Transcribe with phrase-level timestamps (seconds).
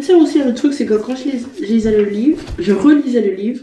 [0.00, 3.22] C'est aussi le truc, c'est que quand je, lis- je lisais le livre, je relisais
[3.22, 3.62] le livre,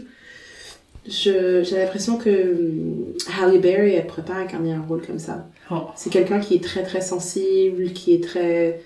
[1.06, 3.04] je- j'ai l'impression que hum,
[3.40, 5.46] Halle Berry, elle pourrait pas incarner un rôle comme ça.
[5.70, 5.82] Oh.
[5.96, 8.80] C'est quelqu'un qui est très très sensible, qui est très...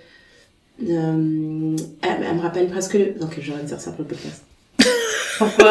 [0.89, 2.95] euh, elle, elle me rappelle presque...
[2.95, 4.43] le- Donc j'aurais dû dire ça pour le podcast.
[5.39, 5.71] Pourquoi?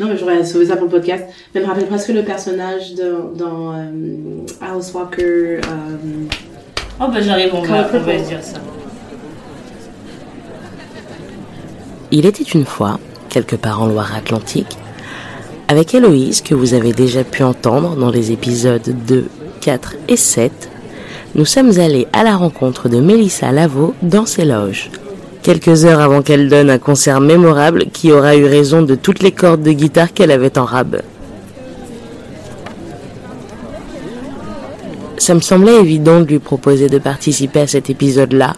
[0.00, 1.24] Non, mais j'aurais sauvé ça pour le podcast.
[1.54, 3.90] Mais elle me rappelle presque le personnage de, dans euh,
[4.60, 5.60] Alice Walker.
[7.00, 8.28] Oh bah j'arrive, on va, Color on va Purple.
[8.28, 8.58] dire ça.
[12.14, 14.76] Il était une fois, quelque part en Loire-Atlantique,
[15.66, 19.28] avec Héloïse que vous avez déjà pu entendre dans les épisodes 2,
[19.62, 20.68] 4 et 7,
[21.34, 24.90] nous sommes allés à la rencontre de Mélissa Lavaux dans ses loges.
[25.42, 29.32] Quelques heures avant qu'elle donne un concert mémorable qui aura eu raison de toutes les
[29.32, 31.00] cordes de guitare qu'elle avait en rab.
[35.16, 38.52] Ça me semblait évident de lui proposer de participer à cet épisode-là.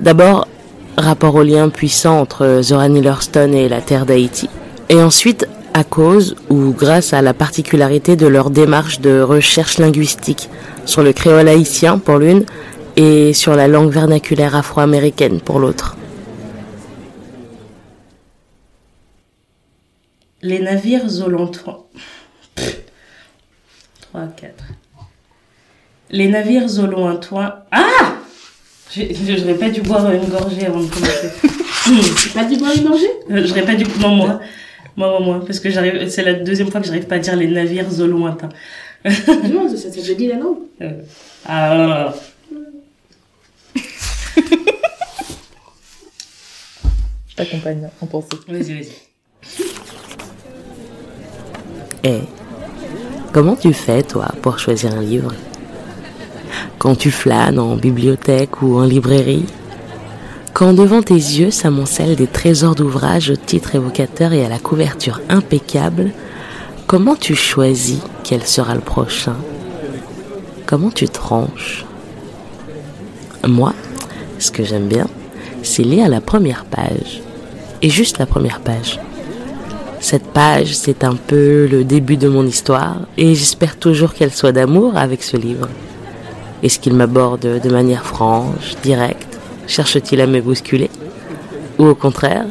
[0.00, 0.48] D'abord,
[0.96, 4.48] rapport au lien puissant entre Zora Neale Hurston et la terre d'Haïti.
[4.88, 10.50] Et ensuite, à cause ou grâce à la particularité de leur démarche de recherche linguistique
[10.84, 12.44] sur le créole haïtien pour l'une
[12.96, 15.96] et sur la langue vernaculaire afro-américaine pour l'autre.
[20.42, 21.88] Les navires Zolantois.
[24.12, 24.64] 3, 4.
[26.10, 27.54] Les navires au lointain.
[27.70, 28.16] Ah
[28.94, 31.30] J'ai- J'aurais pas dû boire une gorgée avant de commencer.
[32.16, 33.84] C'est pas du bois et manger Euh, J'aurais pas dû.
[34.00, 34.40] Non, moi.
[34.96, 35.44] Moi, moi, moi.
[35.46, 36.08] Parce que j'arrive.
[36.08, 38.48] C'est la deuxième fois que j'arrive pas à dire les navires au lointain.
[39.04, 40.58] Non, ça, ça te dit la langue.
[40.82, 40.90] Euh,
[41.46, 42.14] Ah, là, là, là.
[47.28, 48.28] Je t'accompagne en pensée.
[48.48, 48.92] Vas-y, vas-y.
[52.04, 52.20] Et
[53.32, 55.32] comment tu fais, toi, pour choisir un livre?
[56.78, 59.46] Quand tu flânes en bibliothèque ou en librairie
[60.52, 65.20] Quand devant tes yeux s'amoncellent des trésors d'ouvrages au titre évocateur et à la couverture
[65.28, 66.12] impeccable,
[66.86, 69.36] comment tu choisis quel sera le prochain?
[70.66, 71.84] Comment tu tranches?
[73.46, 73.74] Moi,
[74.38, 75.06] ce que j'aime bien,
[75.62, 77.22] c'est lire la première page.
[77.82, 79.00] Et juste la première page.
[80.00, 84.52] Cette page, c'est un peu le début de mon histoire et j'espère toujours qu'elle soit
[84.52, 85.68] d'amour avec ce livre.
[86.62, 89.38] Est-ce qu'il m'aborde de manière franche, directe?
[89.66, 90.90] Cherche-t-il à me bousculer?
[91.78, 92.46] Ou au contraire,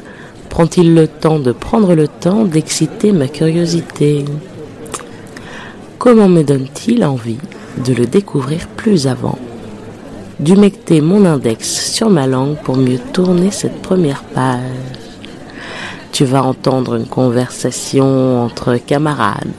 [0.50, 4.26] prend-il le temps de prendre le temps d'exciter ma curiosité?
[5.98, 7.40] Comment me donne-t-il envie
[7.86, 9.40] de le découvrir plus avant?
[10.40, 14.60] D'humecter mon index sur ma langue pour mieux tourner cette première page.
[16.12, 19.52] Tu vas entendre une conversation entre camarades,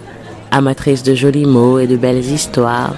[0.51, 2.97] amatrices de jolis mots et de belles histoires.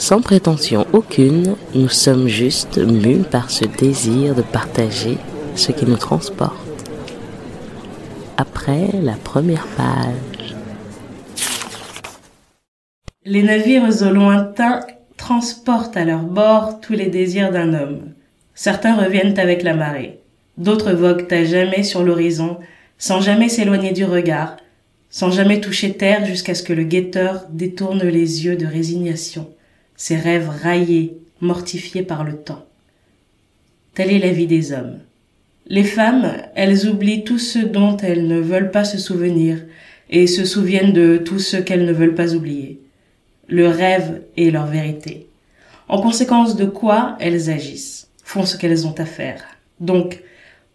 [0.00, 5.18] Sans prétention aucune, nous sommes juste mus par ce désir de partager
[5.54, 6.56] ce qui nous transporte.
[8.38, 10.54] Après la première page.
[13.26, 14.80] Les navires au lointain
[15.18, 18.14] transportent à leur bord tous les désirs d'un homme.
[18.54, 20.20] Certains reviennent avec la marée.
[20.56, 22.56] D'autres voguent à jamais sur l'horizon,
[22.96, 24.56] sans jamais s'éloigner du regard,
[25.10, 29.50] sans jamais toucher terre jusqu'à ce que le guetteur détourne les yeux de résignation,
[30.00, 32.64] ses rêves raillés, mortifiés par le temps.
[33.92, 34.98] Telle est la vie des hommes.
[35.66, 39.58] Les femmes, elles oublient tout ce dont elles ne veulent pas se souvenir
[40.08, 42.80] et se souviennent de tout ce qu'elles ne veulent pas oublier.
[43.46, 45.26] Le rêve est leur vérité.
[45.86, 49.44] En conséquence de quoi elles agissent, font ce qu'elles ont à faire.
[49.80, 50.22] Donc,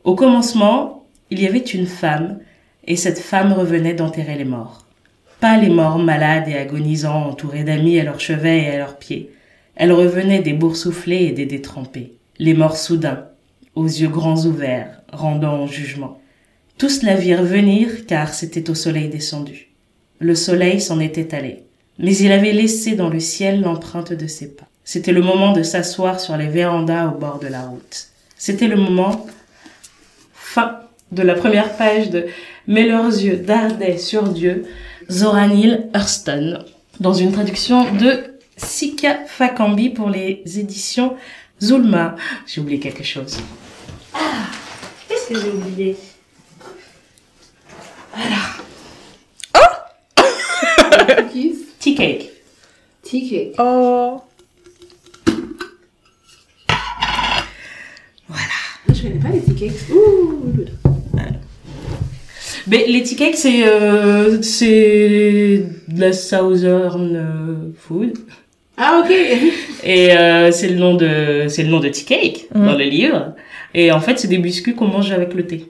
[0.03, 2.37] au commencement, il y avait une femme,
[2.85, 4.84] et cette femme revenait d'enterrer les morts.
[5.45, 9.29] Pas les morts malades et agonisants entourés d'amis à leur chevet et à leurs pieds.
[9.75, 12.13] Elle revenait des boursouflés et des détrempés.
[12.39, 13.27] Les morts soudains,
[13.75, 16.19] aux yeux grands ouverts, rendant en jugement.
[16.79, 19.67] Tous la virent venir car c'était au soleil descendu.
[20.17, 21.61] Le soleil s'en était allé,
[21.99, 24.65] mais il avait laissé dans le ciel l'empreinte de ses pas.
[24.83, 28.07] C'était le moment de s'asseoir sur les vérandas au bord de la route.
[28.35, 29.27] C'était le moment
[30.33, 30.79] fin
[31.11, 32.25] de la première page de
[32.65, 34.65] Mais leurs yeux dardaient sur Dieu,
[35.09, 36.65] Zora Neale Hurston,
[36.99, 41.15] dans une traduction de Sika Fakambi pour les éditions
[41.61, 42.15] Zulma.
[42.47, 43.37] J'ai oublié quelque chose.
[44.13, 44.19] Ah,
[45.07, 45.97] qu'est-ce que j'ai oublié?
[51.07, 51.55] Cookies.
[51.79, 52.31] Tea cake.
[53.03, 53.55] Tea cake.
[53.59, 54.21] Oh
[58.89, 59.89] Je connais pas les tea cakes.
[59.91, 60.65] Ouh,
[62.67, 68.13] Mais les tea cakes, c'est euh, c'est de la southern euh, food.
[68.77, 69.11] Ah, ok.
[69.83, 72.65] Et euh, c'est le nom de c'est le nom de tea cake Mhm.
[72.65, 73.35] dans le livre.
[73.73, 75.65] Et en fait, c'est des biscuits qu'on mange avec le thé.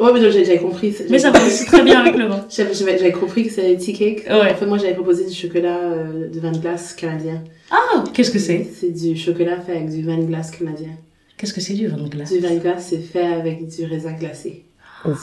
[0.00, 0.92] Ouais, mais j'avais j'avais compris.
[1.08, 2.44] Mais ça va aussi très bien avec le vin.
[2.50, 4.24] J'avais j'avais- j'avais compris que c'était tea cake.
[4.28, 4.50] Ouais.
[4.52, 7.42] En fait, moi, j'avais proposé du chocolat euh, de vin de glace canadien.
[7.70, 8.66] Ah, qu'est-ce que c'est?
[8.78, 10.90] C'est du chocolat fait avec du vin de glace canadien.
[11.38, 12.32] Qu'est-ce que c'est du vin de glace?
[12.32, 14.63] Du vin de glace, c'est fait avec du raisin glacé.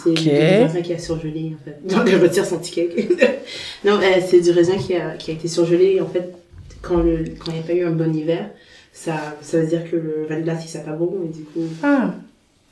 [0.04, 1.78] C'est du raisin qui a surgelé, en fait.
[1.88, 3.10] Donc, je retire son tea cake.
[3.86, 6.00] non, euh, c'est du raisin qui a, qui a été surgelé.
[6.02, 6.34] En fait,
[6.82, 8.50] quand le quand il n'y a pas eu un bon hiver,
[8.94, 11.14] ça, ça veut dire que le vin de glace, il sent pas bon.
[11.26, 12.14] Et du coup, Ah,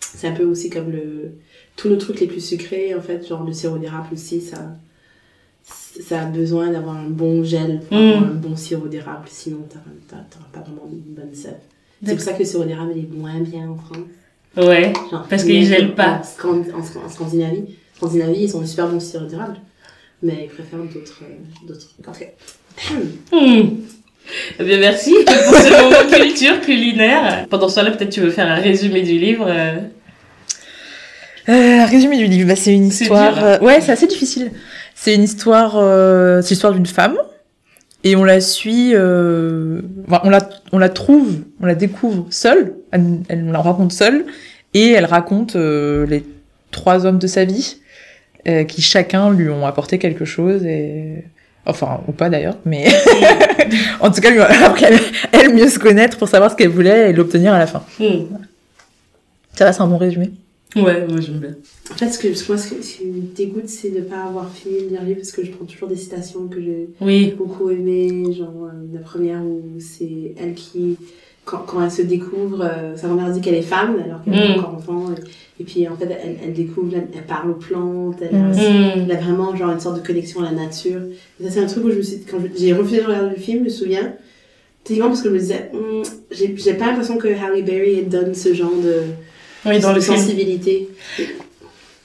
[0.02, 1.32] c'est un peu aussi comme le
[1.76, 4.58] tous nos trucs les plus sucrés en fait genre le sirop d'érable aussi ça
[5.64, 8.24] ça a besoin d'avoir un bon gel pour Mm.
[8.24, 9.60] un bon sirop d'érable sinon
[10.10, 11.56] t'auras pas vraiment une bonne sève
[12.04, 13.98] c'est pour ça que le sirop d'érable il est moins bien en France
[14.58, 14.94] ouais.
[15.12, 16.20] Genre, Parce mais qu'il gèle pas.
[16.20, 17.64] en, Scan- en, Scan- en Scandinavie
[17.98, 19.58] Scandinavie ils ont un super bon sirop d'érable
[20.24, 21.74] mais ils préfèrent d'autres euh,
[22.04, 22.12] cas
[23.32, 23.70] Hmm.
[24.60, 27.48] Eh bien, merci pour ce moment culture culinaire.
[27.50, 29.46] Pendant ce temps-là, peut-être tu veux faire un résumé du livre.
[29.50, 29.78] euh.
[31.50, 33.34] Euh, résumé du livre, bah, c'est une histoire.
[33.36, 33.44] dur.
[33.44, 34.52] euh, ouais, c'est assez difficile.
[34.94, 35.78] C'est une histoire.
[35.78, 37.18] euh, c'est l'histoire d'une femme
[38.04, 38.92] et on la suit.
[38.94, 42.76] euh, enfin, on la, on la trouve, on la découvre seule.
[42.92, 44.26] Elle, elle- on la rencontre seule
[44.74, 46.24] et elle raconte euh, les
[46.72, 47.78] trois hommes de sa vie
[48.48, 51.24] euh, qui chacun lui ont apporté quelque chose et
[51.66, 52.88] enfin ou pas d'ailleurs, mais
[54.00, 54.50] en tout cas lui à
[55.34, 57.84] elle mieux se connaître pour savoir ce qu'elle voulait et l'obtenir à la fin.
[58.00, 58.26] Hmm.
[59.56, 60.32] Ça va, c'est un bon résumé.
[60.76, 61.56] Ouais, moi j'aime bien.
[61.92, 64.24] En fait, ce que, moi, ce, que- ce qui me dégoûte, c'est de ne pas
[64.26, 66.90] avoir fini de lire le livre parce que je prends toujours des citations que j'ai
[67.02, 67.34] Oui.
[67.36, 68.32] beaucoup aimées.
[68.38, 70.96] Genre, euh, la première où c'est elle qui,
[71.50, 74.48] quand, quand elle se découvre, euh, sa grand-mère dit qu'elle est femme alors qu'elle est
[74.56, 74.60] Mm.
[74.60, 75.06] encore enfant.
[75.58, 78.40] Et, et puis, en fait, elle, elle découvre, elle, elle parle aux plantes, elle, a,
[78.50, 79.06] Mm.
[79.10, 81.02] Elle a vraiment genre une sorte de connexion à la nature.
[81.40, 83.42] Et ça, c'est un truc où je me suis, quand j'ai refusé de regarder le
[83.42, 84.14] film, je me souviens.
[84.84, 88.34] Typiquement parce que je me disais, Hum, j'ai j'ai pas l'impression que Halle Berry donne
[88.34, 89.02] ce genre de,
[89.66, 90.18] Oui, dans de le film.
[90.18, 90.88] sensibilité.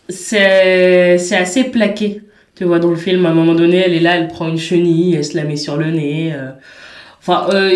[0.08, 2.20] C'est c'est assez plaqué.
[2.56, 4.58] Tu vois, dans le film, à un moment donné, elle est là, elle prend une
[4.58, 6.32] chenille, elle se la met sur le nez.
[6.35, 6.50] euh.
[7.20, 7.70] Enfin, euh,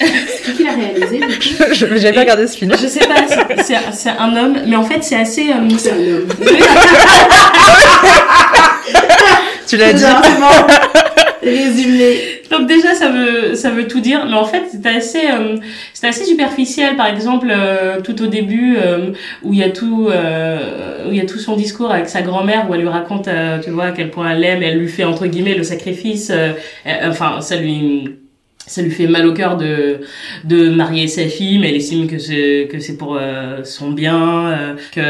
[0.00, 1.20] C'est qui l'a réalisé
[1.72, 2.72] Je J'avais pas regardé ce film.
[2.80, 5.50] je sais pas, c'est- c'est c'est un homme, mais en fait, c'est assez.
[5.50, 6.28] euh, C'est un homme.
[9.66, 10.02] Tu l'as dit.
[10.02, 10.48] Exactement.
[11.42, 12.16] Résumé.
[12.50, 15.56] Donc déjà ça veut ça veut tout dire mais en fait c'était assez euh,
[15.94, 19.12] c'était assez superficiel par exemple euh, tout au début euh,
[19.42, 22.22] où il y a tout euh, où il y a tout son discours avec sa
[22.22, 24.88] grand-mère où elle lui raconte euh, tu vois à quel point elle l'aime elle lui
[24.88, 26.52] fait entre guillemets le sacrifice euh,
[26.86, 28.08] euh, enfin ça lui
[28.68, 30.00] ça lui fait mal au cœur de
[30.44, 34.48] de marier sa fille mais elle estime que c'est que c'est pour euh, son bien
[34.48, 35.00] euh, que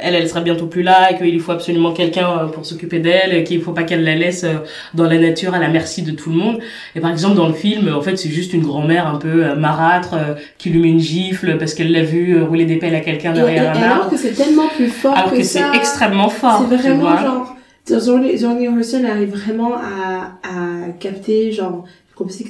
[0.00, 2.98] elle elle sera bientôt plus là et qu'il lui faut absolument quelqu'un euh, pour s'occuper
[2.98, 4.58] d'elle et qu'il faut pas qu'elle la laisse euh,
[4.94, 6.58] dans la nature à la merci de tout le monde
[6.94, 9.54] et par exemple dans le film en fait c'est juste une grand-mère un peu euh,
[9.54, 13.00] marâtre euh, qui lui met une gifle parce qu'elle l'a vu rouler des pelles à
[13.00, 15.42] quelqu'un Et, et derrière un alors arbre que c'est tellement plus fort alors que, que
[15.44, 17.22] c'est extrêmement fort C'est tu vraiment vois.
[17.22, 17.54] genre.
[17.90, 21.84] Johnny Orson arrive vraiment à, à capter genre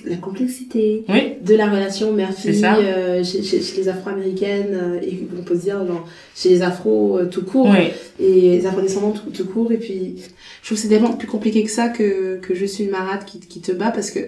[0.07, 1.35] la complexité oui.
[1.43, 5.63] de la relation mère-fille euh, chez, chez, chez les afro-américaines euh, et on peut se
[5.63, 7.91] dire genre chez les afro euh, tout court oui.
[8.19, 10.17] et les afrodescendants tout, tout court et puis
[10.63, 13.25] je trouve que c'est tellement plus compliqué que ça que, que je suis une marade
[13.25, 14.21] qui, qui te bat parce que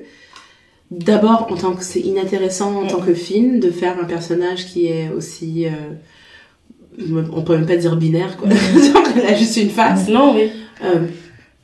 [0.90, 4.86] d'abord en tant que c'est inintéressant en tant que film de faire un personnage qui
[4.86, 8.48] est aussi euh, on peut même pas dire binaire quoi.
[8.50, 10.08] Genre elle a juste une face.
[10.08, 10.50] Non oui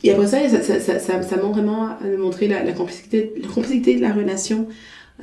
[0.04, 3.48] et après ça, ça, ça, ça, ça, vraiment à nous montrer la, la, complexité, la
[3.48, 4.68] complexité de la relation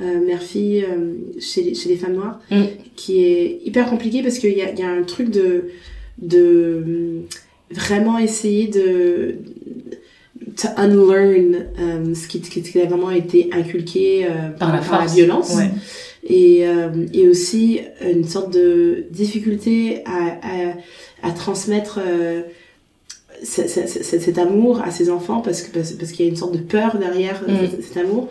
[0.02, 2.62] euh, mère-fille euh, chez, chez les femmes noires, Mm.
[2.96, 5.70] qui est hyper compliqué parce qu'il y a, il y a un truc de,
[6.18, 7.22] de
[7.70, 9.36] vraiment essayer de
[10.56, 15.14] to unlearn euh, ce, qui, ce qui a vraiment été inculqué euh, par la force
[15.14, 15.70] violence ouais.
[16.26, 22.42] et, euh, et aussi une sorte de difficulté à, à, à transmettre euh,
[23.42, 26.58] cet amour à ses enfants parce que parce, parce qu'il y a une sorte de
[26.62, 27.68] peur derrière euh, Mm.
[27.82, 28.28] cet, amour.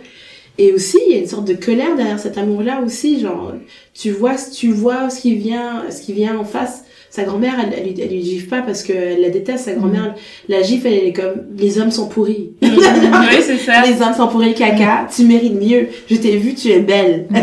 [0.57, 3.53] Et aussi il y a une sorte de colère derrière cet amour là aussi genre
[3.93, 6.83] tu vois tu vois ce qui vient ce qui vient en face.
[7.09, 10.15] Sa grand-mère elle, elle, lui- elle lui gifle pas parce qu'elle la déteste sa grand-mère.
[10.49, 12.53] La gifle elle, est comme les hommes sont pourris.
[12.61, 13.83] Oui c'est ça.
[13.85, 15.87] Les hommes sont pourris caca, tu mérites mieux.
[16.09, 17.27] Je t'ai vu, tu es belle.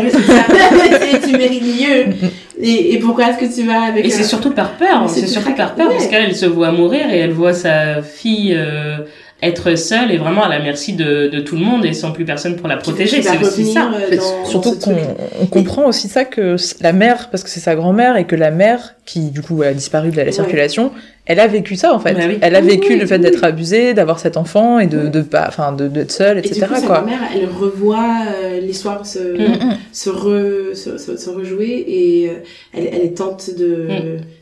[1.25, 2.05] tu mérites mieux.
[2.61, 5.53] Et, et pourquoi est-ce que tu vas avec Et c'est surtout par peur, C'est surtout
[5.55, 5.95] par peur, ouais.
[5.95, 8.97] parce qu'elle elle se voit mourir et elle voit sa fille euh,
[9.41, 12.25] être seule et vraiment à la merci de, de tout le monde et sans plus
[12.25, 13.23] personne pour la protéger.
[13.23, 13.89] C'est aussi ça.
[13.93, 18.17] euh, dans- surtout qu'on comprend aussi ça que la mère, parce que c'est sa grand-mère,
[18.17, 20.31] et que la mère qui du coup a disparu de la, la Ouais.
[20.31, 20.91] circulation,
[21.25, 22.13] elle a vécu ça en fait.
[22.13, 22.37] Bah oui.
[22.41, 23.21] Elle a vécu oui, le fait oui.
[23.21, 26.47] d'être abusée, d'avoir cet enfant et de de pas, enfin de d'être seule, Et du
[26.49, 26.67] etc.
[26.75, 27.01] sa quoi.
[27.01, 28.09] mère, elle revoit
[28.43, 29.51] euh, l'histoire se, Mm.
[29.65, 32.33] Mm, se, re, se, se, se rejouer et euh,
[32.73, 33.87] elle, elle tente de,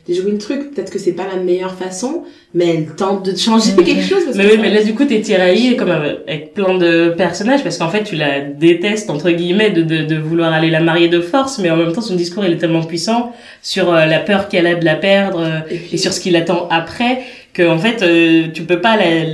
[0.08, 0.72] de jouer le truc.
[0.74, 2.22] Peut-être que c'est pas la meilleure façon,
[2.54, 3.82] mais elle tente de changer Mm.
[3.84, 4.24] quelque chose.
[4.24, 7.10] Parce Mais que oui, ça- mais là, du coup, t'es tiraillé comme avec plein de
[7.16, 10.80] personnages parce qu'en fait, tu la détestes, entre guillemets, de, de, de vouloir aller la
[10.80, 14.06] marier de force, mais en même temps, son discours, il est tellement puissant sur euh,
[14.06, 16.68] la peur qu'elle a de la perdre euh, Et puis- et sur ce qui l'attend
[16.70, 17.20] après
[17.52, 19.24] que, en fait, euh, tu peux pas la,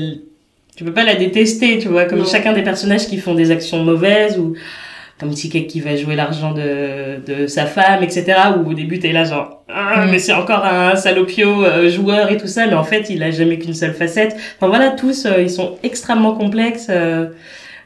[0.76, 2.25] tu peux pas la détester, tu vois, comme Non.
[2.26, 4.54] chacun des personnages qui font des actions mauvaises ou
[5.18, 8.35] comme Ticket qui va jouer l'argent de, de sa femme, etc.
[8.59, 10.11] Où au début t'es là genre, ah, Mm.
[10.11, 13.30] mais c'est encore un salopio euh, joueur et tout ça, mais en fait il a
[13.30, 14.37] jamais qu'une seule facette.
[14.59, 16.88] Enfin voilà, tous euh, ils sont extrêmement complexes.
[16.90, 17.28] euh,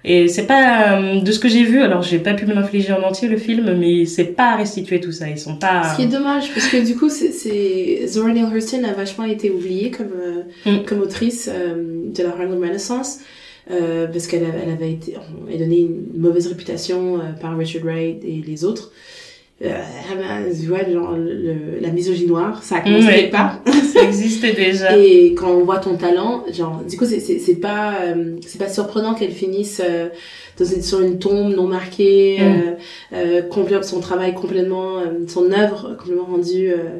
[0.05, 2.93] et c'est pas euh, de ce que j'ai vu, alors j'ai pas pu me l'infliger
[2.93, 5.29] en entier le film, mais c'est pas à restituer tout ça.
[5.29, 5.83] Ils sont pas.
[5.91, 9.25] Ce qui est dommage, parce que du coup, c'est- c'est Zora Neale Hurston a vachement
[9.25, 10.85] été oubliée comme, euh, Mm.
[10.87, 11.75] comme autrice euh,
[12.15, 13.19] de la Harlem Renaissance,
[13.71, 18.43] euh, parce qu'elle elle avait été, a donné une mauvaise réputation par Richard Wright et
[18.47, 18.93] les autres.
[19.63, 19.79] Euh,
[20.59, 23.15] tu vois, genre, le- la misogynoire, ça a commencé Ouais.
[23.17, 23.61] quelque part.
[23.93, 24.97] ça existait déjà.
[24.97, 28.59] Et quand on voit ton talent, genre, du coup, c'est- c'est c'est pas, euh, c'est
[28.59, 30.09] pas surprenant qu'elle finisse euh,
[30.59, 33.15] dans une, sur une tombe non marquée, Mm.
[33.15, 36.99] euh, euh, son travail complètement, euh, son œuvre complètement rendue euh,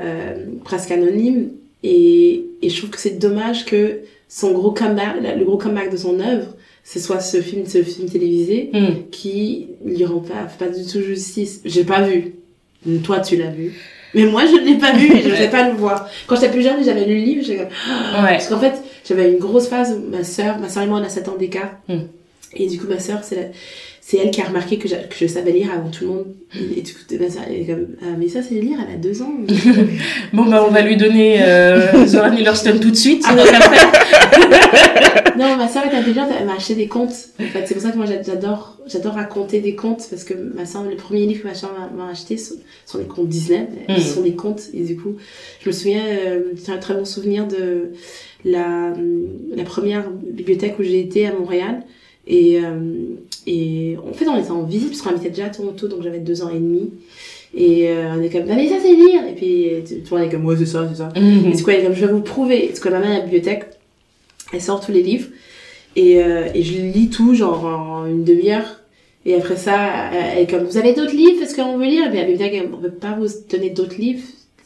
[0.00, 1.50] euh, presque anonyme.
[1.84, 5.96] Et, et je trouve que c'est dommage que son gros comeback, le gros comeback de
[5.96, 6.56] son œuvre,
[6.92, 8.86] ce soit ce film, ce film télévisé Mm.
[9.10, 11.60] qui lui rend pas, pas du tout justice.
[11.64, 12.34] J'ai pas vu.
[13.04, 13.72] Toi, tu l'as vu.
[14.14, 16.08] Mais moi, je ne l'ai pas vu et je ne sais pas le voir.
[16.26, 17.68] Quand j'étais plus jeune, j'avais lu le livre, j'étais comme,
[18.24, 18.30] Ouais.
[18.32, 18.74] parce qu'en fait,
[19.08, 21.36] j'avais une grosse phase où ma sœur, ma sœur et moi, on a 7 ans
[21.38, 21.70] d'écart.
[21.88, 21.98] Mm.
[22.56, 23.48] Et du coup, ma sœur, c'est la-
[24.10, 26.26] c'est elle qui a remarqué que, je savais lire avant tout le monde.
[26.76, 28.98] Et du coup, ma sœur, elle est comme, ah, mais ça, c'est lire, elle a
[28.98, 29.32] 2 ans.
[30.32, 33.24] Bon bah on va lui donner euh, Zora tout de suite.
[33.28, 33.36] Ah,
[35.38, 37.12] non, ma sœur est intelligente, elle m'a acheté des contes.
[37.40, 40.34] En fait, c'est pour ça que moi, j'a- j'adore, j'adore raconter des contes parce que
[40.34, 43.68] ma sœur, le premier livre que ma sœur m'a- acheté sont, sont des contes Disney.
[43.88, 43.94] Mm.
[43.96, 44.62] Ce sont des contes.
[44.74, 45.14] Et du coup,
[45.62, 47.92] je me souviens, euh, j'ai un très bon souvenir de
[48.44, 48.92] la,
[49.54, 51.84] la première bibliothèque où j'ai été à Montréal.
[52.26, 53.14] Et, euh,
[53.46, 56.18] et en fait, on était en visite parce qu'on habitait déjà à Toronto, donc j'avais
[56.20, 56.90] deux ans et demi.
[57.54, 59.22] Et euh, on est comme, bah, mais ça, c'est lire!
[59.28, 59.70] Et puis,
[60.04, 61.08] tout le monde est comme, ouais, c'est ça, c'est ça.
[61.16, 61.52] Et Mhm.
[61.56, 62.66] du coup, elle est comme, je vais vous prouver.
[62.66, 63.64] Et du coup, ma mère à la bibliothèque,
[64.52, 65.28] elle sort tous les livres.
[65.96, 68.80] Et, euh, et je lis tout, genre, en une demi-heure.
[69.26, 71.42] Et après ça, elle elle est comme, vous avez d'autres livres?
[71.42, 72.06] Est-ce qu'on veut lire?
[72.06, 74.22] Et puis la bibliothèque, elle, on peut pas vous donner d'autres livres.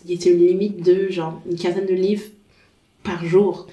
[0.06, 2.24] Il y a une limite de, genre, une quinzaine de livres
[3.04, 3.66] par jour.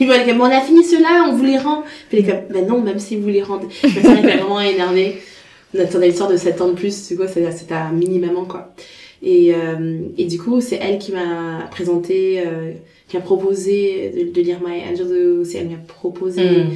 [0.00, 1.82] Elle est comme, on a fini cela, on vous les rend.
[2.08, 3.68] Puis elle est comme, ben non, même si vous les rendez.
[3.82, 5.16] Ma sœur était vraiment énervée.
[5.74, 8.44] On attendait une sorte de 7 ans de plus, du coup, c'est c'est à mini-maman,
[8.44, 8.74] quoi.
[9.22, 12.72] Et, euh, et du coup, c'est elle qui m'a présenté, euh,
[13.08, 16.70] qui m'a proposé de, de lire Maya Angelou, c'est elle qui m'a proposé Mm.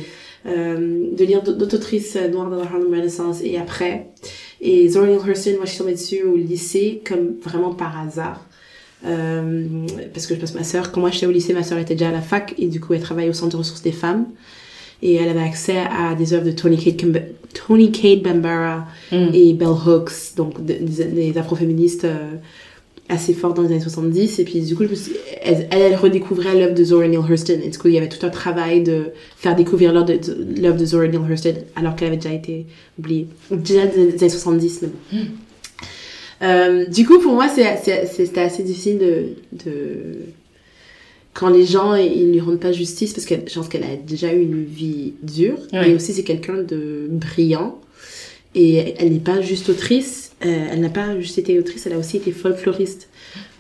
[0.49, 4.07] euh, de lire d'autres autrices euh, noires dans la Harlem Renaissance et après.
[4.61, 8.47] Et Zora Neale Hurston, moi je suis tombée dessus au lycée comme vraiment par hasard.
[9.05, 9.67] Euh,
[10.15, 11.95] parce que je pense que ma sœur, quand moi j'étais au lycée, ma sœur était
[11.95, 14.27] déjà à la fac et du coup elle travaillait au centre de ressources des femmes.
[15.03, 17.05] Et elle avait accès à des œuvres de Tony Kate,
[17.67, 19.29] Tony Kate Bambara Mm.
[19.35, 22.31] et Bell Hooks, donc de- des, des afroféministes euh,
[23.11, 24.39] assez fortes dans les années 70.
[24.39, 25.13] Et puis du coup, je me suis-
[25.43, 27.61] elle, redécouvrait l'œuvre de Zora Neale Hurston.
[27.63, 30.07] Et du coup, il y avait tout un travail de faire découvrir l'œuvre
[30.79, 32.65] de, Zora Neale Hurston alors qu'elle avait déjà été
[32.99, 33.29] oubliée.
[33.51, 35.19] Déjà des des années 70, mais bon.
[36.43, 39.25] Euh, du coup, pour moi, c'était assez difficile de,
[39.65, 39.73] de...
[41.35, 44.33] Quand les gens, ils lui rendent pas justice, parce que je pense qu'elle a déjà
[44.33, 45.91] eu une vie dure, Ouais.
[45.91, 47.79] et aussi c'est quelqu'un de brillant,
[48.55, 51.99] et elle n'est pas juste autrice, euh, elle n'a pas juste été autrice, elle a
[51.99, 53.09] aussi été folkloriste.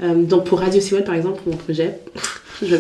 [0.02, 1.98] Euh, donc pour Radio Sewell, par exemple, pour mon projet,
[2.62, 2.76] je...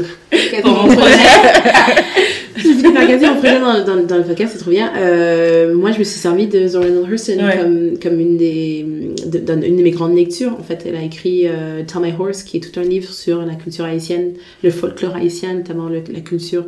[0.62, 1.14] Pour mon projet.
[2.56, 4.92] je vais faire regarder mon projet dans, dans, dans le podcast, c'est trop bien.
[4.96, 7.58] Euh, moi, je me suis servi de Zora Neale Hurston Ouais.
[7.58, 8.84] comme, comme une, des,
[9.26, 10.56] de, dans une de mes grandes lectures.
[10.58, 13.42] En fait, elle a écrit euh, Tell My Horse, qui est tout un livre sur
[13.42, 14.32] la culture haïtienne,
[14.62, 16.64] le folklore haïtien, notamment le- la culture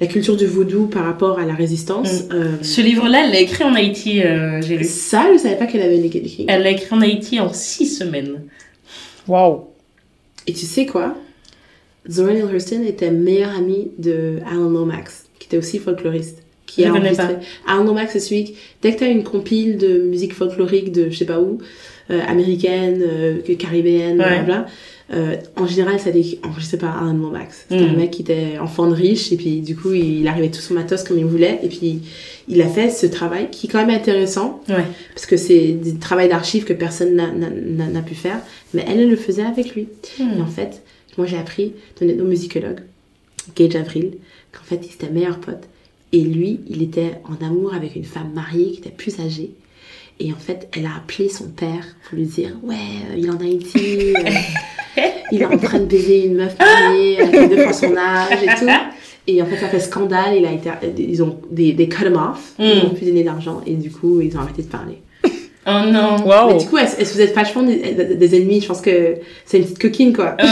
[0.00, 2.24] la culture du vaudou par rapport à la résistance.
[2.32, 4.84] Euh, Ce livre-là, elle l'a écrit en Haïti, euh, j'ai lu.
[4.84, 6.44] ça, je savais pas qu'elle avait écrit.
[6.48, 8.40] Elle l'a écrit en Haïti en six semaines.
[9.28, 9.66] Waouh.
[10.48, 11.14] Et tu sais quoi?
[12.10, 16.38] Zora Neale Hurston était meilleure amie de Alan Lomax, qui était aussi folkloriste.
[16.66, 17.36] qui Je a connais enregistré.
[17.68, 21.16] Arnaud Max, c'est celui qui, dès que t'as une compile de musique folklorique de je
[21.18, 21.58] sais pas où,
[22.10, 24.40] euh, américaine, euh, que caribéenne, Ouais.
[25.12, 27.66] euh, en général, ça a été enregistré par Arnaud Max.
[27.68, 27.88] C'était Mm.
[27.90, 30.72] un mec qui était enfant de riche et puis du coup, il arrivait tout son
[30.74, 32.00] matos comme il voulait et puis
[32.48, 34.84] il a fait ce travail qui est quand même intéressant Ouais.
[35.14, 38.40] parce que c'est du travail d'archives que personne n'a- pu faire,
[38.72, 39.86] mais elle, elle le faisait avec lui.
[40.18, 40.40] Et Hmm.
[40.42, 40.82] en fait,
[41.18, 42.80] moi j'ai appris de notre musicologue,
[43.56, 44.12] Gage Avril,
[44.52, 45.68] qu'en fait il était meilleur pote.
[46.12, 49.50] Et lui, il était en amour avec une femme mariée qui était plus âgée.
[50.20, 52.76] Et en fait, elle a appelé son père pour lui dire Ouais,
[53.10, 55.02] euh, il en Haïti, euh,
[55.32, 58.46] il est en train de baiser une meuf mariée avec deux fois son âge et
[58.46, 58.70] tout.
[59.26, 60.36] Et en fait, ça fait scandale.
[60.36, 63.60] Il a été, ils ont des, des cut him off, ils n'ont plus donné d'argent
[63.66, 64.98] et du coup, ils ont arrêté de parler.
[65.66, 66.16] Oh non.
[66.20, 66.58] Mais Waouh.
[66.58, 68.60] du coup, est-ce que vous êtes vachement des, des ennemis?
[68.60, 69.14] Je pense que
[69.46, 70.36] c'est une petite coquine, quoi.
[70.38, 70.46] Ouais.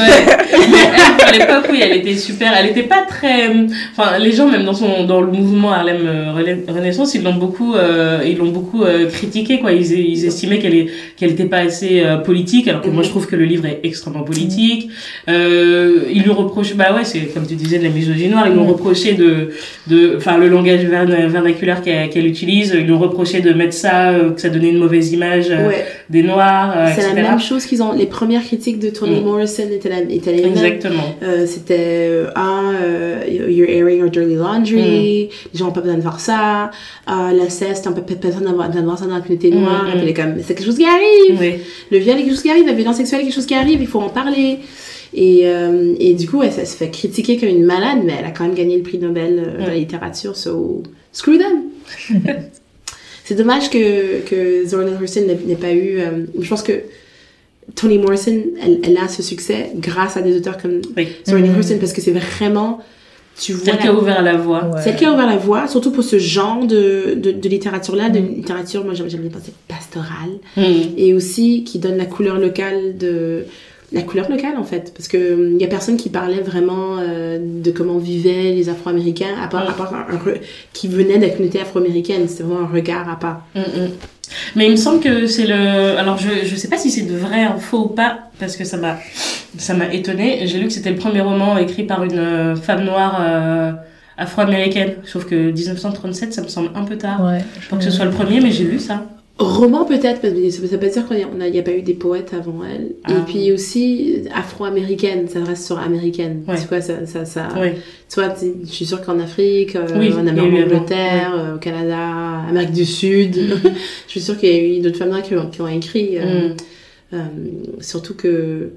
[0.71, 0.79] Mais
[1.29, 2.53] elle, à l'époque, oui, elle était super.
[2.59, 3.49] Elle était pas très.
[3.97, 6.33] Enfin, les gens, même dans son, dans le mouvement Harlem euh,
[6.69, 9.73] Renaissance, ils l'ont beaucoup, euh, ils l'ont beaucoup euh, critiqué, quoi.
[9.73, 13.09] Ils, ils estimaient qu'elle est, qu'elle était pas assez euh, politique, alors que moi, je
[13.11, 14.89] trouve que le livre est extrêmement politique.
[15.29, 18.47] Euh, ils lui reprochent, bah ouais, c'est comme tu disais de la misogynie noire.
[18.47, 18.71] Ils lui ont Mhm.
[18.73, 19.51] reproché de,
[19.89, 22.73] de, enfin, le langage vern- vernaculaire qu'elle qu'elle utilise.
[22.77, 25.85] Ils lui ont reproché de mettre ça, que ça donnait une mauvaise image euh, Ouais.
[26.11, 27.93] des noirs, euh, C'est la même chose qu'ils ont.
[27.93, 29.25] Les premières critiques de Toni Mm.
[29.25, 30.53] Morrison étaient, la, étaient les mêmes.
[30.53, 31.17] Exactement.
[31.23, 31.77] Euh, c'était
[32.11, 36.21] euh, ah euh, you're airing your dirty laundry les gens ont pas besoin de voir
[36.21, 36.71] ça
[37.07, 39.89] ah l'inceste on peut pas besoin d'avoir ça dans la communauté Mm, noire mm.
[39.89, 41.55] et puis elle est comme c'est quelque chose qui arrive Oui.
[41.91, 43.81] le viol est quelque chose qui arrive la violence sexuelle est quelque chose qui arrive
[43.81, 44.59] il faut en parler
[45.15, 48.25] et, euh, et du coup elle, elle se fait critiquer comme une malade mais elle
[48.25, 49.79] a quand même gagné le prix Nobel euh, de la Mm.
[49.79, 50.83] littérature so
[51.13, 51.65] screw them
[53.33, 56.73] c'est dommage que que Zora Hurston n'ait pas eu euh, je pense que
[57.77, 61.09] Toni Morrison, elle, elle a ce succès grâce à des auteurs comme Oui.
[61.27, 61.57] Zora Mhm.
[61.57, 62.81] Hurston parce que c'est vraiment
[63.41, 64.65] tu vois Celle qui a ouvert la voie.
[64.67, 64.83] Ouais.
[64.83, 68.35] celle qui a ouvert la voie surtout pour ce genre de, de, de Mhm.
[68.37, 70.63] littérature moi j'aime bien penser pastorale Hmm.
[70.99, 73.45] et aussi qui donne la couleur locale de
[73.93, 77.39] la couleur locale en fait parce que il y a personne qui parlait vraiment euh,
[77.41, 80.41] de comment vivaient les Afro-Américains à part, à part un- un re-
[80.73, 83.89] qui venait de la communauté afro-américaine c'était vraiment un regard à part Mm, mm.
[84.57, 85.99] Mais il me semble que c'est le.
[85.99, 88.79] Alors je je sais pas si c'est de vrai info ou pas parce que ça
[88.79, 88.97] m'a
[89.59, 90.47] ça m'a étonné.
[90.47, 93.73] J'ai lu que c'était le premier roman écrit par une euh, femme noire euh,
[94.17, 94.95] afro-américaine.
[95.05, 97.45] Sauf que 1937, ça me semble un peu tard Ouais.
[97.69, 99.05] pour que ce soit le premier, mais j'ai lu ça.
[99.43, 101.17] Roman peut-être, parce que ça veut pas dire qu'il
[101.51, 102.87] n'y a, pas eu des poètes avant elle.
[103.09, 103.25] Et Ah.
[103.27, 106.43] puis aussi afro-américaine, ça reste sur américaine.
[106.49, 106.57] Ouais.
[106.61, 107.49] Tu vois, ça, ça, ça...
[108.09, 112.41] Tu vois, je suis sûre qu'en Afrique, euh, Oui, en a Angleterre, euh, au Canada,
[112.49, 113.35] Amérique du Sud,
[114.07, 116.19] je suis sûre qu'il y a eu d'autres femmes noires qui ont, qui ont écrit.
[116.19, 116.57] euh, Mm.
[117.15, 117.19] euh,
[117.81, 118.71] surtout que,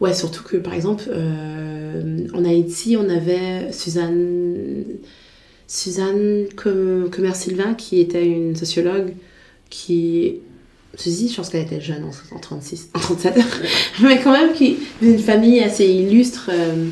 [0.00, 1.04] ouais, surtout que par exemple,
[2.34, 4.84] en Haïti, on avait Suzanne,
[5.68, 9.12] Suzanne Com- Comer-Sylvain qui était une sociologue
[9.72, 10.34] qui,
[10.94, 13.34] ceci, je pense qu'elle était jeune en, en 36, en 37,
[14.02, 16.88] mais quand même qui d'une famille assez illustre euh,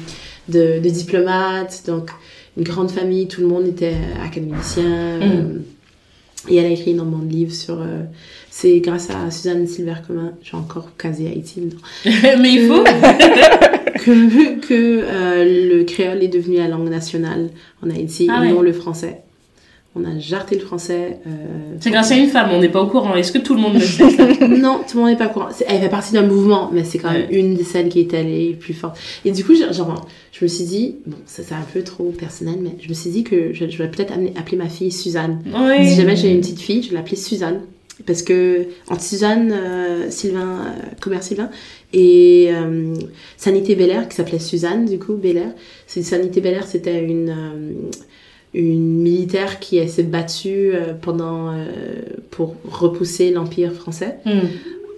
[0.49, 2.11] de, de diplomates, donc
[2.57, 4.85] une grande famille, tout le monde était académicien.
[5.23, 5.59] euh,
[6.49, 7.81] et elle a écrit énormément de livres sur.
[7.83, 8.03] euh,
[8.51, 11.77] c'est grâce à Suzanne Silver-Commun, j'ai encore casé Haïti, dedans,
[12.41, 12.83] mais il faut.
[14.03, 14.73] que, que
[15.05, 17.51] euh, le créole est devenu la langue nationale
[17.85, 18.55] en Haïti Ah et ouais.
[18.55, 19.21] non le français.
[19.97, 21.19] On a jarté le français.
[21.27, 21.31] euh,
[21.81, 23.17] C'est grâce à une femme, on n'est pas au courant.
[23.17, 25.31] Est-ce que tout le monde le sait ça non, tout le monde n'est pas au
[25.31, 25.49] courant.
[25.67, 27.37] Elle fait partie d'un mouvement, mais c'est quand même Ouais.
[27.37, 28.97] une de celles qui est allée plus forte.
[29.25, 32.59] Et du coup, genre, je me suis dit, bon, ça c'est un peu trop personnel,
[32.63, 35.43] mais je me suis dit que je, je vais peut-être appeler ma fille Suzanne.
[35.47, 35.89] Oui.
[35.89, 37.61] Si jamais j'ai une petite fille, je vais l'appeler Suzanne.
[38.07, 41.51] Parce que entre Suzanne, euh, Sylvain, euh, Commerce Sylvain,
[41.93, 42.95] et euh,
[43.37, 45.49] Sanité Belair, qui s'appelait Suzanne, du coup, Belair.
[45.87, 47.73] Sanité Belair, c'était une, euh,
[48.55, 51.67] une militaire qui s'est battue euh, pendant, euh,
[52.31, 54.17] pour repousser l'Empire français.
[54.27, 54.31] Mm.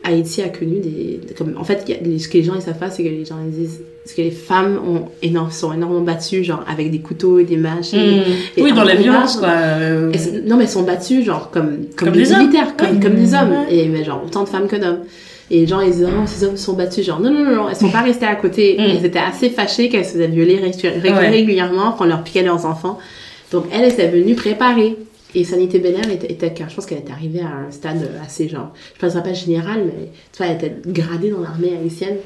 [0.04, 1.20] Haïti a connu des.
[1.38, 3.36] Comme, en fait, a- ce que les gens ils savent pas, c'est que les gens
[3.46, 3.82] ils disent.
[4.02, 7.56] Parce que les femmes ont énorme, sont énormément battues, genre avec des couteaux et des
[7.56, 7.94] mâches.
[7.94, 8.22] et- Mm.
[8.56, 9.50] et Oui, dans la violence, quoi.
[9.52, 12.38] elles non, mais elles sont battues, genre, comme, comme, Comme des, des hommes.
[12.40, 13.54] militaires, comme, comme des hommes.
[13.70, 15.00] Et mais genre, autant de femmes que d'hommes.
[15.52, 17.04] Et les gens, ils disent, oh, ces hommes sont battus.
[17.06, 18.74] Genre, non, non, non, non, elles sont pas restées à côté.
[18.76, 18.80] Mm.
[18.80, 20.58] Elles étaient assez fâchées qu'elles se faisaient violer
[21.30, 22.98] régulièrement, qu'on leur piquait leurs enfants.
[23.52, 24.96] Donc, elles étaient venues préparer.
[25.34, 28.72] Et Sanité Belair était, était, je pense qu'elle était arrivée à un stade assez, genre,
[28.98, 32.16] je ne pense pas général, mais tu vois, elle était gradée dans l'armée haïtienne.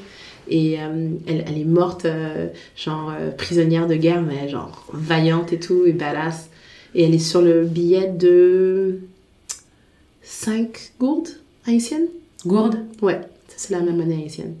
[0.49, 5.53] Et euh, elle, elle est morte, euh, genre, euh, prisonnière de guerre, mais genre, vaillante
[5.53, 6.49] et tout, et badass.
[6.95, 8.99] Et elle est sur le billet de
[10.21, 11.29] 5 gourdes
[11.65, 12.07] haïtiennes?
[12.45, 12.79] Gourde?
[13.01, 14.55] Ouais, c'est la même monnaie haïtienne.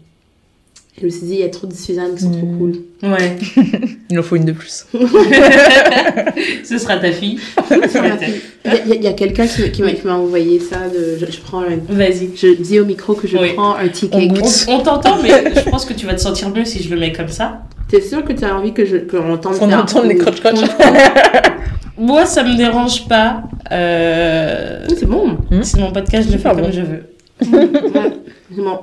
[0.99, 2.57] Je me suis dit, il y a trop de Suzanne qui sont trop Mm.
[2.57, 2.71] cool.
[3.03, 3.37] Ouais,
[4.09, 4.85] Il en faut une de plus.
[6.63, 7.39] ce sera ta fille.
[7.69, 10.77] Il y a, quelqu'un qui, m'a- qui envoyé ça.
[10.87, 12.31] De, je, je prends un- Vas-y.
[12.35, 13.53] je dis au micro que je Oui.
[13.55, 14.09] prends un tea
[14.67, 17.11] On t'entend, mais je pense que tu vas te sentir mieux si je le mets
[17.11, 17.61] comme ça.
[17.89, 20.59] T'es sûr que tu as envie que je qu'on entende Qu'on entende les crotch-crotch.
[21.97, 23.43] Moi, ça me dérange pas.
[23.71, 24.85] Euh...
[24.89, 25.37] C'est bon.
[25.61, 26.71] C'est mon podcast, je le fais comme bon.
[26.71, 27.03] je veux.
[27.53, 28.13] Ouais.
[28.49, 28.79] C'est bon.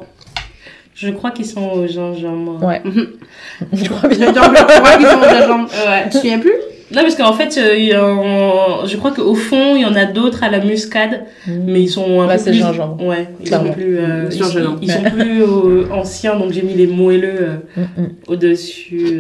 [0.95, 2.63] Je crois qu'ils sont au gingembre.
[2.65, 2.81] Ouais.
[3.73, 4.33] Je crois bien.
[4.33, 5.67] Le point qu'ils ont de la jambe.
[5.67, 6.03] Ouais.
[6.05, 6.53] Tu te souviens plus?
[6.95, 9.95] Non, parce qu'en fait, euh, il y a- je crois qu'au fond, il y en
[9.97, 12.61] a d'autres à la muscade, mais ils sont un Là, peu c'est plus...
[12.61, 13.05] gingembre.
[13.05, 13.69] Ouais, ils Clairement.
[13.69, 14.79] sont plus, euh, ils, Gingembre.
[14.83, 18.09] ils sont plus euh, anciens, donc j'ai mis les moelleux euh, Mm, mm.
[18.29, 19.19] au-dessus.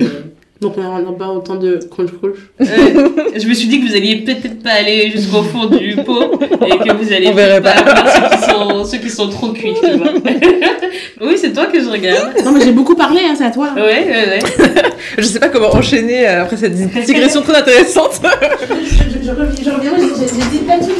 [0.64, 0.68] Euh.
[0.68, 2.36] Donc on n'a pas autant de crunch crunch.
[2.60, 6.40] Euh, je me suis dit que vous alliez peut-être pas aller jusqu'au fond du pot
[6.42, 9.52] et que vous allez On verrait pas avoir ceux qui sont, ceux qui sont trop
[9.52, 10.12] cuits, tu vois.
[11.20, 12.34] oui, c'est toi que je regarde.
[12.44, 13.68] Non mais j'ai beaucoup parlé, hein, c'est à toi.
[13.74, 14.82] Ouais, ouais, ouais.
[15.18, 18.20] Je sais pas comment enchaîner euh, après cette digression très intéressante.
[18.84, 20.96] Je, je reviens, je reviens, j'ai j'ai dit plein de trucs,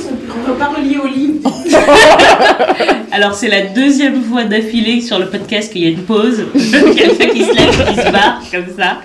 [0.46, 1.35] on va pas relier au livre.
[3.12, 6.44] Alors, c'est la deuxième fois d'affilée sur le podcast qu'il y a une pause.
[6.54, 8.98] Quelqu'un qui se lève, qui se barre, comme ça.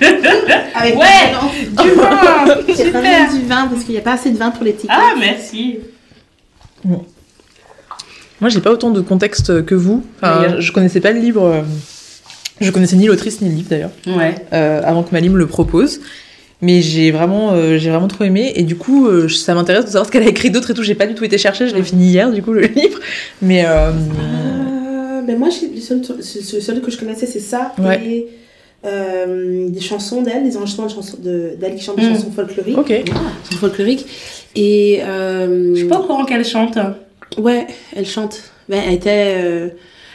[0.74, 1.04] Avec Ouais,
[1.82, 4.72] du vin Super du vin parce qu'il n'y a pas assez de vin pour les
[4.74, 4.96] tickets.
[4.98, 5.78] Ah, merci
[6.84, 10.04] Moi, j'ai pas autant de contexte que vous.
[10.22, 10.60] Enfin, D'ailleurs.
[10.60, 11.44] je connaissais pas le livre.
[11.44, 11.60] euh,
[12.60, 14.34] Je connaissais ni l'autrice ni le livre d'ailleurs, Ouais.
[14.52, 16.00] euh, avant que Mali me le propose.
[16.62, 18.52] Mais j'ai vraiment, euh, j'ai vraiment trop aimé.
[18.56, 20.82] Et du coup, euh, ça m'intéresse de savoir ce qu'elle a écrit d'autre et tout.
[20.82, 21.66] J'ai pas du tout été chercher.
[21.68, 22.98] Je l'ai fini hier, du coup, le livre.
[23.40, 26.22] Mais euh, Euh, ben moi, le seul, le
[26.60, 27.72] seul que je connaissais, c'est ça.
[27.78, 28.00] Ouais.
[28.04, 28.26] Et
[28.86, 32.14] euh, des chansons d'elle, des enregistrements de chansons de- d'elle qui chante des Mm.
[32.14, 32.78] chansons folkloriques.
[32.78, 32.92] ok.
[33.06, 34.06] Chansons folkloriques.
[34.56, 35.00] Et.
[35.02, 36.78] Euh, Je suis pas au courant qu'elle chante.
[37.38, 38.40] Ouais, elle chante.
[38.68, 39.34] Ben, elle était.
[39.38, 39.68] euh,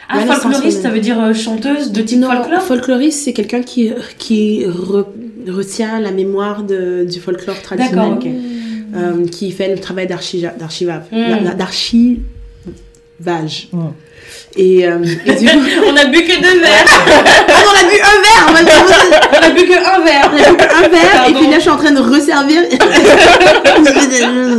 [0.08, 2.62] Ah, Ouais, la folkloriste, ça veut dire chanteuse de type non, folklore?
[2.62, 5.04] folkloriste, c'est quelqu'un qui, qui re-
[5.46, 8.14] retient la mémoire de, du folklore traditionnel.
[8.14, 8.26] D'accord, ok.
[8.94, 11.02] Euh, qui fait le travail d'archiva- d'archivage.
[11.12, 11.54] Mm.
[11.56, 12.18] D'archivage.
[13.72, 13.88] Mm.
[14.56, 15.58] Et, euh, et du coup.
[15.86, 16.86] On a bu que deux verres
[17.48, 18.46] Ah, on a bu un verre!
[18.50, 18.70] On a bu,
[19.32, 21.38] On a bu que un verre on a bu un verre, et Pardon.
[21.40, 22.62] puis là, je suis en train de resservir.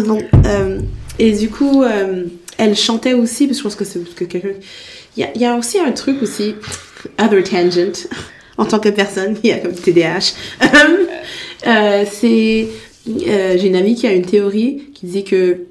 [0.05, 0.79] Bon, euh,
[1.19, 2.23] et du coup, euh,
[2.57, 4.49] elle chantait aussi, parce que je pense que c'est que quelqu'un.
[5.17, 6.55] Il y y a aussi un truc aussi,
[7.19, 8.07] other tangent,
[8.57, 10.33] en tant que personne qui a comme TDAH.
[11.65, 12.67] Euh, c'est.
[13.07, 15.61] euh, J'ai une amie qui a une théorie qui dit que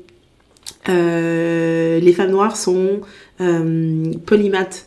[0.88, 3.00] euh, les femmes noires sont
[3.40, 4.85] euh, polymathes.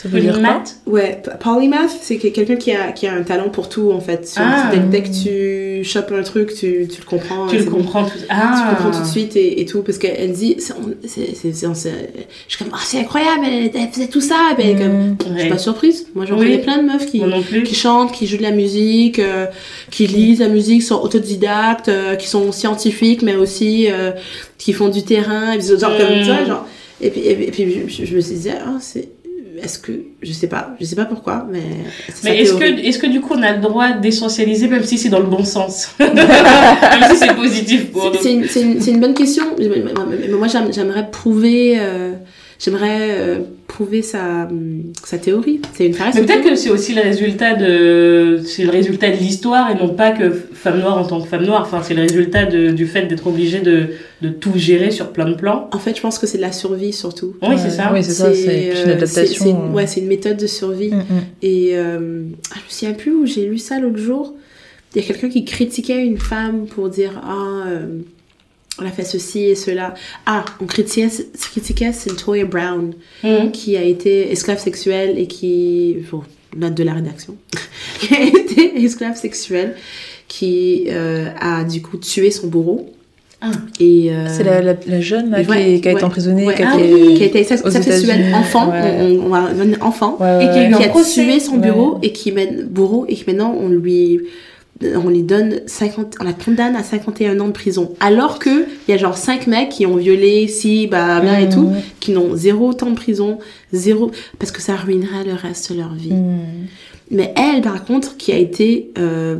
[0.00, 0.42] Ça veut dire quoi?
[0.42, 0.76] Polymath?
[0.86, 4.32] Ouais, polymath, c'est que- quelqu'un qui a, qui a un talent pour tout en fait.
[4.36, 4.70] Ah.
[4.72, 7.48] dès, dès que tu chopes un truc, tu, tu le comprends.
[7.48, 7.78] Tu le bon.
[7.78, 11.34] comprends tout Tu Ah comprends tout de suite et, et tout, parce qu'elle dit, c'est,
[11.34, 14.76] c'est, je suis comme, ah, c'est incroyable, elle, elle faisait tout ça, et puis elle
[14.76, 15.16] est comme, Mm.
[15.34, 16.06] je suis pas surprise.
[16.14, 16.44] Moi, j'en Oui.
[16.46, 17.20] connais plein de meufs qui,
[17.64, 19.46] qui chantent, qui jouent de la musique, euh,
[19.90, 24.12] qui lisent la musique, sont autodidactes, euh, qui sont scientifiques, mais aussi euh,
[24.58, 26.24] qui font du terrain, et puis, genre comme Mm.
[26.24, 26.66] ça, genre.
[27.00, 29.08] Et puis, et, puis- et puis je, je me suis dit, ah, c'est,
[29.62, 29.92] est-ce que,
[30.22, 31.62] je sais pas, je sais pas pourquoi, mais.
[32.24, 35.08] Mais est-ce que, est-ce que du coup on a le droit d'essentialiser même si c'est
[35.08, 36.16] dans le bon sens Même
[37.10, 38.46] si c'est positif pour C'est- nous.
[38.46, 39.44] C'est une, bonne question.
[40.38, 42.12] Moi, j'aime- j'aimerais prouver, euh,
[42.58, 44.48] j'aimerais euh, prouver sa,
[45.04, 45.60] sa théorie.
[45.74, 49.70] C'est une Mais peut-être que c'est aussi le résultat de c'est le résultat de l'histoire
[49.70, 51.62] et non pas que femme noire en tant que femme noire.
[51.62, 53.88] Enfin, c'est le résultat de- du fait d'être obligée de,
[54.22, 55.68] de tout gérer sur plein de plans.
[55.72, 57.36] En fait, je pense que c'est de la survie surtout.
[57.42, 57.90] Oui, c'est ça.
[57.92, 58.34] Oui, c'est ça.
[58.34, 59.44] C'est une euh, adaptation.
[59.44, 59.72] c'est- euh.
[59.74, 60.90] ouais, c'est une méthode de survie.
[60.90, 61.22] Mm, mm.
[61.42, 64.34] Et euh, ah, je me souviens plus où j'ai lu ça l'autre jour.
[64.94, 67.86] Il y a quelqu'un qui critiquait une femme pour dire ah euh,
[68.80, 69.94] elle a fait ceci et cela.
[70.26, 71.08] Ah, on critiquait,
[71.52, 72.92] critiquait Cynthia Brown.
[73.24, 73.50] Mhm.
[73.52, 76.22] qui a été esclave sexuel et qui, bon,
[76.56, 77.36] note de la rédaction,
[78.00, 79.74] qui a été esclave sexuel,
[80.28, 82.90] qui euh, a du coup tué son bourreau.
[83.40, 83.52] Ah.
[83.78, 86.44] Et, euh, C'est la, la, la jeune là, qui, ouais, est- qui a été emprisonnée,
[86.44, 86.54] ouais.
[86.56, 89.16] qui a Ah été- oui, qui a été esclave aux sexuel États-Unis, enfant, ouais.
[89.22, 91.58] on, on enfant, Ouais, Et qui a qui tué son Ouais.
[91.60, 94.22] bureau et qui mène bourreau et qui maintenant on lui
[94.82, 98.90] on lui donne 50 on la condamne à 51 ans de prison alors que il
[98.90, 101.50] y a genre 5 mecs qui ont violé si bah bla et Mm.
[101.50, 103.38] tout qui n'ont zéro temps de prison
[103.72, 106.66] zéro parce que ça ruinerait le reste de leur vie Mm.
[107.10, 109.36] mais elle, par contre, qui a été, euh,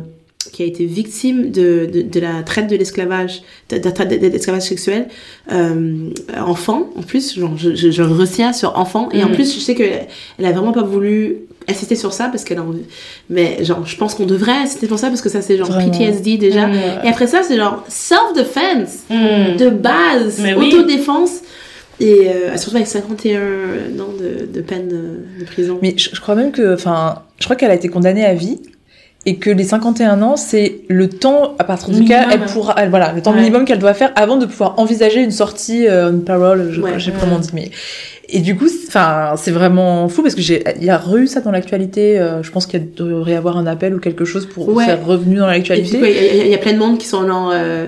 [0.53, 5.07] qui a été victime de, de, de la traite de l'esclavage, de, de, l'esclavage sexuel,
[5.51, 9.35] euh, enfant, en plus, genre, je, je, je retiens sur enfant, et en Mhm.
[9.35, 12.63] plus, je sais que elle a vraiment pas voulu insister sur ça parce qu'elle a
[12.63, 12.83] envie.
[13.29, 15.91] Mais genre, je pense qu'on devrait insister pour ça parce que ça, c'est genre Vraiment.
[15.91, 16.67] PTSD déjà.
[16.67, 16.75] Mhm.
[17.03, 19.57] Et après ça, c'est genre self-defense Mhm.
[19.57, 20.73] de base, Mais oui.
[20.73, 21.41] autodéfense.
[21.99, 23.39] Et euh, surtout avec 51
[23.99, 25.79] ans de, de peine de, de prison.
[25.81, 28.61] Mais je, je crois même que, enfin, je crois qu'elle a été condamnée à vie
[29.25, 33.11] et que les 51 ans, c'est le temps à partir duquel elle pourra, elle, voilà,
[33.13, 33.39] le temps Ouais.
[33.39, 36.93] minimum qu'elle doit faire avant de pouvoir envisager une sortie, euh, une parole, je Ouais,
[36.97, 37.69] je sais pas comment on dit, mais
[38.31, 41.41] et du coup, enfin, c'est vraiment fou parce que j'ai, il y a eu ça
[41.41, 42.19] dans l'actualité.
[42.19, 44.85] euh, je pense qu'il devrait y avoir un appel ou quelque chose pour Ouais.
[44.85, 45.97] faire revenu dans l'actualité.
[45.99, 47.87] il y, y a plein de monde qui sont genre euh,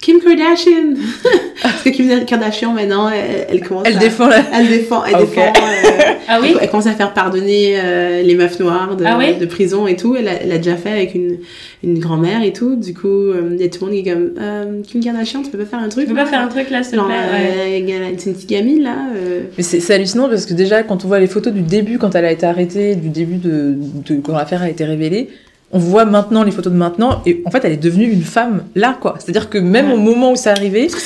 [0.00, 0.94] Kim Kardashian.
[1.62, 3.84] Parce que Kim Kardashian maintenant, elle, elle commence.
[3.86, 4.42] Elle à- défend la.
[4.54, 5.04] Elle défend.
[5.04, 5.40] Elle Ah, défend.
[5.40, 6.48] euh, Ah oui?
[6.52, 9.34] elle, elle commence à faire pardonner euh, les meufs noires de, Ah oui?
[9.36, 10.14] de prison et tout.
[10.16, 11.38] Elle a, elle a déjà fait avec une,
[11.82, 12.76] une grand-mère et tout.
[12.76, 15.42] Du coup, euh, il y a tout le monde qui est comme euh, Kim Kardashian,
[15.42, 16.04] tu peux pas faire un truc?
[16.04, 18.14] Tu peux pas faire un truc là, s'il te plaît ouais.
[18.18, 18.96] c'est une petite gamine là.
[19.16, 21.98] euh, Mais c'est c'est hallucinant parce que déjà, quand on voit les photos du début,
[21.98, 23.74] quand elle a été arrêtée, du début de,
[24.06, 25.28] de quand l'affaire a été révélée,
[25.72, 28.64] on voit maintenant les photos de maintenant et en fait, elle est devenue une femme
[28.74, 29.16] là, quoi.
[29.18, 29.94] C'est-à-dire que même Ouais.
[29.94, 30.50] au moment où c'est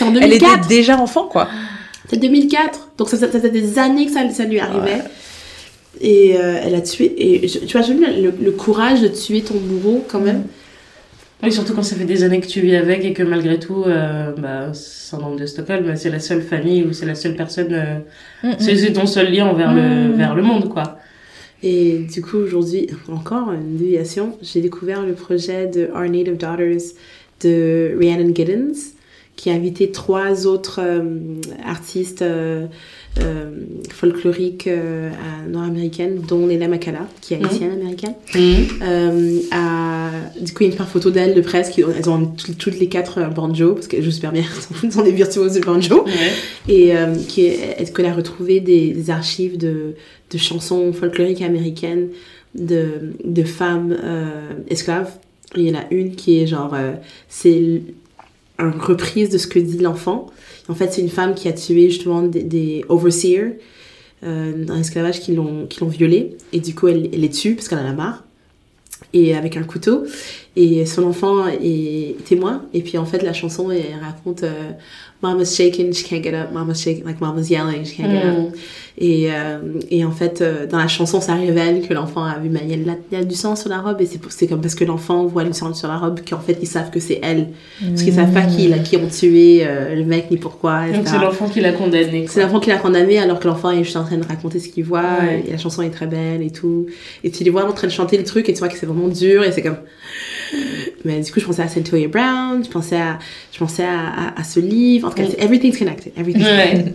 [0.05, 0.59] en elle 2004.
[0.59, 1.49] était déjà enfant, quoi.
[2.09, 2.89] C'est 2004.
[2.99, 5.03] Donc ça, ça, ça fait des années que ça, ça lui arrivait.
[6.01, 7.13] Et euh, elle a tué.
[7.17, 10.45] Et je- tu vois, vu le, le courage de tuer ton bourreau quand même.
[11.43, 13.85] Oui, surtout quand ça fait des années que tu vis avec et que malgré tout,
[13.87, 18.53] euh, bah, syndrome de Stockholm, c'est la seule famille ou c'est la seule personne, euh,
[18.59, 20.13] c'est c'est ton seul lien vers, le, Mm.
[20.19, 20.99] vers le monde, quoi.
[21.63, 26.95] Et du coup, aujourd'hui, encore une déviation, j'ai découvert le projet de Our Native Daughters
[27.43, 28.95] de Rhiannon Giddens,
[29.37, 32.67] qui a invité trois autres euh, artistes euh,
[33.19, 33.51] euh,
[33.91, 35.11] folkloriques euh,
[35.49, 37.45] nord-américaines, dont Léla Makala, qui est Mhm.
[37.47, 38.15] haïtienne américaine.
[38.37, 39.41] Euh.
[40.41, 41.71] Du coup, il y a une photo d'elles de presse.
[41.71, 41.83] Qui...
[41.83, 44.45] Elles ont toutes, les quatre un banjo, parce qu'elles jouent super bien.
[44.83, 46.05] Elles sont des virtuoses de banjo.
[46.05, 46.13] Ouais.
[46.73, 46.93] Et
[47.29, 49.95] qui est, est-ce qu'elle a retrouvé des, des archives de,
[50.31, 52.09] de chansons folkloriques américaines
[52.55, 53.97] de, de femmes
[54.69, 55.11] esclaves.
[55.57, 56.93] Il y en a une qui est genre, euh,
[57.29, 57.83] c'est une
[58.79, 60.27] reprise de ce que dit l'enfant.
[60.69, 63.59] En fait, c'est une femme qui a tué justement des, des overseers
[64.23, 66.37] euh, dans l'esclavage qui l'ont violée.
[66.53, 68.25] Et du coup, elle, elle les tue parce qu'elle en a marre.
[69.13, 70.05] Et avec un couteau.
[70.57, 72.67] Et son enfant est témoin.
[72.75, 74.73] Et puis en fait, la chanson, elle raconte euh,
[75.23, 76.51] Mama's shaking, she can't get up.
[76.53, 78.39] Mama's shaking, like Mama's yelling, she can't get up.
[78.39, 78.53] Mm.
[79.03, 79.59] Et, euh,
[79.91, 82.71] et en fait, euh, dans la chanson, ça révèle que l'enfant a vu, mais il
[82.71, 85.45] y, a y du sang sur la robe, et c'est comme parce que l'enfant voit
[85.45, 87.49] du sang sur la robe qu'en fait, ils savent que c'est elle.
[87.81, 90.99] Parce qu'ils savent pas qui, la- qui ont tué euh, le mec, ni pourquoi, etc.
[90.99, 92.27] Donc c'est l'enfant qui l'a condamné.
[92.29, 94.69] C'est l'enfant qui l'a condamné alors que l'enfant est juste en train de raconter ce
[94.69, 95.45] qu'il voit Ouais.
[95.47, 96.87] et la chanson est très belle et tout.
[97.25, 98.87] Et tu les vois en train de chanter le truc et tu vois que c'est
[98.87, 99.77] vraiment dur et c'est comme.
[101.05, 103.19] Mais du coup, je pensais à Centoya Brown, je pensais à,
[103.53, 105.09] je pensais à, à, à ce livre.
[105.09, 106.13] En tout cas, everything's connected.
[106.17, 106.95] Everything's connected.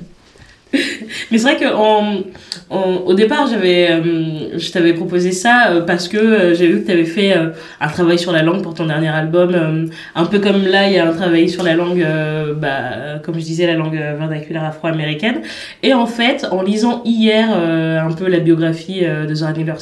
[1.32, 2.24] Mais c'est vrai que en,
[2.70, 6.86] au départ, j'avais, euh, je t'avais proposé ça euh, parce que euh, j'ai vu que
[6.88, 10.40] tu avais fait euh, un travail sur la langue pour ton dernier album, un peu
[10.40, 12.06] comme là, il y a un travail sur la langue,
[12.58, 15.42] bah, comme je disais, la langue vernaculaire afro-américaine.
[15.84, 19.76] Et en fait, en lisant hier un peu la biographie de Zora Neale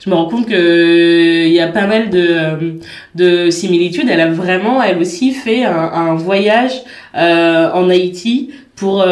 [0.00, 2.78] je me rends compte que il y a pas mal de,
[3.14, 4.08] de similitudes.
[4.10, 6.82] Elle a vraiment, elle aussi, fait un, un voyage
[7.14, 9.04] en Haïti pour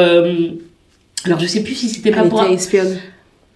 [1.26, 2.98] alors je sais plus si c'était pas Elle pour était espionne.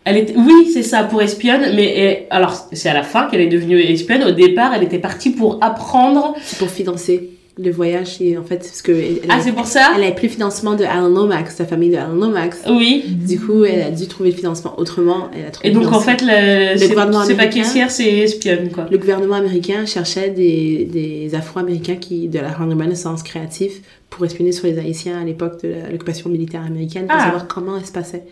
[0.04, 3.40] elle était oui c'est ça pour espionne mais euh, alors c'est à la fin qu'elle
[3.40, 7.30] est devenue espionne au départ elle était partie pour apprendre C'est pour financer
[7.62, 8.92] le voyage et en fait, parce que.
[8.92, 9.92] Elle, ah c'est pour ça?
[9.96, 12.58] Elle avait plus le financement de Alan Lomax, sa famille de Alan Lomax.
[12.68, 15.28] oui Du coup, elle a dû trouver le financement autrement.
[15.36, 18.08] Elle a trouvé et le donc en fait le, c'est- gouvernement c'est pas caissière c'est
[18.18, 23.72] espionne quoi Le gouvernement américain cherchait des, des Afro-Américains qui, de la Harlem Renaissance créative
[24.08, 27.24] pour espionner sur les Haïtiens à l'époque de l'occupation militaire américaine pour Ah.
[27.24, 28.24] savoir comment elle se passait.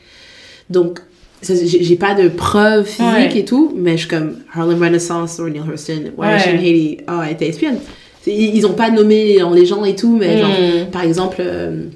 [0.71, 1.01] Donc,
[1.43, 3.39] j'ai pas de preuves physiques Ouais.
[3.39, 6.37] et tout, mais je suis comme Harlem Renaissance ou Neil Hurston, Why Ouais.
[6.55, 7.79] Haiti, oh, elle était espionne.
[8.29, 10.91] Ils ils ont pas nommé les gens et tout, mais genre, Mm.
[10.91, 11.87] par exemple, euh,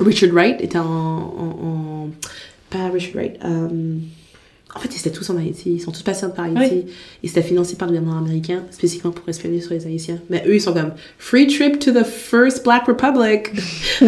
[0.00, 2.08] Richard Wright était en, en, en-
[2.70, 3.36] Pas Richard Wright.
[3.44, 3.68] euh,
[4.74, 5.74] en fait, ils étaient tous en Haïti.
[5.74, 6.84] Ils sont tous passés par Haïti.
[7.22, 10.18] Et c'était financé par le gouvernement américain, spécifiquement pour espionner sur les Haïtiens.
[10.30, 13.52] Mais eux, ils sont comme Free trip to the first Black Republic.
[14.00, 14.06] du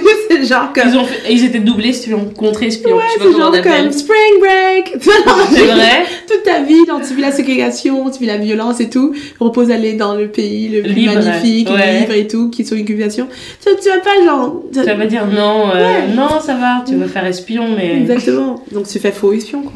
[0.00, 0.88] coup, c'est genre comme.
[0.88, 1.92] ils ont fait- ils étaient doublés
[2.36, 4.98] contre espions Ouais, pas c'est genre comme Spring Break.
[5.02, 5.10] Tu
[5.54, 6.04] c'est vrai?
[6.28, 9.12] Toute ta vie, genre, tu vis la ségrégation, tu vis la violence et tout.
[9.14, 12.00] Tu proposes d'aller dans le pays le plus Libre, magnifique, ouais.
[12.00, 13.28] libre et tout, qui est sur incubation.
[13.62, 14.62] Tu, tu vas pas, genre.
[14.72, 16.14] tu- ça va dire non euh, Ouais.
[16.14, 18.62] non ça va tu veux faire espion mais Exactement.
[18.72, 19.32] Donc tu fais faux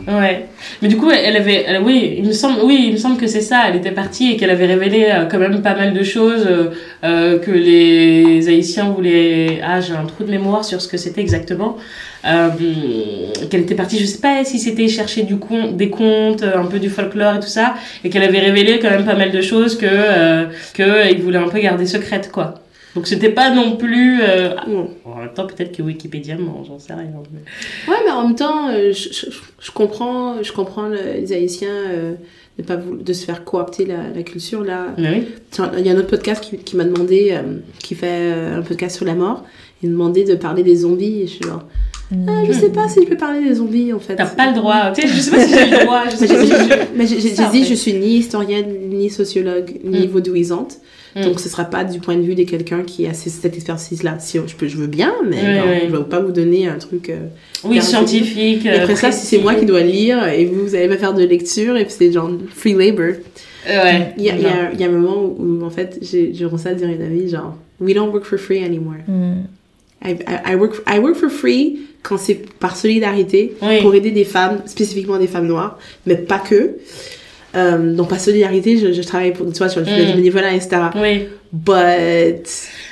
[0.08, 0.46] Ouais.
[0.82, 3.40] Mais du coup, elle avait, oui, il me semble, oui, il me semble que c'est
[3.40, 3.64] ça.
[3.68, 6.70] Elle était partie et qu'elle avait révélé euh, quand même pas mal de choses euh,
[7.04, 9.60] euh, que les Haïtiens voulaient.
[9.64, 11.76] Ah, j'ai un trou de mémoire sur ce que c'était exactement.
[12.26, 12.48] Euh,
[13.50, 16.66] qu'elle était partie, je sais pas si c'était chercher du con, des contes, euh, un
[16.66, 19.40] peu du folklore et tout ça, et qu'elle avait révélé quand même pas mal de
[19.40, 20.44] choses que euh,
[20.74, 22.59] que voulaient un peu garder secrètes, quoi.
[22.96, 24.20] Donc c'était pas non plus.
[24.22, 24.86] euh, Ouais.
[25.04, 27.04] En même temps, peut-être que Wikipédia ment, j'en sais rien.
[27.32, 29.26] mais- Ouais, mais en même temps, euh, je, je,
[29.60, 32.14] je comprends, je comprends le- les Haïtiens euh,
[32.58, 34.88] de pas de se faire coopter la, la culture là.
[34.98, 35.24] Oui.
[35.78, 38.62] Il y a un autre podcast qui, qui m'a demandé, euh, qui fait euh, un
[38.62, 39.44] podcast sur la mort,
[39.82, 41.62] il m'a demandé de parler des zombies et je suis genre,
[42.28, 44.16] ah, je sais pas si je peux parler des zombies en fait.
[44.16, 44.92] T'as pas le droit.
[44.94, 46.04] Tu sais, je sais pas si j'ai le droit.
[46.08, 47.68] Je Mais sais pas j'ai- si mais en dit, fait.
[47.70, 50.10] je suis ni historienne, ni sociologue, ni Mm.
[50.10, 50.78] vaudouisante.
[51.16, 51.22] Mm.
[51.22, 54.18] Donc ce sera pas du point de vue de quelqu'un qui a cette expertise-là.
[54.20, 57.10] Si je peux, je veux bien, mais Oui, je vais pas vous donner un truc.
[57.10, 57.16] euh,
[57.64, 58.64] Oui, scientifique.
[58.66, 61.14] Et après ça, si c'est moi qui dois lire et vous, vous allez pas faire
[61.14, 63.06] de lecture et c'est genre free labor.
[63.68, 64.14] Euh, Ouais.
[64.16, 64.34] Il y a,
[64.72, 67.94] y y un moment où, en fait, j'ai commencé à dire une amie, genre, we
[67.94, 68.94] don't work for free anymore.
[69.06, 69.42] Mm.
[70.02, 73.80] I, I, I work, I work for free quand c'est par solidarité Oui.
[73.82, 76.76] pour aider des femmes, spécifiquement des femmes noires, mais pas que.
[77.56, 80.16] Euh, donc, par solidarité, je, je travaille pour, tu vois, sur le Mm.
[80.16, 80.68] bénévolat, etc.
[80.96, 81.24] Oui.
[81.52, 82.44] But,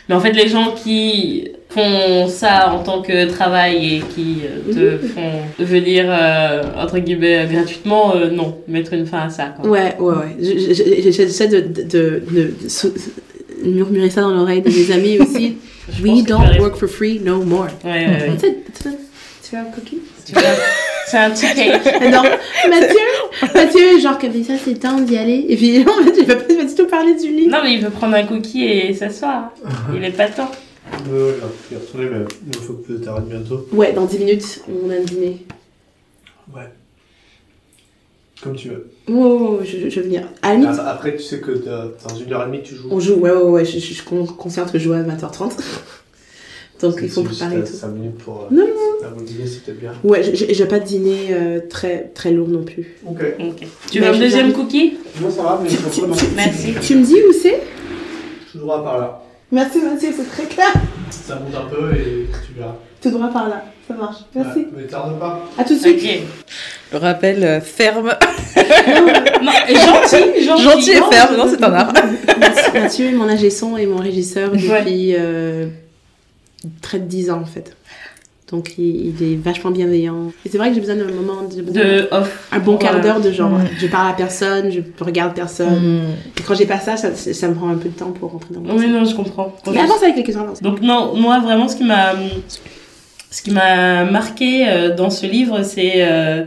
[0.08, 4.72] Mais en fait, les gens qui font ça en tant que travail et qui euh,
[4.72, 5.08] te Mhm.
[5.10, 9.54] font venir, euh, entre guillemets, gratuitement, euh, non, mettre une fin à ça.
[9.60, 9.70] Quoi.
[9.70, 10.36] ouais, ouais, ouais.
[10.40, 12.54] Je- je- je- J'essaie de, de, de,
[13.64, 15.56] murmurer ça dans l'oreille de mes amis aussi.
[16.02, 17.68] We don't work for free no more.
[17.84, 18.97] Ouais, ouais, ouais.
[19.50, 19.98] Tu tu veux- tu veux un cookie?
[20.26, 20.32] Tu
[21.06, 22.02] C'est un petit cake.
[22.12, 22.22] Non,
[22.68, 25.46] Mathieu, Mathieu, genre, comme ça, c'est temps d'y aller.
[25.48, 27.50] Et puis, en fait, il va pas du tout parler du livre.
[27.50, 29.52] Non, mais il veut prendre un cookie et s'asseoir.
[29.94, 30.50] Il est pas temps.
[31.12, 31.34] Euh,
[31.70, 33.66] je vais retourner, mais il faut que t'arrêtes bientôt.
[33.72, 35.44] Ouais, dans 10 minutes, on a un dîner.
[36.54, 36.62] Ouais.
[38.42, 38.90] Comme tu veux.
[39.08, 40.28] Ouais, ouais, ouais, je, je vais venir.
[40.42, 42.88] À la limite, Après, tu sais que t'as- dans une heure et demie, tu joues.
[42.90, 45.02] on joue, ouais, ouais, ouais, je, je, je suis con- consciente que je joue à
[45.02, 45.52] 20h30.
[46.80, 47.72] Donc, il faut préparer t'as tout.
[47.76, 48.46] 5 minutes pour.
[48.50, 49.06] Non, non.
[49.06, 49.92] Avant le dîner, c'est peut-être bien.
[50.04, 52.96] Ouais, je- je- j'ai pas de dîner euh, très, très lourd non plus.
[53.06, 53.20] Ok.
[53.40, 53.66] Ok.
[53.90, 54.94] Tu veux un je deuxième cookie?
[55.20, 56.14] Non, ça va, mais non.
[56.14, 56.74] tu- Merci.
[56.80, 57.60] Tu me dis où c'est?
[58.52, 59.22] Tout droit par là.
[59.50, 60.72] Merci, Mathieu, c'est très clair.
[61.10, 62.74] Ça monte un peu et tu verras.
[63.00, 64.18] Tout droit par là, ça marche.
[64.34, 64.58] Merci.
[64.60, 65.44] Ouais, mais tarde pas.
[65.56, 65.98] À tout de suite.
[66.02, 66.20] Ok.
[66.92, 68.12] Le rappel euh, ferme.
[69.42, 70.62] Non, gentil, gentil.
[70.62, 71.92] Gentil et ferme, non, c'est un art.
[72.74, 75.66] Mathieu, est mon ingé son et mon régisseur depuis euh,
[76.82, 77.76] près de 10 ans en fait.
[78.50, 80.32] Donc il, il est vachement bienveillant.
[80.46, 82.48] Et c'est vrai que j'ai besoin d'un moment, j'ai besoin De off.
[82.50, 83.00] un bon quart Ouais.
[83.02, 85.98] d'heure de genre, je parle à personne, je regarde personne.
[85.98, 86.14] Mm.
[86.38, 88.54] Et quand j'ai pas ça, ça, ça me prend un peu de temps pour rentrer
[88.54, 89.54] dans le Oui, non, je comprends.
[89.70, 90.62] Mais avance avec les questions, avance.
[90.62, 92.14] Donc non, moi vraiment ce qui m'a
[93.30, 96.44] ce qui m'a marqué euh, dans ce livre, c'est euh,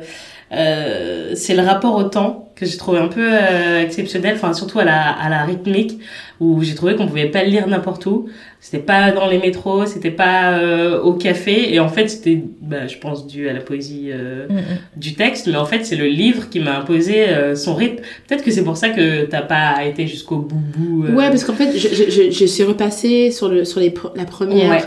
[0.53, 4.79] euh, c'est le rapport au temps que j'ai trouvé un peu euh, exceptionnel, enfin surtout
[4.79, 5.99] à la à la rythmique
[6.39, 8.29] où j'ai trouvé qu'on pouvait pas le lire n'importe où.
[8.59, 12.87] C'était pas dans les métros, c'était pas euh, au café et en fait c'était bah,
[12.87, 14.61] je pense dû à la poésie euh, Mm, mm.
[14.97, 18.03] du texte, mais en fait, c'est le livre qui m'a imposé euh, son rythme.
[18.27, 21.05] Peut-être que c'est pour ça que t'as pas été jusqu'au bout bout.
[21.05, 21.11] euh.
[21.13, 24.25] Ouais, parce qu'en fait, je, je, je, je suis repassée sur, le, sur les, la
[24.25, 24.81] première, Ouais.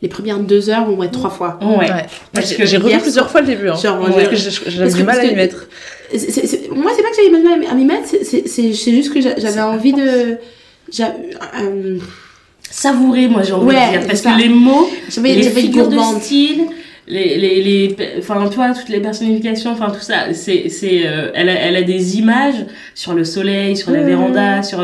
[0.00, 1.58] les premières deux heures au moins trois fois.
[1.62, 1.90] Ouais.
[1.90, 2.06] Ouais.
[2.32, 3.68] Parce J'ai- que J'ai revu plusieurs fois le début.
[3.68, 3.76] Hein.
[3.76, 5.56] Genre, Parce je- que j'ai- j'avais parce du mal à parce y que-
[6.74, 9.20] moi, c'est pas que j'avais mal à m'y mettre, c'est- c'est c'est- c'est juste que
[9.20, 10.36] j'a- j'avais envie de.
[11.00, 11.98] euh,
[12.70, 14.06] Savourer, moi j'ai envie Ouais, de dire.
[14.06, 16.62] Parce que les mots, J'avais les figures de style,
[17.08, 21.30] les, les, les, enfin, tu vois, toutes les personnifications, enfin, tout ça, c'est, c'est, euh,
[21.34, 24.06] elle, a, elle a des images sur le soleil, sur la Ouais.
[24.06, 24.82] véranda, sur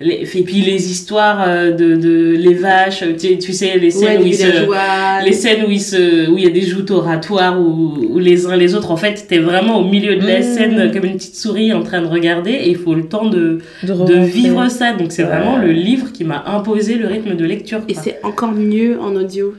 [0.00, 4.18] les, et puis les histoires euh, de, de les vaches, tu, tu sais, les scènes
[4.18, 6.62] Ouais, où les ils se, les scènes où il se où il y a des
[6.62, 10.26] joutes oratoires où, où les uns les autres en fait t'es vraiment au milieu de
[10.26, 10.42] la Mmh.
[10.42, 13.60] scène comme une petite souris en train de regarder et il faut le temps de,
[13.84, 15.28] De, vivre ça donc c'est Ouais.
[15.30, 19.14] vraiment le livre qui m'a imposé le rythme de lecture Et c'est encore mieux en
[19.14, 19.54] audio.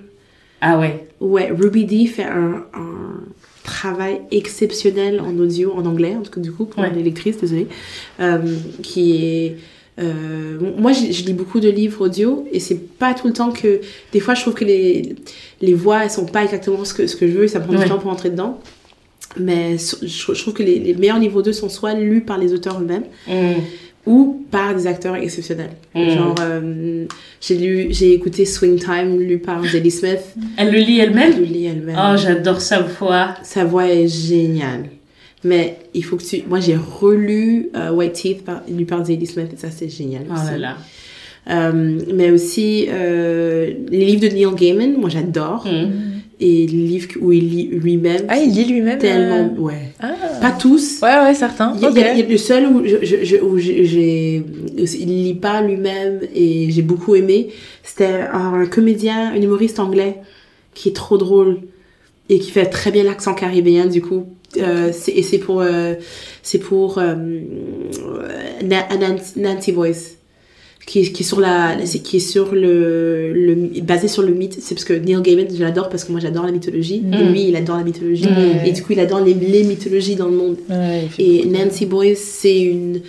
[0.62, 3.22] ah ouais Ouais, Ruby D fait un, un
[3.64, 6.92] travail exceptionnel en audio, en anglais, en tout cas du coup, pour Ouais.
[6.94, 7.68] les lectrices, désolée,
[8.20, 8.38] euh,
[8.84, 9.58] qui est...
[10.00, 13.52] euh, moi, je, je lis beaucoup de livres audio et c'est pas tout le temps
[13.52, 13.82] que...
[14.14, 15.16] Des fois, je trouve que les,
[15.62, 17.74] les voix, elles sont pas exactement ce que, ce que je veux et ça prend
[17.74, 17.84] Ouais.
[17.84, 18.60] du temps pour entrer dedans.
[19.38, 22.54] Mais je, je trouve que les, les meilleurs livres audio sont soit lus par les
[22.54, 23.62] auteurs eux-mêmes Mmh.
[24.06, 25.72] Ou par des acteurs exceptionnels.
[25.94, 26.10] Mm.
[26.10, 27.06] Genre, euh,
[27.42, 30.22] j'ai lu, j'ai écouté Swing Time lu par Zadie Smith.
[30.58, 31.98] elle le lit Elle elle-même le lit elle-même.
[31.98, 34.86] oh j'adore sa voix Sa voix est géniale.
[35.44, 36.44] Mais il faut que tu.
[36.48, 40.24] Moi, j'ai relu euh, White Teeth par, lu par Zadie Smith et ça, c'est génial.
[40.30, 40.52] oh aussi.
[40.52, 40.78] là là
[41.48, 45.68] Euh, mais aussi les livres de Neil Gaiman, moi j'adore.
[45.68, 46.15] Mmh.
[46.40, 48.24] Et livres où il lit lui-même.
[48.28, 49.00] Ah, il lit lui-même.
[49.00, 49.54] tellement.
[49.58, 49.94] euh, Ouais.
[50.02, 50.14] Ah.
[50.42, 51.00] Pas tous.
[51.02, 51.74] Ouais, ouais, certains.
[51.76, 54.44] Il y a- a le seul où je, je, où j'ai,
[55.00, 57.52] il lit pas lui-même et j'ai beaucoup aimé,
[57.84, 60.18] c'était un comédien, un humoriste anglais
[60.74, 61.60] qui est trop drôle
[62.28, 64.26] et qui fait très bien l'accent caribéen du coup.
[64.58, 65.94] Euh, et c'est pour, euh,
[66.44, 67.00] c'est pour
[68.64, 70.18] Na- Nancy, Nancy Voice.
[70.86, 74.58] Qui est, qui est sur la qui est sur le, le basé sur le mythe
[74.62, 77.32] c'est parce que Neil Gaiman je l'adore parce que moi j'adore la mythologie et Mm.
[77.32, 78.66] lui il adore la mythologie Mm.
[78.68, 82.20] et du coup il adore les, les mythologies dans le monde Ouais, et Nancy Boyce
[82.20, 83.02] c'est une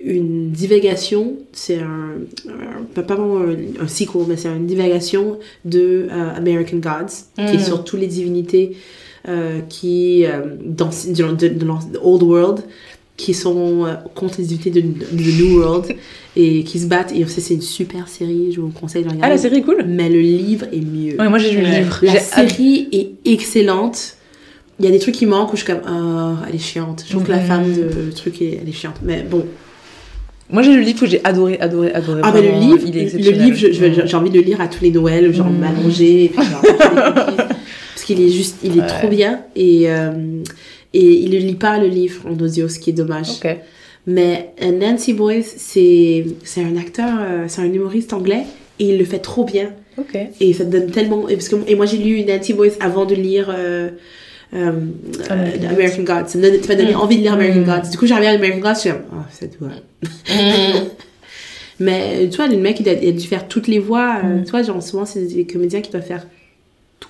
[0.00, 2.16] une divagation c'est un,
[2.48, 7.54] un- pas vraiment un, un sequel mais c'est une divagation de euh, American Gods qui
[7.54, 7.64] est Mm.
[7.70, 8.76] sur toutes les divinités
[9.28, 12.60] euh, qui euh, dans de l'an- de Old World
[13.16, 15.94] qui sont euh, contre les divinités de, de, de New World
[16.36, 17.12] et qui se battent.
[17.12, 19.84] Et c'est une super série je vous conseille de regarder Ah, la série est cool.
[19.86, 21.16] mais le livre est mieux.
[21.20, 22.00] Ouais, moi j'ai lu le livre.
[22.02, 24.14] la série est excellente.
[24.80, 27.04] Il y a des trucs qui manquent où je suis comme oh elle est chiante.
[27.06, 27.46] Je trouve que la Mhm.
[27.46, 28.96] femme de truc est, elle est chiante.
[29.04, 29.46] Mais bon.
[30.50, 32.20] Moi j'ai lu le livre que j'ai adoré, adoré, adoré.
[32.24, 34.82] ah mais le livre il est le livre j'ai envie de le lire à tous
[34.82, 35.58] les Noëls genre Mhm.
[35.58, 38.86] m'allonger parce qu'il est juste il est Ouais.
[38.86, 39.40] trop bien.
[39.56, 40.10] Et euh,
[40.94, 43.40] et il ne lit pas le livre en audio ce qui est dommage.
[44.06, 48.44] Mais euh, Nancy Boyce, c'est c'est un acteur, euh, c'est un humoriste anglais
[48.78, 49.72] et il le fait trop bien.
[50.40, 51.28] Et ça te donne tellement.
[51.28, 53.90] Et, parce que, et moi, j'ai lu Nancy Boyce avant de lire euh,
[54.54, 54.72] euh,
[55.30, 56.28] American American Gods.
[56.28, 56.96] Ça m'a donné Mm.
[57.00, 57.64] envie de lire American Mm.
[57.64, 57.90] Gods.
[57.90, 59.64] Du coup, j'arrive à American Gods, je suis comme, oh, c'est tout.
[59.64, 59.70] Mm.
[61.80, 64.22] Mais tu vois, le mec, il a, il a dû faire toutes les voix.
[64.22, 64.44] Mm.
[64.44, 66.26] Tu vois, genre, souvent, c'est des comédiens qui doivent faire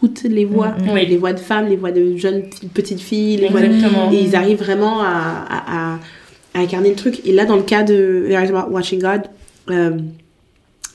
[0.00, 0.74] toutes les voix.
[0.78, 0.96] Mm, mm.
[1.08, 2.42] Les voix de femmes, les voix de jeunes
[2.74, 5.06] petites filles, les voix de et ils arrivent vraiment à,
[5.48, 5.98] à, à-
[6.54, 7.20] à incarner le truc.
[7.26, 9.22] Et là, dans le cas de There Is Watching God,
[9.70, 9.90] euh,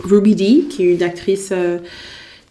[0.04, 1.80] Ruby Dee, qui est une actrice, euh,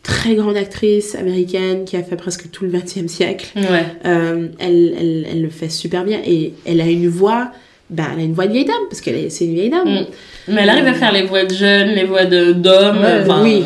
[0.02, 3.84] très grande actrice américaine, qui a fait presque tout le 20e siècle, Ouais.
[4.04, 6.20] euh, elle, elle, elle le fait super bien.
[6.26, 7.50] Et elle a une voix,
[7.90, 9.88] ben, elle a une voix de vieille dame, parce qu'elle est, c'est une vieille dame.
[9.88, 10.06] Mm.
[10.48, 12.98] Mais elle arrive à faire les voix de jeunes, les voix de d'hommes.
[12.98, 13.62] Ouais, enfin, oui.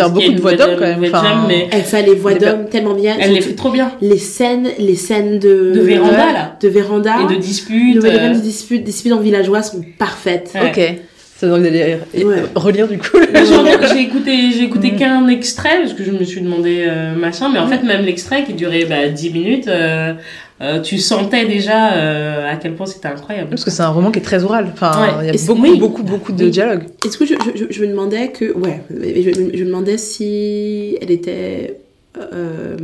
[0.00, 2.66] a beaucoup de voix d'hommes, d'homme, quand même, enfin, mais Elle fait les voix d'hommes
[2.70, 3.16] tellement bien.
[3.18, 3.92] elle les fait trop bien.
[4.00, 6.56] les scènes, les scènes de, De véranda, là.
[6.60, 7.96] de véranda, Et de disputes.
[7.96, 10.52] de, de- euh, de disputes, disputes en villageois sont parfaites.
[10.54, 10.70] Ouais.
[10.70, 11.00] Ok.
[11.38, 12.42] Ça donne envie d'aller Ouais.
[12.54, 13.18] relire du coup.
[13.34, 17.50] J'ai j'ai écouté, j'ai écouté qu'un extrait parce que je me suis demandé euh, machin,
[17.52, 20.14] mais en fait même l'extrait qui durait bah, 10 minutes, euh,
[20.62, 23.50] euh, tu sentais déjà euh, à quel point c'était incroyable.
[23.50, 24.68] Parce que c'est un roman qui est très oral.
[24.72, 25.24] Enfin, Ouais.
[25.24, 25.78] il y a beaucoup, oui.
[25.78, 26.50] beaucoup, beaucoup de Oui.
[26.50, 26.84] dialogues.
[27.04, 27.34] Est-ce que je,
[27.68, 28.52] je, me demandais que.
[28.56, 31.76] Ouais, je, je me demandais si elle était.
[32.32, 32.76] euh,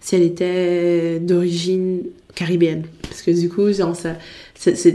[0.00, 2.02] si elle était d'origine
[2.36, 2.84] caribéenne.
[3.02, 4.10] Parce que du coup, genre, ça.
[4.54, 4.94] C'est c'est-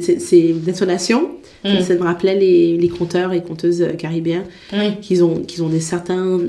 [1.63, 1.81] c'est- c'est.
[1.83, 1.97] Ça, Mm.
[1.99, 4.43] me rappelait les, les conteurs et conteuses caribéens
[4.73, 4.91] Oui.
[5.01, 6.39] qui ont, qui ont des certains,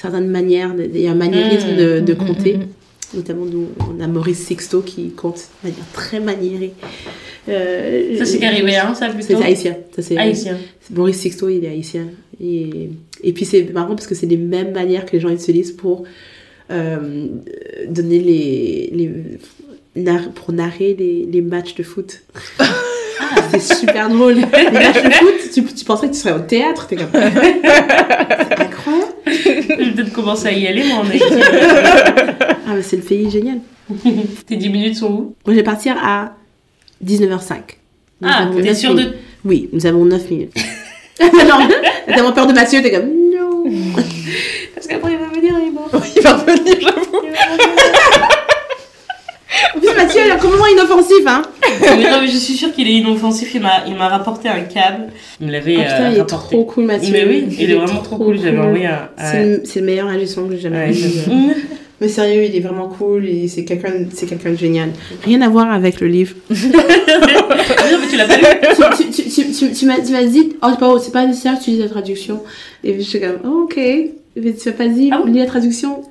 [0.00, 1.76] certaines manières, il y a un maniérisme Mm.
[1.76, 2.54] de, de Mm, mm, compter.
[2.56, 2.66] mm, mm.
[3.14, 6.72] Notamment, nous, on a Maurice Sixto qui compte de manière très maniérée.
[7.48, 9.42] Euh, Ça c'est caribéen, ça C'est plutôt.
[9.42, 9.76] haïtien.
[9.96, 10.58] Ça, c'est Haïtien.
[10.94, 12.04] Maurice Sixto, il est haïtien.
[12.38, 12.90] Et,
[13.24, 16.04] et puis c'est marrant parce que c'est les mêmes manières que les gens utilisent pour
[16.70, 17.26] euh,
[17.88, 19.10] donner les, les
[20.34, 22.20] pour narrer les, les matchs de foot.
[23.50, 24.36] c'est super drôle.
[24.36, 27.08] Matchs de foot, tu, tu pensais que tu serais au théâtre, t'es comme.
[27.12, 29.12] c'est incroyable.
[29.26, 31.04] Je vais peut-être commencer à y aller moi en.
[32.66, 33.58] Ah, mais c'est le pays génial.
[34.46, 35.20] Tes 10 minutes sont où?
[35.20, 36.32] Moi, je vais partir à
[37.04, 37.54] 19h05.
[38.20, 39.14] Nous Ah, t'es neuf sûr de.
[39.44, 40.52] Oui, nous avons 9 minutes.
[41.20, 41.28] non,
[42.06, 43.64] t'as tellement peur de Mathieu, t'es comme non.
[44.74, 45.90] Parce qu'après il va venir, il est mort.
[46.16, 47.22] Il va revenir, j'avoue.
[49.74, 51.42] En plus, Mathieu, il est complètement inoffensif, hein.
[51.82, 53.54] mais non, mais je suis sûre qu'il est inoffensif.
[53.54, 55.08] Il m'a, il m'a rapporté un câble.
[55.40, 56.56] Il me l'avait Oh, putain, euh, il est rapporté.
[56.56, 57.12] trop cool, Mathieu.
[57.12, 58.38] Mais oui, il est vraiment trop cool.
[58.38, 59.08] J'avais envoyé un.
[59.16, 61.54] C'est le, meilleur son que j'ai jamais Ouais, vu.
[62.00, 64.90] Mais sérieux, il est vraiment cool et c'est quelqu'un, c'est quelqu'un de génial.
[65.24, 66.34] Rien à voir avec le livre.
[67.90, 68.44] Non, mais tu l'as pas lu
[68.96, 71.58] tu, tu, tu, tu, tu m'as, tu m'as dit, oh, c'est pas, c'est pas nécessaire
[71.58, 72.42] que tu lises la traduction.
[72.84, 73.76] Et je suis comme, oh, ok.
[73.76, 76.02] Mais tu m'as pas dit, Ah lis la traduction.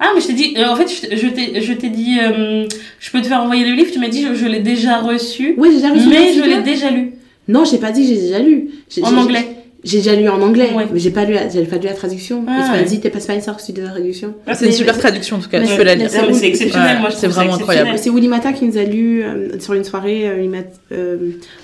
[0.00, 1.26] Ah, mais je t'ai dit, euh, en fait, je
[1.74, 2.66] t'ai- dit, euh,
[3.00, 3.90] je peux te faire envoyer le livre.
[3.92, 6.62] Tu m'as dit, je, je l'ai déjà reçu, Oui, j'ai déjà reçu mais je l'ai
[6.62, 7.12] déjà lu
[7.48, 8.68] Non, j'ai pas dit que j'ai déjà lu.
[8.88, 9.44] J'ai- en anglais.
[9.84, 10.86] J'ai déjà lu en anglais, Ouais.
[10.92, 12.44] mais j'ai pas lu, la- j'ai pas lu la traduction.
[12.48, 12.84] Ah, et tu m'as ouais.
[12.84, 14.34] dit, t'es pas, nécessaire que tu lises la traduction.
[14.46, 16.10] Ah, C'est une super mais- traduction en tout cas, mais tu peux la lire.
[16.10, 16.96] c'est- exceptionnel.
[16.96, 17.90] Ouais, moi, je c'est trouve ça vraiment incroyable.
[17.96, 20.58] C'est Willy Mata qui nous a lu euh, sur une soirée, euh, il m'a-
[20.90, 21.16] euh,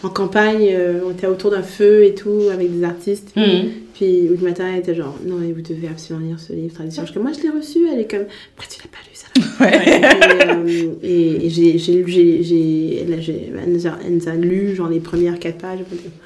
[0.04, 3.32] en campagne, euh, on était autour d'un feu et tout, avec des artistes.
[3.36, 3.70] Mhm.
[3.94, 6.74] Puis Willy Mata était genre, non, mais vous devez absolument lire ce livre.
[6.84, 9.14] Je suis comme, moi je l'ai reçu, elle est comme, pourquoi tu l'as pas lu
[9.14, 9.26] ça
[9.60, 9.70] Ouais.
[9.86, 13.90] Et, euh, et, et j'ai, j'ai, lu- j'ai, j'ai, elle, a- j'ai- elle nous a,
[14.04, 15.80] elle nous a lu genre les premières quatre pages.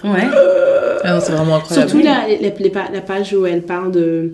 [0.04, 0.10] Ouais.
[1.04, 1.90] Ah non, c'est vraiment incroyable.
[1.90, 4.32] Surtout la, la, les pa- la page où elle parle de.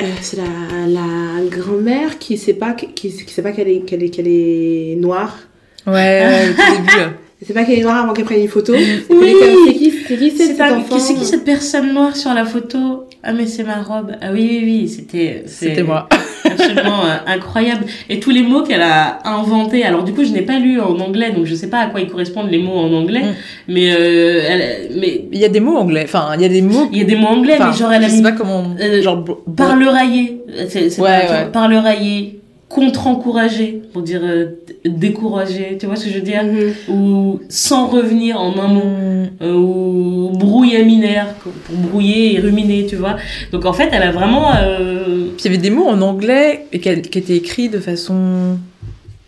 [0.00, 0.44] euh, c'est la,
[0.88, 4.96] la grand-mère qui sait pas, qui, qui sait pas qu'elle est, qu'elle est, qu'elle est
[4.98, 5.38] noire.
[5.86, 6.98] Ouais, ouais, au tout début.
[6.98, 7.12] là.
[7.40, 8.72] Elle sait pas qu'elle est noire avant qu'elle prenne une photo.
[8.72, 9.02] Oui.
[9.10, 11.92] Elle est comme, C'est qui, c'est qui C'est cet un- enfant c'est qui cette personne
[11.92, 13.08] noire sur la photo?
[13.24, 14.12] Ah mais c'est ma robe.
[14.20, 16.08] Ah oui oui oui, c'était C'était moi.
[16.44, 17.84] absolument euh, incroyable.
[18.08, 19.84] Et tous les mots qu'elle a inventés.
[19.84, 22.00] Alors du coup, je n'ai pas lu en anglais, donc je sais pas à quoi
[22.00, 23.22] ils correspondent les mots en anglais.
[23.22, 23.34] Mm.
[23.68, 26.02] Mais euh, elle, mais Il y a des mots anglais.
[26.04, 26.88] Enfin, il y a des mots.
[26.92, 28.64] il y a des mots anglais, mais genre elle a je sais mis pas comment.
[28.80, 29.24] euh, genre.
[29.56, 30.42] par le raillé.
[30.68, 31.46] C'est Ouais, ouais.
[31.52, 32.40] par le raillé.
[32.74, 36.42] Contre-encouragé, pour dire euh, d- découragé, tu vois ce que je veux dire?
[36.44, 36.94] Mhm.
[36.94, 38.80] Ou sans revenir en un mot.
[38.82, 43.16] Hum, euh, ou brouillaminaire pour brouiller et ruminer, tu vois?
[43.52, 46.66] Donc en fait, elle a vraiment euh, Puis il y avait des mots en anglais
[46.72, 48.58] et qui, qui étaient écrits de façon,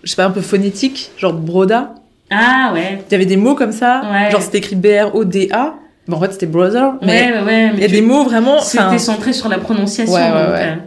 [0.03, 1.95] je sais pas, un peu phonétique, genre broda.
[2.31, 4.31] ah ouais, Il y avait des mots comme ça, Ouais.
[4.31, 5.75] genre c'était écrit B-R-O-D-A.
[6.07, 7.71] Bon, en fait, c'était brother, mais ouais, ouais, ouais.
[7.75, 8.57] il y a tu- des mots vraiment.
[8.57, 10.13] enfin, C'était centré sur la prononciation.
[10.15, 10.79] Ouais, ouais, donc, ouais.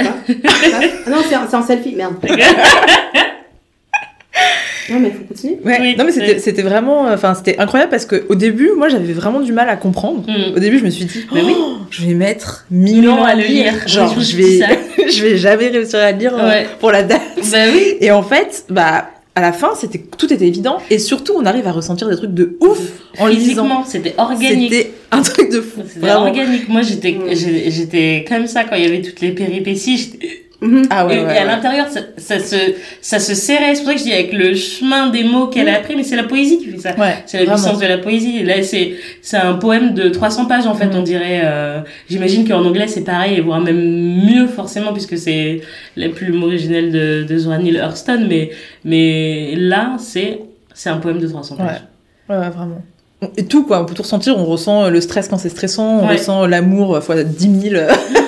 [0.00, 0.04] Euh,
[1.04, 2.14] Ah non, c'est en, c'est en selfie, merde.
[4.90, 5.58] non, mais faut continuer.
[5.64, 5.78] Ouais.
[5.80, 6.40] Oui, non mais c'était oui.
[6.40, 9.68] c'était vraiment, euh, enfin c'était incroyable parce que au début, moi j'avais vraiment du mal
[9.68, 10.24] à comprendre.
[10.28, 10.56] Mm.
[10.56, 11.54] Au début, je me suis dit, Mais oui.
[11.90, 13.72] je vais mettre mille ans à le lire.
[13.86, 14.60] Genre, Je vais,
[15.10, 17.20] je vais jamais réussir à lire euh, pour la date.
[17.50, 17.96] Bah oui.
[18.00, 21.66] Et en fait, bah à la fin, c'était tout était évident et surtout on arrive
[21.66, 22.78] à ressentir des trucs de ouf
[23.18, 23.40] en lisant.
[23.40, 24.72] Physiquement, c'était organique.
[24.72, 25.82] C'était un truc de fou.
[25.92, 26.68] C'était organique.
[26.68, 30.18] Moi, j'étais, j'étais comme ça quand il y avait toutes les péripéties.
[30.66, 30.86] Mhm.
[30.88, 31.46] Ah ouais, et, ouais, et à ouais.
[31.46, 32.56] l'intérieur, ça, ça se,
[33.02, 33.74] ça se serrait.
[33.74, 36.02] C'est pour ça que je dis avec le chemin des mots qu'elle a appris, mais
[36.04, 36.94] c'est la poésie qui fait ça.
[36.96, 37.60] Ouais, C'est la vraiment.
[37.62, 38.38] puissance de la poésie.
[38.38, 40.96] Et Là, c'est, c'est un poème de 300 pages, en fait, Mm.
[40.96, 41.40] on dirait.
[41.44, 43.76] Euh, j'imagine qu'en anglais, c'est pareil, voire même
[44.24, 45.60] mieux, forcément, puisque c'est
[45.96, 48.26] la plume originelle de, de Zora Neale Hurston.
[48.28, 48.50] Mais,
[48.84, 50.40] mais là, c'est,
[50.72, 51.82] c'est un poème de 300 pages.
[52.30, 52.80] Ouais, ouais, vraiment.
[53.36, 53.80] Et tout, quoi.
[53.82, 54.36] On peut tout ressentir.
[54.38, 55.98] On ressent le stress quand c'est stressant.
[56.00, 56.14] On Ouais.
[56.14, 57.74] ressent l'amour fois 10 000.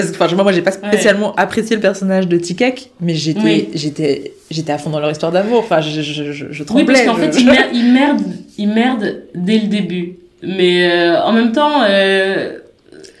[0.00, 3.68] Parce que, enfin, moi, j'ai pas spécialement apprécié le personnage de Tikek, mais j'étais, Oui.
[3.74, 5.58] j'étais, j'étais à fond dans leur histoire d'amour.
[5.60, 6.84] Enfin, je, je, je, je Oui, tremblais.
[6.86, 8.22] parce qu'en fait, il merde, il merde,
[8.58, 10.16] il merde dès le début.
[10.42, 12.58] Mais euh, en même temps, euh,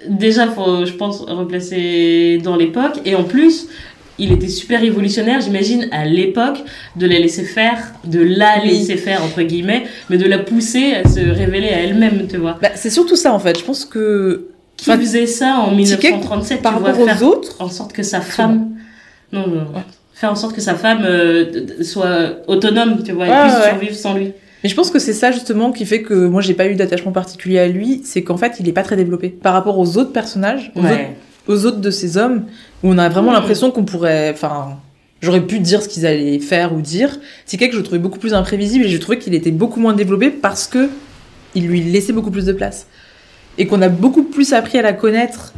[0.08, 3.00] déjà, faut, je pense, replacer dans l'époque.
[3.04, 3.66] Et en plus,
[4.20, 6.58] il était super révolutionnaire, j'imagine, à l'époque,
[6.96, 8.70] de la laisser faire, de la Oui.
[8.70, 12.58] laisser faire, entre guillemets, mais de la pousser à se révéler à elle-même, tu vois.
[12.60, 13.58] Bah, c'est surtout ça, en fait.
[13.58, 14.48] Je pense que,
[14.78, 17.68] Qui Enfin, faisait ça en Ticket, 1937, par tu vois, rapport faire aux autres, en
[17.68, 18.70] sorte que sa femme...
[19.32, 19.66] Non, non,
[20.14, 23.68] faire en sorte que sa femme euh, soit autonome, tu vois, et Ouais, puisse ouais.
[23.70, 24.32] survivre sans lui.
[24.64, 27.12] Mais je pense que c'est ça justement qui fait que moi j'ai pas eu d'attachement
[27.12, 30.10] particulier à lui, c'est qu'en fait il est pas très développé par rapport aux autres
[30.12, 31.16] personnages, aux, autres, Ouais.
[31.46, 32.44] aux autres de ces hommes,
[32.82, 33.34] où on a vraiment Mhm.
[33.34, 34.78] l'impression qu'on pourrait, enfin,
[35.20, 37.18] j'aurais pu dire ce qu'ils allaient faire ou dire.
[37.46, 39.92] C'est quelqu'un que je trouvais beaucoup plus imprévisible et je trouvais qu'il était beaucoup moins
[39.92, 40.88] développé parce que
[41.54, 42.86] il lui laissait beaucoup plus de place
[43.58, 45.52] et qu'on a beaucoup plus appris à la connaître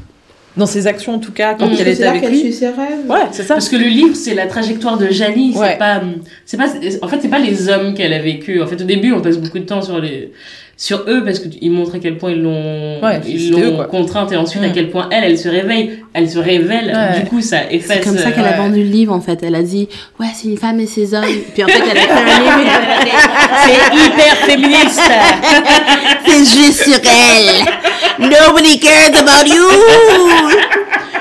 [0.56, 1.76] dans ses actions en tout cas quand Mhm.
[1.78, 2.52] elle était avec lui.
[2.52, 3.06] ses rêves.
[3.08, 3.54] Ouais, c'est ça.
[3.54, 5.54] Parce que le livre, c'est la trajectoire de Janie.
[5.56, 5.68] Ouais.
[5.72, 6.02] C'est pas,
[6.44, 6.66] c'est pas,
[7.02, 8.60] en fait, c'est pas les hommes qu'elle a vécu.
[8.60, 10.32] En fait, au début, on passe beaucoup de temps sur les,
[10.80, 13.54] sur eux parce qu'ils montrent à quel point ils l'ont, Ouais, ils
[13.90, 16.86] contrainte et ensuite à quel point elle, elle se réveille, elle se révèle.
[16.86, 17.20] Ouais.
[17.20, 17.98] Du coup, ça efface.
[17.98, 18.56] C'est comme ça euh, qu'elle a ouais.
[18.56, 19.42] vendu le livre en fait.
[19.42, 21.24] Elle a dit ouais c'est une femme et ses hommes.
[21.54, 22.72] Puis en fait elle a fait un livre.
[23.62, 25.02] C'est hyper féministe.
[26.26, 27.66] C'est juste sur elle.
[28.18, 29.68] Nobody cares about you.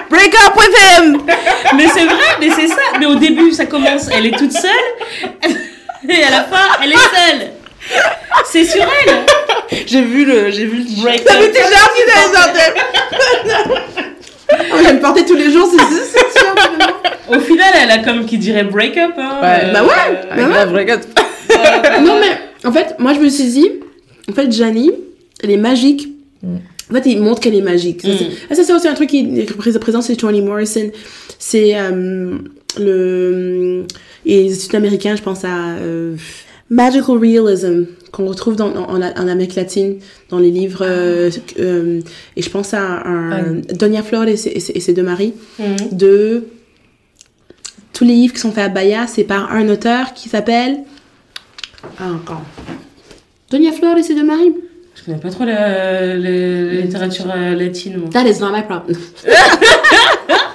[0.09, 1.21] Break up with him.
[1.75, 2.81] mais c'est vrai, mais c'est ça.
[2.99, 5.51] Mais au début, ça commence, elle est toute seule.
[6.09, 7.58] Et à la fin, elle est seule.
[8.45, 9.15] C'est sur elle.
[9.85, 11.41] J'ai vu le, j'ai vu le Break Ça up.
[11.41, 12.79] m'était d'aller
[14.51, 16.55] Oh, je vais me porter tous les jours, c'est sûr.
[17.29, 19.11] Au final, elle a comme qui dirait break up.
[19.17, 19.71] Hein, Ouais.
[19.71, 19.89] Bah ouais.
[19.91, 21.01] Euh, Ah, grave, regarde.
[22.03, 23.69] Non mais en fait moi je me suis dit
[24.29, 24.91] en fait Janie
[25.43, 26.07] elle est magique.
[26.43, 26.55] Mm.
[26.91, 28.01] En fait, il montre qu'elle est magique.
[28.01, 28.29] Ça, c'est- Mm.
[28.49, 30.89] ah, ça, c'est aussi un truc qui est pré- présent, c'est Toni Morrison.
[31.37, 32.37] C'est euh,
[32.79, 33.85] le...
[34.25, 35.49] Et c'est américain, je pense à
[35.79, 36.15] euh,
[36.69, 39.97] Magical Realism, qu'on retrouve dans, en, en en Amérique latine,
[40.29, 40.83] dans les livres.
[40.85, 42.01] euh, euh,
[42.35, 43.73] et je pense à un, Ah.
[43.73, 45.33] Donia Flor et ses, et ses- et ses deux maris.
[45.59, 45.75] mhm.
[45.91, 46.43] De...
[47.93, 50.77] Tous les livres qui sont faits à Bahia, c'est par un auteur qui s'appelle...
[51.99, 52.43] Ah, encore.
[53.49, 54.53] Donia Flor et ses deux maris.
[54.95, 57.97] Je connais pas trop la, la- la littérature euh, latine.
[57.97, 58.09] moi.
[58.11, 58.95] That is not my problem.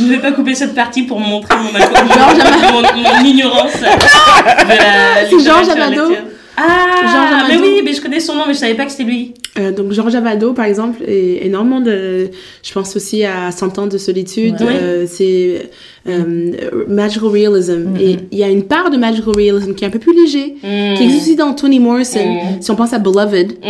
[0.00, 5.38] Je ne vais pas couper cette partie pour montrer mon, Georges mon, mon ignorance C'est
[5.44, 6.14] Georges Amado.
[6.56, 7.62] Ah, Georges mais Amado.
[7.62, 9.32] oui, mais je connais son nom, mais je savais pas que c'était lui.
[9.58, 12.28] Euh, donc Georges Avado, par exemple, est énormément de...
[12.62, 14.60] Je pense aussi à Cent ans de solitude.
[14.60, 14.66] Ouais.
[14.70, 15.70] euh, c'est
[16.08, 16.52] euh,
[16.86, 17.90] magical realism.
[17.90, 17.96] Mhm.
[17.98, 20.54] Et il y a une part de magical realism qui est un peu plus léger,
[20.62, 20.94] Mm.
[20.96, 22.20] qui existe aussi dans Toni Morrison.
[22.24, 22.60] Mm.
[22.62, 23.66] Si on pense à Beloved Mm.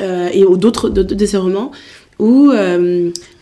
[0.00, 1.70] euh, et aux d'autres de, de, romans,
[2.18, 2.50] où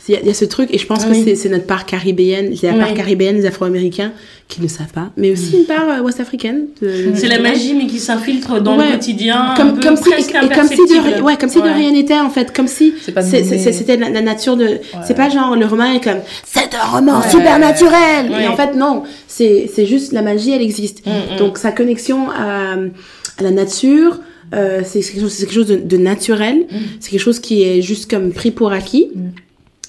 [0.08, 1.22] il y, a- il y a ce truc, et je pense que Oui.
[1.24, 2.96] c'est- c'est notre part caribéenne, c'est la part Oui.
[2.96, 4.12] caribéenne des Afro-Américains
[4.48, 6.66] qui ne savent pas, mais aussi une part euh, ouest-africaine.
[6.82, 8.86] de- C'est la magie, mais qui s'infiltre dans Ouais.
[8.86, 9.52] le quotidien.
[9.52, 10.12] un Comme, peu comme si, et
[10.54, 14.08] comme si de, ouais, comme si de rien n'était en fait, comme si c'était la,
[14.10, 14.78] la nature de.
[15.06, 17.30] C'est pas genre le roman est comme c'est un roman Ouais.
[17.30, 18.30] super naturel.
[18.30, 18.44] Ouais.
[18.44, 21.06] Et en fait non, c'est c'est juste la magie, elle existe.
[21.06, 21.38] Mm, mm.
[21.38, 24.18] Donc sa connexion à, à la nature,
[24.54, 26.66] euh, c'est quelque chose, c'est quelque chose de, de naturel.
[26.70, 26.76] Mm.
[27.00, 29.08] C'est quelque chose qui est juste comme pris pour acquis.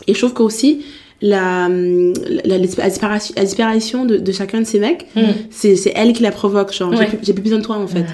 [0.08, 0.86] Et je trouve qu'aussi
[1.22, 5.22] la, la, la, disparition, la disparition de, de chacun de ces mecs, Mm.
[5.52, 6.74] c'est c'est elle qui la provoque.
[6.74, 7.06] Genre, j'ai Ouais.
[7.08, 8.06] plus, j'ai plus besoin de toi en fait.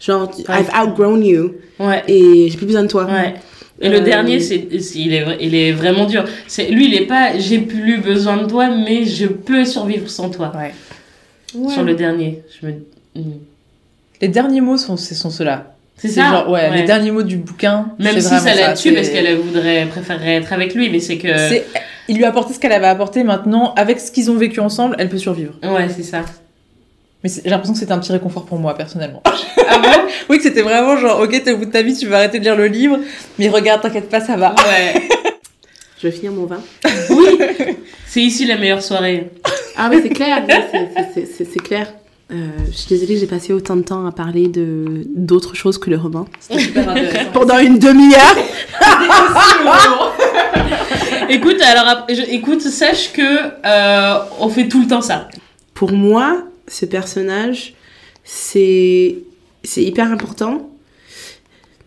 [0.00, 0.60] Genre, Ouais.
[0.60, 2.02] I've outgrown you Ouais.
[2.08, 3.04] et j'ai plus besoin de toi.
[3.06, 3.34] Ouais.
[3.80, 6.24] Et le Euh, dernier, c'est, il est, il est vraiment dur.
[6.46, 10.30] C'est, lui, il est pas, j'ai plus besoin de toi, mais je peux survivre sans
[10.30, 10.52] toi.
[10.56, 10.72] Ouais.
[11.54, 11.72] Ouais.
[11.72, 12.72] Sur le dernier, je me,
[13.16, 13.20] Mm.
[14.22, 15.73] Les derniers mots sont, sont ceux-là.
[15.96, 16.30] C'est ça.
[16.30, 17.86] genre, ouais, les derniers mots du bouquin.
[17.98, 21.28] Même si ça la tue parce qu'elle voudrait, préférerait être avec lui, mais c'est que.
[21.48, 21.66] c'est-
[22.08, 23.72] Il lui a apporté ce qu'elle avait apporté maintenant.
[23.76, 25.54] Avec ce qu'ils ont vécu ensemble, elle peut survivre.
[25.62, 26.22] Ouais, c'est ça.
[27.22, 29.22] Mais j'ai l'impression que c'était un petit réconfort pour moi, personnellement.
[29.24, 29.88] Ah bon?
[30.28, 32.38] Oui, que c'était vraiment genre, ok, t'es au bout de ta vie, tu vas arrêter
[32.38, 32.98] de lire le livre,
[33.38, 34.54] mais regarde, t'inquiète pas, ça va.
[34.66, 35.08] Ouais.
[36.02, 36.60] Je vais finir mon vin.
[37.08, 37.38] Oui.
[38.06, 39.30] C'est ici la meilleure soirée.
[39.78, 40.44] Ah oui, c'est clair.
[41.14, 41.92] C'est clair.
[42.32, 45.90] Euh, je suis désolée, j'ai passé autant de temps à parler de d'autres choses que
[45.90, 46.26] le roman.
[46.40, 47.30] C'était super intéressant.
[47.32, 48.36] Pendant une demi-heure.
[51.28, 53.22] écoute, alors, je- écoute, sache que
[53.66, 55.28] euh, on fait tout le temps ça.
[55.74, 57.74] Pour moi, ce personnage,
[58.24, 59.16] c'est
[59.62, 60.70] c'est hyper important.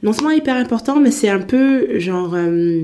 [0.03, 2.33] Non seulement hyper important, mais c'est un peu genre.
[2.35, 2.83] euh,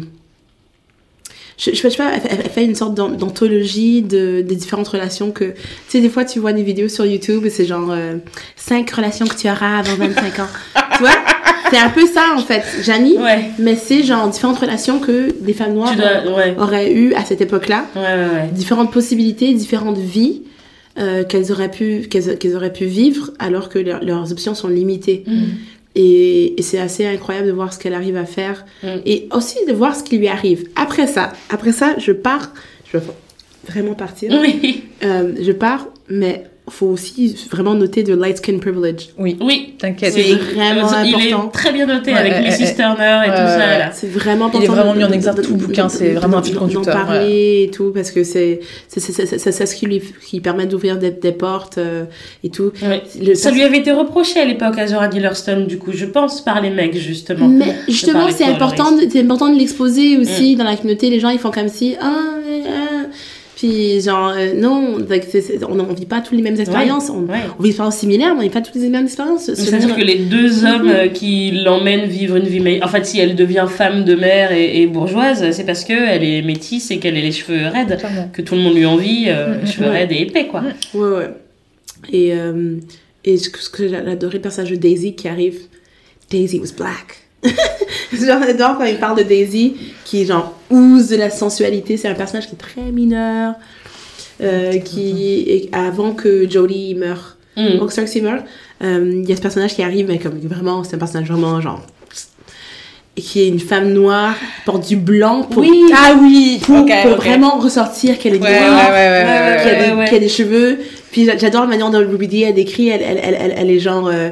[1.57, 4.87] je, je sais pas, elle, fait- elle fait une sorte d'an- d'anthologie de, des différentes
[4.87, 5.45] relations que.
[5.45, 5.53] Tu
[5.87, 7.89] sais, des fois, tu vois des vidéos sur YouTube et c'est genre.
[7.91, 8.15] euh,
[8.55, 10.47] cinq relations que tu auras avant 25 ans.
[10.97, 11.11] tu vois?
[11.69, 13.17] C'est un peu ça, en fait, Janie.
[13.17, 13.45] Ouais.
[13.59, 16.55] Mais c'est genre différentes relations que des femmes noires dois, ouais.
[16.59, 18.07] auraient eues à cette époque-là Ouais, ouais,
[18.41, 18.49] ouais.
[18.51, 20.43] différentes possibilités, différentes vies
[20.99, 24.67] euh, qu'elles auraient pu qu'elles qu'elles auraient pu vivre alors que leur- leurs options sont
[24.67, 25.23] limitées.
[25.25, 25.43] Mm.
[25.95, 28.87] Et, et c'est assez incroyable de voir ce qu'elle arrive à faire Mm.
[29.05, 30.67] et aussi de voir ce qui lui arrive.
[30.75, 32.51] Après ça, après ça, je pars,
[32.91, 33.03] je vais
[33.67, 34.31] vraiment partir.
[34.41, 34.83] Oui.
[35.03, 39.09] Euh, je pars, mais faut aussi vraiment noter de light skin privilege.
[39.17, 39.73] Oui, Oui.
[39.77, 40.13] t'inquiète.
[40.13, 41.47] C'est vraiment Il important.
[41.47, 42.59] est très bien noté Ouais, avec Mrs.
[42.63, 42.75] ouais.
[42.75, 43.91] Turner et Ouais, tout ça.
[43.91, 44.73] C'est vraiment Il est important.
[44.81, 47.71] vraiment mis en exergue tout le bouquin, c'est vraiment un fil d'en conducteur, parler et
[47.71, 50.97] tout, parce que c'est c'est- c'est- c'est- c'est- c'est ce qui lui qui permet d'ouvrir
[50.97, 52.05] des, des portes euh,
[52.45, 52.71] et tout.
[52.81, 53.01] Ouais.
[53.21, 56.05] Le- Ça lui avait été reproché à l'époque à Zora Neale Hurston, du coup, je
[56.05, 57.49] pense, par les mecs, justement.
[57.49, 58.85] Mais justement, c'est important,
[59.15, 60.21] important de l'exposer Mm.
[60.21, 61.09] aussi dans la communauté.
[61.09, 62.05] Les gens, ils font comme si, ah,
[62.45, 63.03] euh.
[63.67, 65.25] Puis genre, euh, non, like,
[65.69, 67.09] on ne vit pas toutes les mêmes expériences.
[67.09, 67.37] On, Ouais.
[67.57, 69.53] on vit des expériences similaires, mais on vit pas toutes les mêmes expériences.
[69.53, 72.85] C'est-à-dire que les deux hommes euh, qui l'emmènent vivre une vie meilleure.
[72.85, 76.41] En fait, si elle devient femme de mère et, et bourgeoise, c'est parce qu'elle est
[76.41, 77.97] métisse et qu'elle a les cheveux raides.
[78.33, 79.91] Que tout le monde lui envie, euh, Mm, cheveux ouais.
[79.99, 80.63] raides et épais, quoi.
[80.93, 81.29] Ouais, ouais.
[82.11, 82.75] Et, euh,
[83.23, 85.59] et ce que, ce que j'ai adoré, le personnage de Daisy qui arrive.
[86.29, 87.19] Daisy was black.
[88.13, 91.97] genre, j'adore quand il parle de Daisy, qui, genre, de la sensualité.
[91.97, 93.55] C'est un personnage qui est très mineur,
[94.41, 97.37] euh, qui, avant que Jodie meure.
[97.55, 97.77] Mm.
[97.77, 98.43] Donc, Cersei meurt,
[98.83, 101.61] euh, il y a ce personnage qui arrive, mais comme vraiment, c'est un personnage vraiment,
[101.61, 101.81] genre.
[103.15, 105.83] Et qui est une femme noire, porte du blanc pour, Oui.
[105.95, 107.17] Ah oui, pour, ok, pour ok.
[107.17, 110.79] vraiment ressortir qu'elle est noire ouais, ouais, ouais, Ouais, qui, a des, a cheveux.
[111.11, 113.69] Puis j'a- j'adore la manière dont Ruby Dee elle décrit, elle, elle, elle, elle, elle
[113.69, 114.07] est genre...
[114.07, 114.29] euh,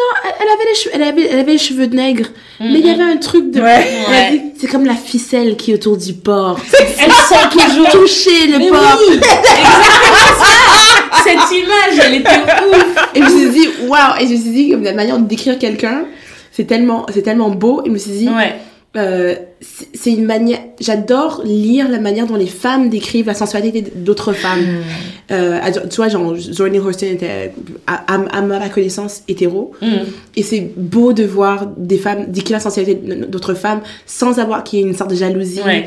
[0.00, 2.26] non, elle, avait les cheveux, elle, avait, elle avait les cheveux de nègre,
[2.60, 3.60] mais il y avait un truc de...
[3.60, 3.86] Ouais.
[4.08, 4.42] Ouais.
[4.58, 6.58] C'est comme la ficelle qui est autour du porc.
[6.98, 7.88] Elle sent toujours.
[7.90, 8.98] Toucher le Mais porc.
[9.10, 9.20] oui,
[11.24, 13.08] Cette image, elle était ouf.
[13.14, 15.58] Et je me suis dit, waouh Et je me suis dit, la manière de décrire
[15.58, 16.04] quelqu'un,
[16.52, 17.82] c'est tellement, c'est tellement beau.
[17.84, 18.54] Et je me suis dit, Ouais.
[18.96, 19.34] Euh,
[19.94, 20.58] c'est une manière...
[20.80, 24.64] J'adore lire la manière dont les femmes décrivent la sensualité d'autres femmes.
[25.30, 27.52] Euh, à- tu vois, genre, Zora Neale Hurston était,
[27.86, 29.72] à, à, à ma connaissance, hétéro.
[29.80, 29.86] Mm.
[30.36, 32.94] Et c'est beau de voir des femmes décrire la sensualité
[33.28, 35.86] d'autres femmes sans avoir qu'il y ait une sorte de jalousie, Ouais.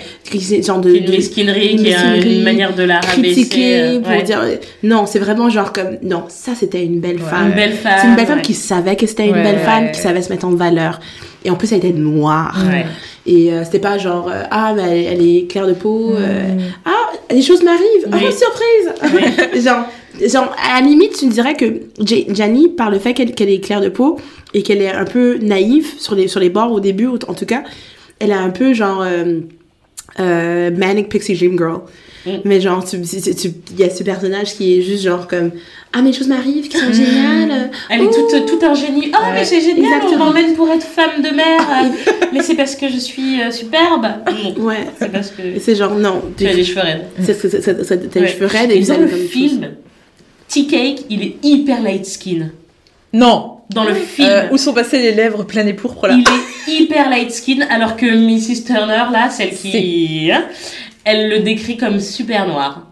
[0.62, 4.12] genre de, Une de mesquinerie une qui est une manière de la critiquer euh, pour
[4.12, 4.24] ouais.
[4.24, 7.30] dire euh, non, c'est vraiment genre comme non, ça c'était une belle Ouais.
[7.30, 7.50] femme.
[7.50, 7.98] Une belle femme.
[8.02, 10.46] C'est une belle femme qui savait que c'était une belle femme, qui savait se mettre
[10.46, 11.00] en valeur.
[11.46, 12.56] Et en plus, elle était noire.
[12.70, 12.86] Ouais.
[13.26, 16.14] Et euh, c'était pas genre euh, ah mais elle, elle est claire de peau.
[16.16, 16.60] euh, Mm.
[16.86, 18.08] ah des choses m'arrivent.
[18.12, 18.20] Oui.
[18.28, 19.64] Oh surprise.
[19.66, 19.86] genre
[20.28, 21.66] genre à la limite, tu dirais que
[22.34, 24.20] Janie par le fait qu'elle est claire de peau
[24.54, 27.46] et qu'elle est un peu naïve sur les sur les bords au début, en tout
[27.46, 27.64] cas,
[28.20, 29.04] elle a un peu genre
[30.20, 31.82] euh, manic pixie dream girl.
[32.26, 32.30] Mm.
[32.46, 35.28] Mais genre, tu- tu- tu- tu- il y a ce personnage qui est juste genre
[35.28, 35.52] comme
[35.92, 37.70] Ah, mais les choses m'arrivent qui sont géniales.
[37.90, 39.12] Elle est toute, toute un génie.
[39.14, 40.26] Oh, mais c'est génial, on exactement.
[40.26, 41.62] m'emmène pour être femme de mère.
[42.34, 44.08] mais c'est parce que je suis euh, superbe.
[44.58, 44.88] Non, Ouais.
[44.98, 46.22] c'est parce que C'est genre, non.
[46.38, 47.04] tu as les cheveux raides.
[47.22, 49.68] C'est c'est- c'est- T'as les cheveux raides Et dans le film,
[50.48, 52.50] T-Cake, il est hyper light skin.
[53.12, 53.50] Non.
[53.70, 56.82] Dans le film, Euh, où sont passées les lèvres pleines et pourpres là il est
[56.82, 58.66] hyper light skin, alors que Mrs.
[58.66, 60.30] Turner, là, celle qui.
[60.32, 60.44] hein,
[61.06, 62.88] Elle le décrit comme super noir.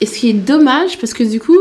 [0.00, 1.58] Et ce qui est dommage, parce que du coup,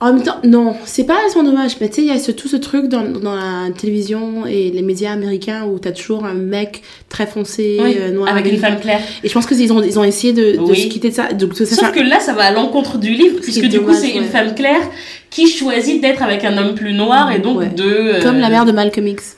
[0.00, 2.32] en même temps, non, c'est pas son dommage, mais tu sais, il y a ce,
[2.32, 6.34] tout ce truc dans, dans la télévision et les médias américains où t'as toujours un
[6.34, 8.28] mec très foncé, Oui, euh, noir.
[8.28, 9.00] avec une femme claire.
[9.22, 10.76] Et je pense qu'ils ont, ils ont essayé de, de Oui.
[10.82, 11.32] se quitter de ça.
[11.32, 14.10] Donc, Sauf ça- que là, ça va à l'encontre du livre, puisque du coup, c'est
[14.10, 14.82] une femme claire
[15.30, 17.68] qui choisit d'être avec un homme plus noir et donc Ouais.
[17.68, 17.84] de.
[17.84, 19.36] euh, Comme la mère de Malcolm X.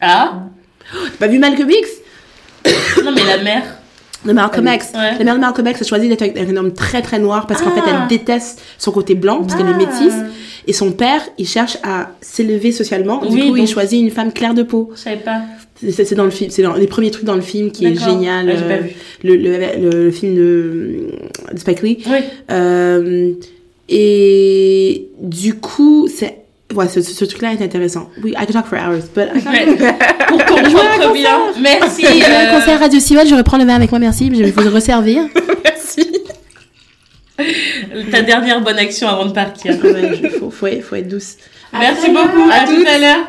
[0.00, 0.44] Ah
[0.92, 1.88] T'as pas vu Malcolm X?
[3.04, 3.62] Non, mais la mère.
[4.24, 4.92] De Malcolm X.
[4.94, 5.18] Ouais.
[5.18, 7.60] La mère de Malcolm X a choisi d'être avec un homme très très noir parce
[7.62, 8.02] qu'en fait Ah.
[8.02, 10.14] elle déteste son côté blanc parce qu'elle est métisse.
[10.66, 13.18] Et son père, il cherche à s'élever socialement.
[13.24, 14.90] Du Oui, coup, il choisit une femme claire de peau.
[14.94, 15.42] Je savais pas.
[15.90, 18.48] C'est dans le film, c'est dans les premiers trucs dans le film qui est génial.
[18.48, 18.90] Ah, pas euh, vu.
[19.24, 19.58] le, le,
[19.90, 21.00] le, le film de,
[21.52, 21.98] de Spike Lee.
[22.06, 22.18] Oui.
[22.50, 23.32] Euh,
[23.90, 26.43] et du coup, c'est
[26.74, 28.08] ouais, ce, ce, ce truc-là est intéressant.
[28.22, 29.78] Oui, I could talk for hours, but I can't-.
[30.28, 31.38] Pour qu'on rentre bien.
[31.60, 32.02] Merci.
[32.06, 34.30] J'ai un euh, concert Radio Siwell, je reprends le verre avec moi, merci.
[34.34, 35.22] Je vais vous le resservir.
[35.64, 36.12] Merci.
[38.12, 39.76] Ta dernière bonne action avant de partir.
[39.80, 41.36] Quand même, il faut, faut, faut être douce.
[41.72, 42.48] Merci beaucoup.
[42.50, 43.28] À, tout à l'heure.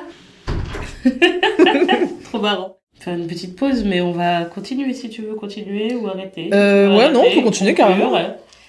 [2.25, 2.77] Trop marrant.
[2.99, 6.49] Faire une petite pause, mais on va continuer si tu veux continuer ou arrêter.
[6.53, 8.11] Euh, ouais, non, on arrêter, peut continuer, carrément.
[8.13, 8.27] ouais.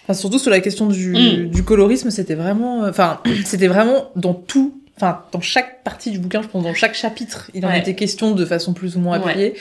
[0.08, 1.50] Enfin, surtout sur la question du, Mm.
[1.50, 6.18] du colorisme, c'était vraiment, euh, enfin, c'était vraiment dans tout, enfin, dans chaque partie du
[6.20, 7.80] bouquin, je pense, dans chaque chapitre, il en Ouais.
[7.80, 9.30] était question de façon plus ou moins Ouais.
[9.30, 9.54] appuyée.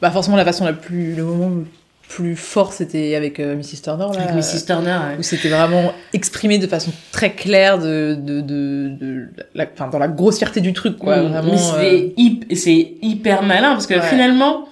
[0.00, 1.64] Bah, forcément, la façon la plus, le moment le
[2.08, 3.80] plus fort, c'était avec euh, Mrs.
[3.82, 4.20] Turner, là.
[4.22, 4.66] Avec Mrs.
[4.66, 4.90] Turner.
[5.10, 5.16] ouais.
[5.18, 9.98] où c'était vraiment exprimé de façon très claire de, de, de, de la, enfin, dans
[9.98, 11.28] la grossièreté du truc, quoi, Mm.
[11.28, 11.52] vraiment.
[11.52, 14.68] Mais euh, c'est hyp- c'est hyper malin parce que finalement,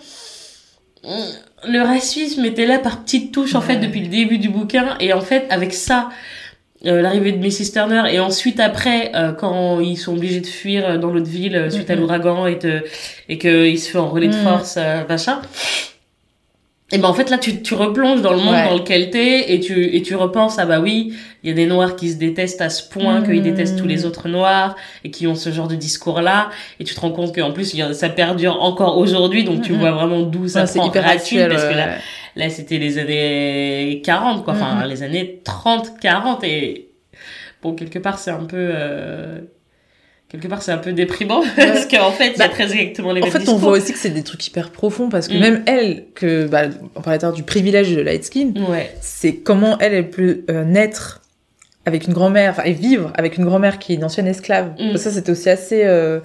[1.69, 5.13] le racisme était là par petites touches en fait depuis le début du bouquin et
[5.13, 6.09] en fait avec ça.
[6.85, 7.71] euh, l'arrivée de Mrs.
[7.73, 11.69] Turner et ensuite après euh, quand ils sont obligés de fuir euh, dans l'autre ville
[11.71, 12.83] suite à l'ouragan et, te-
[13.29, 14.43] et qu'il se fait enrôler de Mhm.
[14.43, 15.41] force machin
[16.93, 18.69] et ben en fait là tu, tu replonges dans le monde Ouais.
[18.69, 21.67] dans lequel t'es et tu et tu repenses ah bah oui il y a des
[21.67, 23.27] noirs qui se détestent à ce point Mhm.
[23.27, 26.85] qu'ils détestent tous les autres noirs et qui ont ce genre de discours là et
[26.85, 29.79] tu te rends compte qu'en plus y a- ça perdure encore aujourd'hui donc tu Mhm.
[29.81, 31.49] vois vraiment d'où ça ouais, prend hyper racine actuel.
[31.51, 31.99] parce que là ouais.
[32.35, 34.55] Là, c'était les années 40, quoi.
[34.55, 34.89] Enfin, Mhm.
[34.89, 36.43] les années 30, 40.
[36.45, 36.89] Et
[37.63, 38.57] bon, quelque part, c'est un peu...
[38.59, 39.41] euh,
[40.33, 41.43] Quelque part, c'est un peu déprimant.
[41.57, 43.73] parce qu'en fait, il y a Bah, très exactement les En mêmes fait, on voit
[43.73, 45.41] aussi que c'est des trucs hyper profonds parce que Mm.
[45.41, 46.63] même elle, que bah,
[46.97, 48.91] on parlait du privilège de light skin, Ouais.
[49.01, 51.21] c'est comment elle, elle peut euh, naître
[51.85, 54.73] avec une grand-mère, enfin, et vivre avec une grand-mère qui est une ancienne esclave.
[54.79, 54.97] Mm.
[54.97, 56.19] Ça, c'était aussi assez, euh,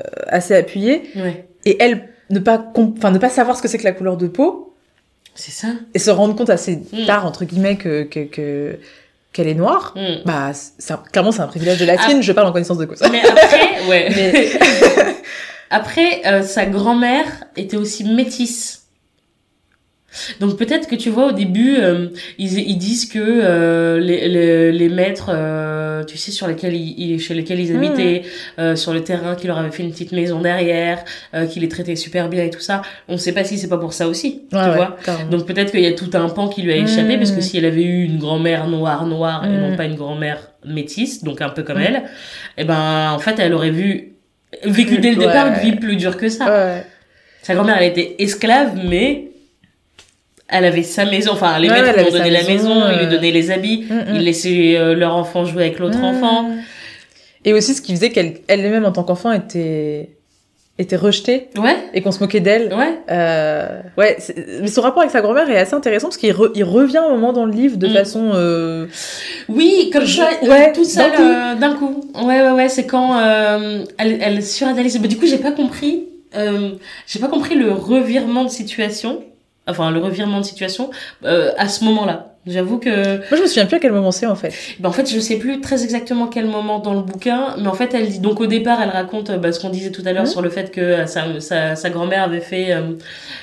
[0.00, 1.02] euh, assez appuyé.
[1.16, 1.44] Ouais.
[1.66, 4.28] Et elle, ne pas, enfin, ne pas savoir ce que c'est que la couleur de
[4.28, 4.74] peau
[5.34, 5.68] C'est ça.
[5.92, 7.04] et se rendre compte assez Mm.
[7.06, 8.78] tard, entre guillemets, que, que, que-
[9.32, 9.94] qu'elle est noire.
[9.96, 10.24] Mm.
[10.26, 13.00] Bah, c'est un- clairement, c'est un privilège de skin, je parle en connaissance de cause.
[13.10, 14.08] Mais après, ouais.
[14.16, 14.50] Mais-
[15.70, 17.24] Après, euh, sa grand-mère
[17.56, 18.81] était aussi métisse.
[20.40, 22.08] Donc peut-être que tu vois au début euh,
[22.38, 27.18] ils, ils disent que euh, les, les, les maîtres euh, tu sais sur lesquels ils,
[27.18, 28.22] chez lesquels ils habitaient
[28.58, 31.02] euh, sur le terrain qui leur avait fait une petite maison derrière
[31.34, 32.82] euh, qui les traitait super bien et tout ça.
[33.08, 34.96] On sait pas si c'est pas pour ça aussi tu Ouais, vois.
[35.04, 35.30] carrément.
[35.30, 37.56] donc peut-être qu'il y a tout un pan qui lui a échappé parce que si
[37.56, 39.76] elle avait eu une grand-mère noire noire et non Mhm.
[39.76, 42.02] pas une grand-mère métisse donc un peu comme elle
[42.58, 44.12] et ben en fait elle aurait vu
[44.64, 46.44] vécu dès le départ une vie plus dure que ça.
[46.46, 46.82] Ouais.
[47.42, 49.31] sa grand-mère, elle était esclave, mais
[50.48, 51.32] elle avait sa maison.
[51.32, 53.10] Enfin, les maîtres lui donné la maison, maison, ils lui euh.
[53.10, 54.14] donnaient les habits, Mm, mm.
[54.16, 56.04] ils laissaient euh, leur enfant jouer avec l'autre Mmh.
[56.04, 56.50] enfant.
[57.44, 60.10] Et aussi, ce qui faisait qu'elle elle-même, en tant qu'enfant, était,
[60.78, 62.72] était rejetée Ouais, et qu'on se moquait d'elle.
[62.72, 62.98] ouais.
[63.10, 64.16] Euh, ouais,
[64.60, 67.08] mais son rapport avec sa grand-mère est assez intéressant parce qu'il re- il revient un
[67.10, 67.92] moment dans le livre de Mm.
[67.94, 68.30] façon.
[68.34, 68.86] euh,
[69.48, 71.22] Oui, comme ça, euh, ouais, tout ça d'un coup.
[71.22, 72.10] euh, d'un coup.
[72.26, 74.98] Ouais, ouais, ouais, c'est quand euh, elle, elle suranalyse.
[75.00, 76.04] Mais du coup, j'ai pas compris.
[76.36, 76.70] Euh,
[77.06, 79.22] j'ai pas compris le revirement de situation.
[79.68, 80.90] Enfin, le revirement de situation
[81.24, 82.28] euh, à ce moment-là.
[82.48, 84.52] J'avoue que Moi, je me souviens plus à quel moment c'est en fait.
[84.80, 87.72] Ben, en fait, je sais plus très exactement quel moment dans le bouquin, mais en
[87.74, 90.12] fait, elle dit donc au départ, elle raconte euh, bah, ce qu'on disait tout à
[90.12, 90.28] l'heure Mhm.
[90.28, 92.94] sur le fait que euh, sa, sa, sa grand-mère avait fait, euh,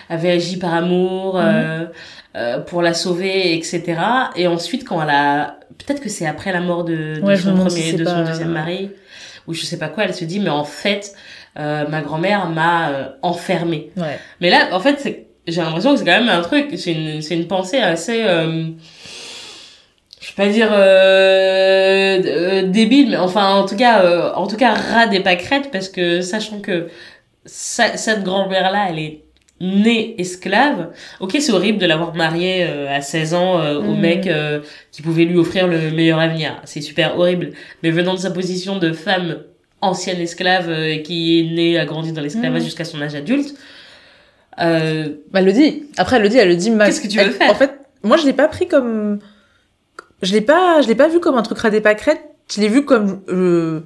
[0.10, 1.86] avait agi par amour euh,
[2.36, 3.84] euh, pour la sauver, etc.
[4.36, 7.56] Et ensuite, quand elle a, peut-être que c'est après la mort de, de Ouais, son
[7.56, 8.92] premier, de son deuxième mari,
[9.48, 11.14] ou je sais pas quoi, elle se dit, mais en fait,
[11.58, 13.92] euh, ma grand-mère m'a euh, enfermée.
[13.96, 14.20] Ouais.
[14.42, 17.22] Mais là, en fait, c'est- j'ai l'impression que c'est quand même un truc, c'est une,
[17.22, 18.68] c'est une pensée assez, euh,
[20.22, 24.58] je vais pas dire euh, euh, débile, mais enfin en tout cas, euh, en tout
[24.58, 24.76] cas
[25.12, 26.88] et pas crête, parce que sachant que
[27.46, 29.22] ça- cette grand-mère là, elle est
[29.62, 30.90] née esclave.
[31.20, 34.00] Ok, c'est horrible de l'avoir mariée euh, à 16 ans euh, au Mhm.
[34.00, 34.60] mec euh,
[34.92, 36.62] qui pouvait lui offrir le meilleur avenir.
[36.64, 37.52] C'est super horrible.
[37.84, 39.38] Mais venant de sa position de femme
[39.82, 42.66] ancienne esclave euh, qui est née, a grandi dans l'esclavage Mhm.
[42.66, 43.54] jusqu'à son âge adulte,
[44.62, 45.84] euh, Bah, elle le dit.
[45.98, 46.72] Après, elle le dit, elle le dit.
[46.72, 47.50] ma- Qu'est-ce que tu veux elle- faire?
[47.52, 47.72] En fait,
[48.04, 49.20] moi, je l'ai pas pris comme.
[50.22, 52.22] Je l'ai pas, je l'ai pas vu comme un truc pas crête.
[52.54, 53.22] Je l'ai vu comme.
[53.30, 53.82] euh,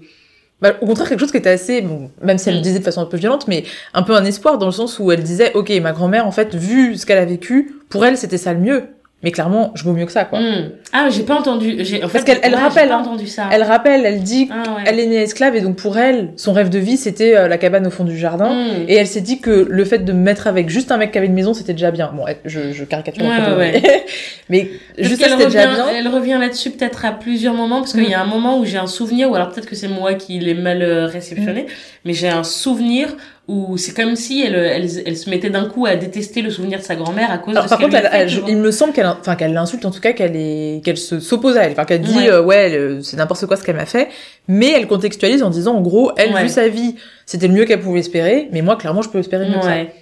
[0.62, 1.82] Bah, au contraire, quelque chose qui était assez.
[1.82, 2.58] Bon, même si elle Mm.
[2.60, 4.98] le disait de façon un peu violente, mais un peu un espoir dans le sens
[5.00, 8.18] où elle disait Ok, ma grand-mère, en fait, vu ce qu'elle a vécu, pour elle,
[8.18, 8.84] c'était ça le mieux.
[9.24, 10.40] Mais clairement, je vaux mieux que ça, quoi.
[10.40, 10.72] hmm.
[10.92, 11.78] ah, j'ai pas entendu.
[11.80, 13.00] J'ai, en fait, qu'elle- elle rappelle, pas hein.
[13.02, 13.48] entendu ça.
[13.52, 14.82] Elle rappelle, elle dit Ah, ouais.
[14.86, 17.58] Elle est née esclave et donc pour elle, son rêve de vie, c'était euh, la
[17.58, 18.50] cabane au fond du jardin.
[18.54, 18.84] Hmm.
[18.88, 21.18] Et elle s'est dit que le fait de me mettre avec juste un mec qui
[21.18, 22.12] avait une maison, c'était déjà bien.
[22.14, 24.06] Bon, elle- je, je caricature un Ouais, peu, ouais, mais-
[24.50, 25.86] mais Parce juste ça, c'était déjà revient- bien.
[26.00, 28.78] Elle revient là-dessus peut-être à plusieurs moments, parce qu'il y a un moment où j'ai
[28.78, 31.68] un souvenir, ou alors peut-être que c'est moi qui l'ai mal euh, réceptionné,
[32.04, 33.16] mais j'ai un souvenir
[33.50, 36.80] où c'est comme si elle, elle, elle se mettait d'un coup à détester le souvenir
[36.80, 38.56] de sa grand-mère à cause Alors, de ce par qu'elle contre, elle- fait, je- il
[38.58, 41.64] me semble qu'elle, enfin qu'elle l'insulte en tout cas, qu'elle est, qu'elle se s'oppose à
[41.64, 42.30] elle, enfin qu'elle dit Ouais.
[42.30, 44.08] euh, ouais, c'est n'importe quoi ce qu'elle m'a fait,
[44.48, 46.44] mais elle contextualise en disant en gros, elle Ouais.
[46.44, 49.46] vu sa vie, c'était le mieux qu'elle pouvait espérer, mais moi clairement je peux espérer
[49.50, 49.72] mieux que ça.
[49.72, 49.94] Ouais.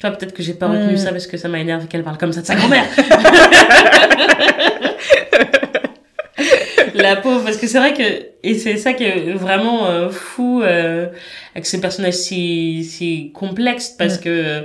[0.00, 0.96] Tu vois, peut-être que j'ai pas retenu Hmm.
[0.96, 2.86] ça parce que ça m'a énervé qu'elle parle comme ça de sa grand-mère.
[6.94, 8.02] La pauvre, parce que c'est vrai que,
[8.42, 11.08] et c'est ça qui est vraiment euh, fou euh,
[11.54, 14.62] avec ces personnages si, si complexes, parce que euh,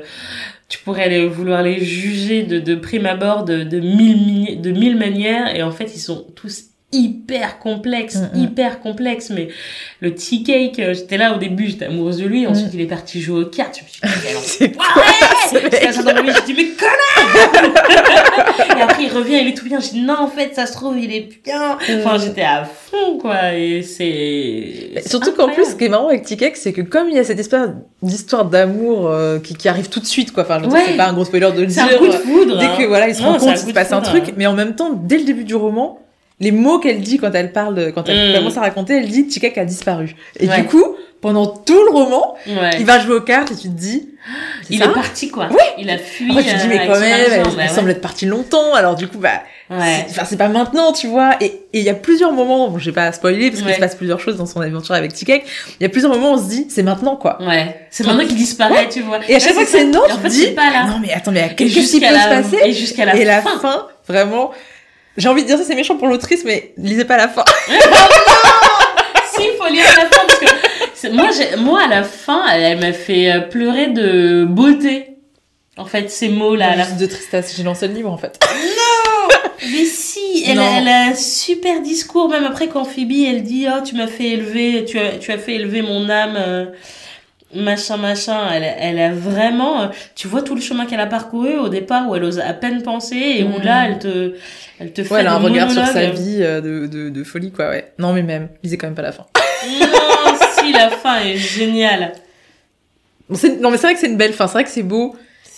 [0.70, 4.98] tu pourrais les, vouloir les juger de, de prime abord de, de, mille, de mille
[4.98, 8.44] manières, et en fait, ils sont tous hyper complexes, Mm, mm.
[8.44, 9.50] hyper complexes, mais
[10.00, 12.86] le tea cake, euh, j'étais là au début, j'étais amoureuse de lui, ensuite il est
[12.86, 14.42] parti jouer aux cartes, je me suis dit, mais alors,
[15.50, 17.68] C'est quoi ça dans dit, mais connard
[18.78, 19.80] Et après, il revient, il est tout bien.
[19.80, 21.78] J'ai dit, non, en fait, ça se trouve, il est bien.
[22.00, 23.54] Enfin, j'étais à fond, quoi.
[23.56, 24.92] Et c'est.
[25.02, 27.20] C'est Surtout qu'en plus, ce qui est marrant avec Tikek, c'est que comme il y
[27.20, 27.70] a cette espèce
[28.02, 30.44] d'histoire d'amour euh, qui, qui arrive tout de suite, quoi.
[30.44, 30.82] Enfin, je Ouais.
[30.88, 31.96] c'est pas un gros spoiler de le C'est dire.
[31.96, 32.58] un coup de foudre.
[32.60, 32.76] Dès hein.
[32.78, 34.54] que voilà, il se Non, rend c'est compte qu'il se passe un truc, mais en
[34.54, 36.00] même temps, dès le début du roman,
[36.40, 38.38] les mots qu'elle dit quand elle parle, quand elle Mm.
[38.38, 40.16] commence à raconter, elle dit Tikek a disparu.
[40.40, 40.58] Et Ouais.
[40.62, 42.72] du coup, pendant tout le roman, Ouais.
[42.80, 44.10] il va jouer aux cartes et tu te dis,
[44.70, 45.48] Il ça est parti, quoi.
[45.48, 45.58] Ouais.
[45.78, 46.30] Il a fui.
[46.30, 47.68] Après, tu te dis, euh, mais avec quand même, elle, bah ouais.
[47.70, 49.42] semble être partie longtemps, alors du coup, bah,
[50.26, 51.38] c'est- pas maintenant, tu vois.
[51.42, 53.96] Et il y a plusieurs moments, bon, je vais pas spoiler parce qu'il se passe
[53.96, 55.44] plusieurs choses dans son aventure avec Tikek.
[55.80, 57.42] Il y a plusieurs moments où on se dit, c'est maintenant, quoi.
[57.42, 57.88] Ouais.
[57.90, 59.20] C'est maintenant qu'il disparaît, tu vois.
[59.30, 61.56] Et à chaque fois que c'est non, tu te dis, non, mais attends, mais Et
[61.56, 64.52] qu'est-ce qui jusqu'à peut se passer Et jusqu'à la fin, vraiment,
[65.18, 67.44] j'ai envie de dire ça, c'est méchant pour l'autrice, mais lisez pas la fin.
[69.36, 70.40] Si, il faut lire la fin parce
[71.02, 75.10] que moi, j'ai- moi, à la fin, elle, m'a fait euh, pleurer de beauté.
[75.78, 78.40] En fait, ces mots-là, à la de tristesse, j'ai lancé le livre en fait.
[79.72, 80.64] Mais si, elle, Non.
[80.64, 84.08] a- elle a un super discours, même après quand Phoebe, elle dit, oh, tu m'as
[84.08, 86.66] fait élever, tu as, tu as fait élever mon âme, euh,
[87.56, 88.38] machin, machin.
[88.54, 92.10] Elle, elle a vraiment, euh, tu vois tout le chemin qu'elle a parcouru au départ
[92.10, 93.64] où elle ose à peine penser et où Mm.
[93.64, 94.34] là, elle te,
[94.80, 97.24] elle te fait Ouais, elle a un regard sur sa vie euh, de, de, de
[97.24, 97.92] folie, quoi, ouais.
[98.00, 99.26] Non, mais même, lisez quand même pas la fin.
[99.82, 102.14] Non, si, la fin est géniale.
[103.30, 104.84] Bon, c'est- non, mais c'est vrai que c'est une belle fin, c'est vrai que c'est
[104.84, 105.16] beau.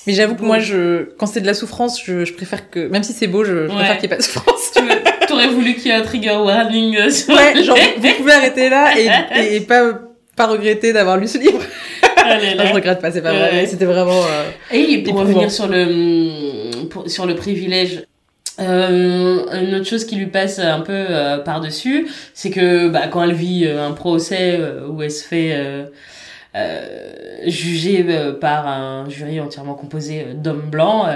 [0.08, 3.04] Mais j'avoue que moi, je, quand c'est de la souffrance, je, je préfère que, même
[3.04, 3.98] si c'est beau, je, je préfère Ouais.
[3.98, 4.72] qu'il n'y ait pas de souffrance.
[4.76, 8.14] Tu veux- t'aurais voulu qu'il y ait un trigger warning euh, sur Ouais, genre, vous
[8.18, 9.10] pouvez arrêter là et,
[9.56, 10.00] et pas,
[10.40, 11.60] pas regretter d'avoir lu ce livre.
[12.16, 13.66] Allez, Non, je regrette pas, c'est pas vrai.
[13.68, 18.04] C'était vraiment, euh, Et pour revenir sur le, pour- sur le privilège,
[18.62, 23.22] euh, une autre chose qui lui passe un peu euh, par-dessus, c'est que bah, quand
[23.24, 24.60] elle vit euh, un procès
[24.90, 25.56] où elle se fait
[27.46, 28.06] juger
[28.42, 31.08] par un jury entièrement composé d'hommes blancs,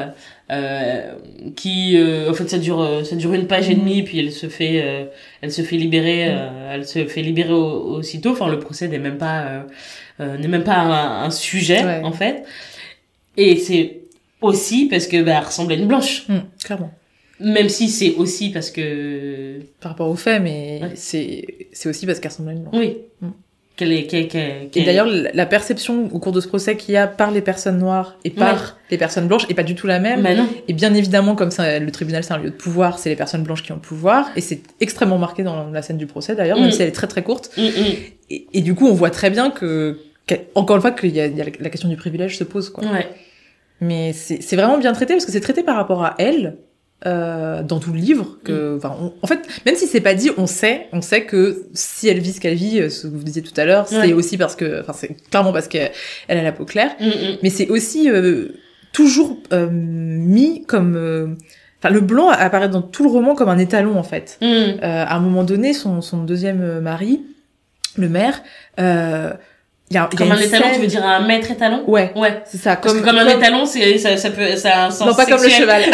[0.51, 1.13] euh,
[1.55, 4.31] qui, euh, en fait, ça dure, euh, ça dure une page et demie, puis elle
[4.31, 5.05] se fait, euh,
[5.41, 6.35] elle se fait libérer,
[6.71, 8.31] elle se fait libérer au- aussitôt.
[8.31, 9.65] Enfin, le procès n'est même pas,
[10.19, 12.01] n'est même pas un, un sujet Ouais.
[12.03, 12.43] en fait.
[13.37, 14.01] Et c'est
[14.41, 16.25] aussi parce que bah, elle ressemble à une blanche.
[16.29, 16.91] hum, clairement.
[17.39, 20.91] Même si c'est aussi parce que Par rapport aux faits, mais Ouais.
[20.95, 22.75] c'est, c'est aussi parce qu'elle ressemble à une blanche.
[22.77, 23.29] oui, Mm.
[23.75, 26.97] Qu'elle est, qu'elle, qu'elle- Et d'ailleurs, la perception au cours de ce procès qu'il y
[26.97, 29.99] a par les personnes noires et par les personnes blanches est pas du tout la
[29.99, 30.21] même.
[30.21, 33.09] bah non, Et bien évidemment, comme ça, le tribunal c'est un lieu de pouvoir, c'est
[33.09, 36.05] les personnes blanches qui ont le pouvoir, et c'est extrêmement marqué dans la scène du
[36.05, 36.71] procès d'ailleurs, même Mm.
[36.71, 37.49] si elle est très très courte.
[37.57, 37.69] Mm, mm.
[38.29, 39.97] Et, et du coup, on voit très bien que,
[40.55, 42.69] encore une fois, qu'il y a, il y a la, question du privilège se pose,
[42.69, 42.83] quoi.
[42.85, 43.07] ouais,
[43.81, 46.57] Mais c'est vraiment bien traité parce que c'est traité par rapport à elle.
[47.05, 50.29] Euh, dans tout le livre que enfin on- en fait même si c'est pas dit
[50.37, 53.23] on sait on sait que si elle vit ce qu'elle vit euh, ce que vous
[53.23, 54.13] disiez tout à l'heure c'est Ouais.
[54.13, 55.91] aussi parce que enfin c'est clairement parce qu'elle
[56.27, 57.37] elle a la peau claire Mm, mm.
[57.43, 58.49] mais c'est aussi euh,
[58.93, 61.27] toujours euh, mis comme euh,
[61.79, 64.45] enfin le blanc apparaît dans tout le roman comme un étalon en fait Mm.
[64.45, 67.21] euh, à un moment donné son, son deuxième mari
[67.97, 68.41] le maire
[68.79, 69.33] euh,
[69.93, 71.83] y a, il y a Comme un étalon, scène- tu veux dire un maître étalon?
[71.87, 72.41] Ouais Ouais.
[72.45, 75.07] c'est ça Parce que comme un étalon, c'est, ça, ça peut, ça a un sens
[75.07, 75.83] non pas comme le cheval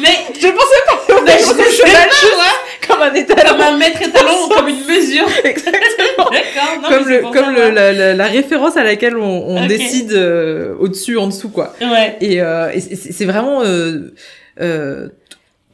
[0.00, 2.86] Mais, je pensais pas comme le cheval juste ouais.
[2.88, 5.26] comme un étalon Comme un maître étalon, comme une mesure.
[5.44, 6.82] exactement D'accord.
[6.82, 10.74] non, comme le comme le, la, la, la référence à laquelle on, on décide euh,
[10.80, 12.16] au-dessus en dessous quoi Ouais.
[12.20, 14.12] Et, euh, et c'est c'est vraiment euh,
[14.60, 15.08] euh,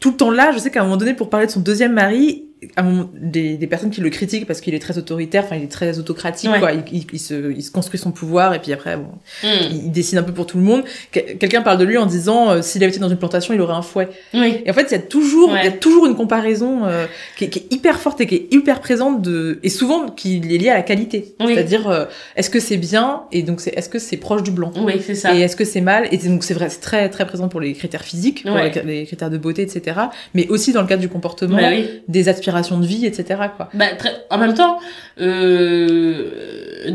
[0.01, 0.51] tout le temps là.
[0.53, 2.45] Je sais qu'à un moment donné, pour parler de son deuxième mari,
[2.77, 5.57] à un moment, des, des personnes qui le critiquent parce qu'il est très autoritaire, enfin
[5.57, 6.59] il est très autocratique, Ouais.
[6.59, 6.73] quoi.
[6.73, 9.07] Il, il- il se, il se construit son pouvoir et puis après, bon,
[9.43, 9.47] Mm.
[9.71, 10.83] il, décide un peu pour tout le monde.
[11.13, 13.61] Que- Quelqu'un parle de lui en disant euh, s'il avait été dans une plantation, il
[13.61, 14.09] aurait un fouet.
[14.35, 14.59] Oui.
[14.65, 15.61] Et en fait, il y a toujours, Ouais.
[15.63, 17.07] il y a toujours une comparaison euh,
[17.37, 20.37] qui, est, qui est hyper forte et qui est hyper présente de, et souvent qui
[20.37, 21.35] est liée à la qualité.
[21.41, 21.55] Oui.
[21.55, 22.05] C'est-à-dire, euh,
[22.37, 24.73] est-ce que c'est bien et donc c'est, est-ce que c'est proche du blanc?
[24.77, 25.35] Oui, c'est ça.
[25.35, 26.09] Et est-ce que c'est mal?
[26.13, 28.71] Et donc c'est vrai, c'est très très présent pour les critères physiques, pour Ouais.
[28.71, 29.99] les, les critères de beauté, etc.
[30.35, 31.71] Mais aussi dans le cadre du comportement, Bah
[32.09, 33.41] des aspirations de vie, etc.
[33.57, 33.69] Quoi.
[33.75, 34.11] Bah, très...
[34.31, 34.79] En même temps,
[35.21, 36.31] euh...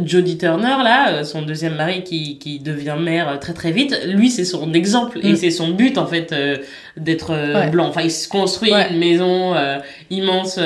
[0.06, 3.96] Jodie Turner, là, euh, son deuxième mari qui, qui devient mère euh, très très vite,
[4.08, 5.36] lui, c'est son exemple et Mm.
[5.36, 6.58] c'est son but, en fait, euh,
[6.98, 7.70] d'être Ouais.
[7.70, 7.88] blanc.
[7.88, 8.88] Enfin, il se construit Ouais.
[8.92, 9.78] une maison euh,
[10.10, 10.60] immense,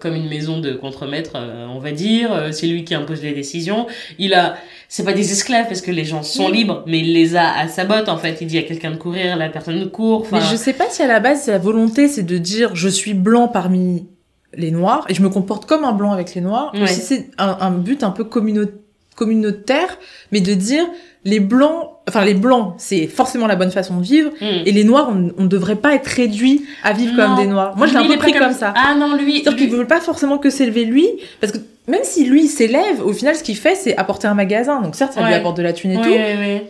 [0.00, 1.32] comme une maison de contremaître,
[1.74, 2.30] on va dire.
[2.52, 3.86] C'est lui qui impose les décisions.
[4.18, 4.56] Il a...
[4.90, 7.68] C'est pas des esclaves parce que les gens sont libres, mais il les a à
[7.68, 8.38] sa botte, en fait.
[8.40, 10.22] Il dit à quelqu'un de courir, la personne court.
[10.22, 12.88] Enfin, Mais je sais pas si à la base, la volonté, c'est de dire je
[12.88, 14.06] suis blanc parmi
[14.54, 17.30] les noirs et je me comporte comme un blanc avec les noirs, ou si c'est
[17.36, 19.98] un, un but un peu communautaire,
[20.32, 20.84] mais de dire
[21.24, 24.30] les blancs, enfin les blancs, c'est forcément la bonne façon de vivre.
[24.40, 24.44] Mm.
[24.64, 27.26] Et les noirs, on ne devrait pas être réduits à vivre Non.
[27.26, 27.76] comme des noirs.
[27.76, 28.72] Moi, je l'ai un peu pris comme ça.
[28.74, 29.32] Ah non, lui...
[29.42, 31.06] C'est-à-dire lui- qu'ils veulent pas forcément que s'élever lui,
[31.40, 31.58] parce que
[31.88, 34.80] même si lui s'élève, au final, ce qu'il fait, c'est apporter un magasin.
[34.80, 36.14] Donc certes, ça lui apporte de la thune et tout,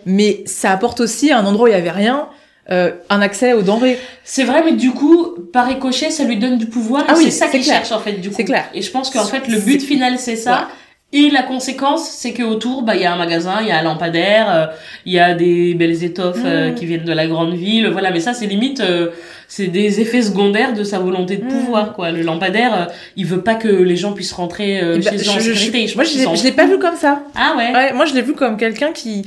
[0.07, 2.29] mais ça apporte aussi un endroit où il y avait rien,
[2.71, 3.99] euh, un accès aux denrées.
[4.25, 7.05] C'est vrai, mais du coup, par ricochet, ça lui donne du pouvoir.
[7.09, 8.35] Ah oui, c'est ça qu'il cherche, en fait, du coup.
[8.37, 8.69] C'est clair.
[8.75, 10.69] Et je pense qu'en fait, le but final, c'est ça.
[11.11, 13.83] Et la conséquence, c'est qu'autour, bah, il y a un magasin, il y a un
[13.83, 14.67] lampadaire, euh,
[15.07, 16.75] il y a des belles étoffes euh, Mm.
[16.75, 17.89] qui viennent de la grande ville.
[17.89, 19.09] Voilà, mais ça, c'est limite, euh,
[19.49, 21.49] c'est des effets secondaires de sa volonté de Mm.
[21.49, 22.11] pouvoir, quoi.
[22.11, 22.85] Le lampadaire, euh,
[23.17, 25.41] il veut pas que les gens puissent rentrer euh, Et bah, chez eux en je-
[25.41, 25.87] je- sécurité.
[25.89, 27.23] Je moi, je je l'ai pas vu comme ça.
[27.35, 27.73] Ah ouais.
[27.73, 29.25] Ouais, moi, je l'ai vu comme quelqu'un qui,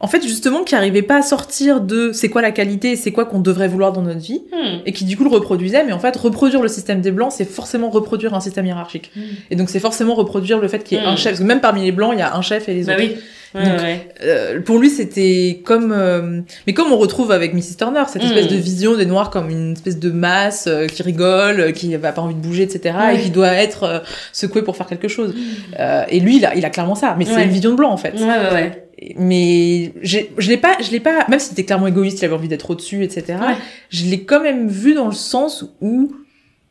[0.00, 3.24] en fait, justement, qui arrivait pas à sortir de c'est quoi la qualité, c'est quoi
[3.24, 4.78] qu'on devrait vouloir dans notre vie, Hmm.
[4.86, 5.84] et qui du coup le reproduisait.
[5.84, 9.10] Mais en fait, reproduire le système des blancs, c'est forcément reproduire un système hiérarchique.
[9.16, 9.20] Mm.
[9.50, 11.32] Et donc, c'est forcément reproduire le fait qu'il y ait un chef.
[11.32, 13.02] Parce que même parmi les blancs, il y a un chef et les Bah autres.
[13.02, 13.16] oui.
[13.54, 14.08] Ouais, Donc, ouais.
[14.24, 18.46] Euh, pour lui, c'était comme, euh, mais comme on retrouve avec Mrs Turner, cette espèce
[18.48, 21.98] de vision des Noirs comme une espèce de masse euh, qui rigole, euh, qui n'a
[22.12, 23.16] pas envie de bouger, etc., Ouais.
[23.16, 23.98] et qui doit être euh,
[24.34, 25.34] secouée pour faire quelque chose.
[25.80, 27.90] Euh, et lui, il a, il a clairement ça, mais c'est une vision de blanc
[27.90, 28.12] en fait.
[28.14, 28.87] Ouais, ouais, ouais.
[29.16, 30.18] Mais je
[30.48, 33.04] l'ai pas, je l'ai pas, même si c'était clairement égoïste, il avait envie d'être au-dessus,
[33.04, 33.24] etc.
[33.40, 33.54] Ouais.
[33.90, 36.12] Je l'ai quand même vu dans le sens où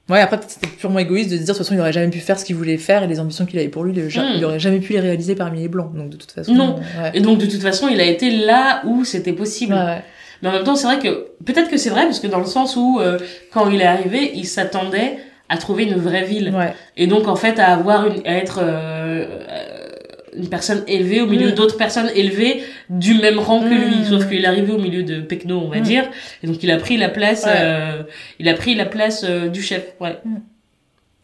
[0.10, 2.20] Ouais, après, c'était purement égoïste de se dire, de toute façon, il aurait jamais pu
[2.20, 4.24] faire ce qu'il voulait faire et les ambitions qu'il avait pour lui, il, Mm.
[4.38, 5.94] il aurait jamais pu les réaliser parmi les blancs.
[5.94, 6.54] Donc, de toute façon.
[6.56, 6.76] Non.
[7.02, 7.12] Ouais.
[7.14, 9.74] Et donc, de toute façon, il a été là où c'était possible.
[9.74, 10.02] Ouais.
[10.42, 12.46] Mais en même temps, c'est vrai que peut-être que c'est vrai parce que dans le
[12.46, 13.18] sens où euh,
[13.52, 15.18] quand il est arrivé, il s'attendait
[15.50, 16.74] à trouver une vraie ville Ouais.
[16.98, 19.40] et donc en fait à avoir une à être euh,
[20.36, 21.56] une personne élevée au milieu Mm.
[21.56, 23.96] d'autres personnes élevées du même rang que lui.
[24.02, 24.06] Mm.
[24.10, 25.84] Sauf qu'il est arrivé au milieu de Pecno, on va Mm.
[25.84, 26.10] dire,
[26.44, 27.44] et donc il a pris la place.
[27.46, 27.52] Ouais.
[27.56, 28.04] euh,
[28.40, 29.84] il a pris la place euh, du chef.
[30.00, 30.18] Ouais.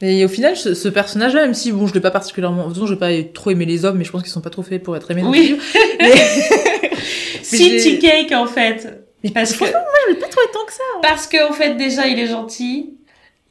[0.01, 2.73] Et au final, ce, ce personnage-là, même si bon, je l'ai pas particulièrement, de toute
[2.75, 4.83] façon, j'ai pas trop aimé les hommes, mais je pense qu'ils sont pas trop faits
[4.83, 5.23] pour être aimés.
[5.25, 5.57] Oui.
[6.01, 6.11] Mais,
[7.43, 9.05] City Cake en fait.
[9.23, 9.69] mais Parce que moi,
[10.07, 10.81] je l'ai pas trouvé tant que ça.
[10.95, 10.99] hein.
[11.01, 12.95] Parce qu'en fait, déjà, il est gentil.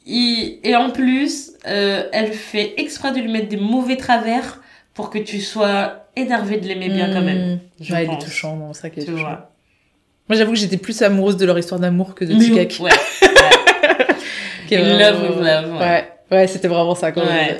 [0.05, 0.59] Il...
[0.63, 4.61] Et en plus, euh, elle fait exprès de lui mettre des mauvais travers
[4.93, 7.53] pour que tu sois énervé de l'aimer bien quand même.
[7.55, 7.59] Mmh.
[7.81, 8.25] je Ouais, il est pense.
[8.25, 9.23] touchant, non, vrai qu'il est Tu touchant.
[9.23, 9.49] vois.
[10.29, 12.77] Moi, j'avoue que j'étais plus amoureuse de leur histoire d'amour que de Tikek.
[12.79, 12.91] ouais.
[12.91, 13.27] ouais.
[14.67, 15.79] qui vraiment- love with love, ouais.
[15.79, 17.57] Ouais, ouais, c'était vraiment ça, quand même.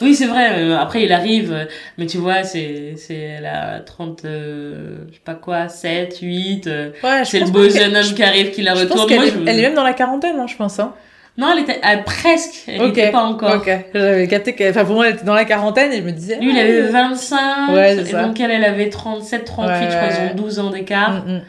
[0.00, 0.58] Oui, c'est vrai.
[0.58, 1.64] euh, Après, il arrive, euh,
[1.98, 6.66] mais tu vois, c'est c'est la 30, euh, je sais pas quoi, 7, 8.
[6.66, 9.08] euh, Ouais, c'est le pense beau jeune homme qui arrive, qui la Je pense retourne.
[9.08, 10.80] qu'elle Moi, est, je- elle est même dans la quarantaine, hein, je pense.
[10.80, 10.94] Hein.
[11.38, 12.64] Non, elle était ah, presque.
[12.68, 13.54] Elle n'était pas encore.
[13.56, 16.12] Ok, j'avais capté qu'elle, enfin pour moi elle était dans la quarantaine et je me
[16.12, 16.36] disais.
[16.38, 17.72] Lui, il ah, avait euh, 25.
[17.72, 18.22] Ouais, c'est et ça.
[18.24, 20.32] donc, elle, elle avait 37, 38, Ouais, je crois, ils ouais.
[20.32, 21.24] ont 12 ans d'écart.
[21.24, 21.42] mm, mm.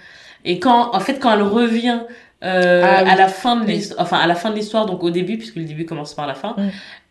[0.46, 2.00] Et quand, en fait, quand elle revient,
[2.44, 3.10] euh, Ah oui.
[3.10, 5.56] à la fin de l'histoire, enfin, à la fin de l'histoire, donc au début, puisque
[5.58, 6.70] le début commence par la fin, Mm.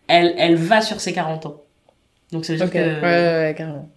[0.08, 1.56] elle, elle va sur ses 40 ans.
[2.32, 3.88] Donc, ça veut dire Ok, que, ouais, ouais, ouais, carrément.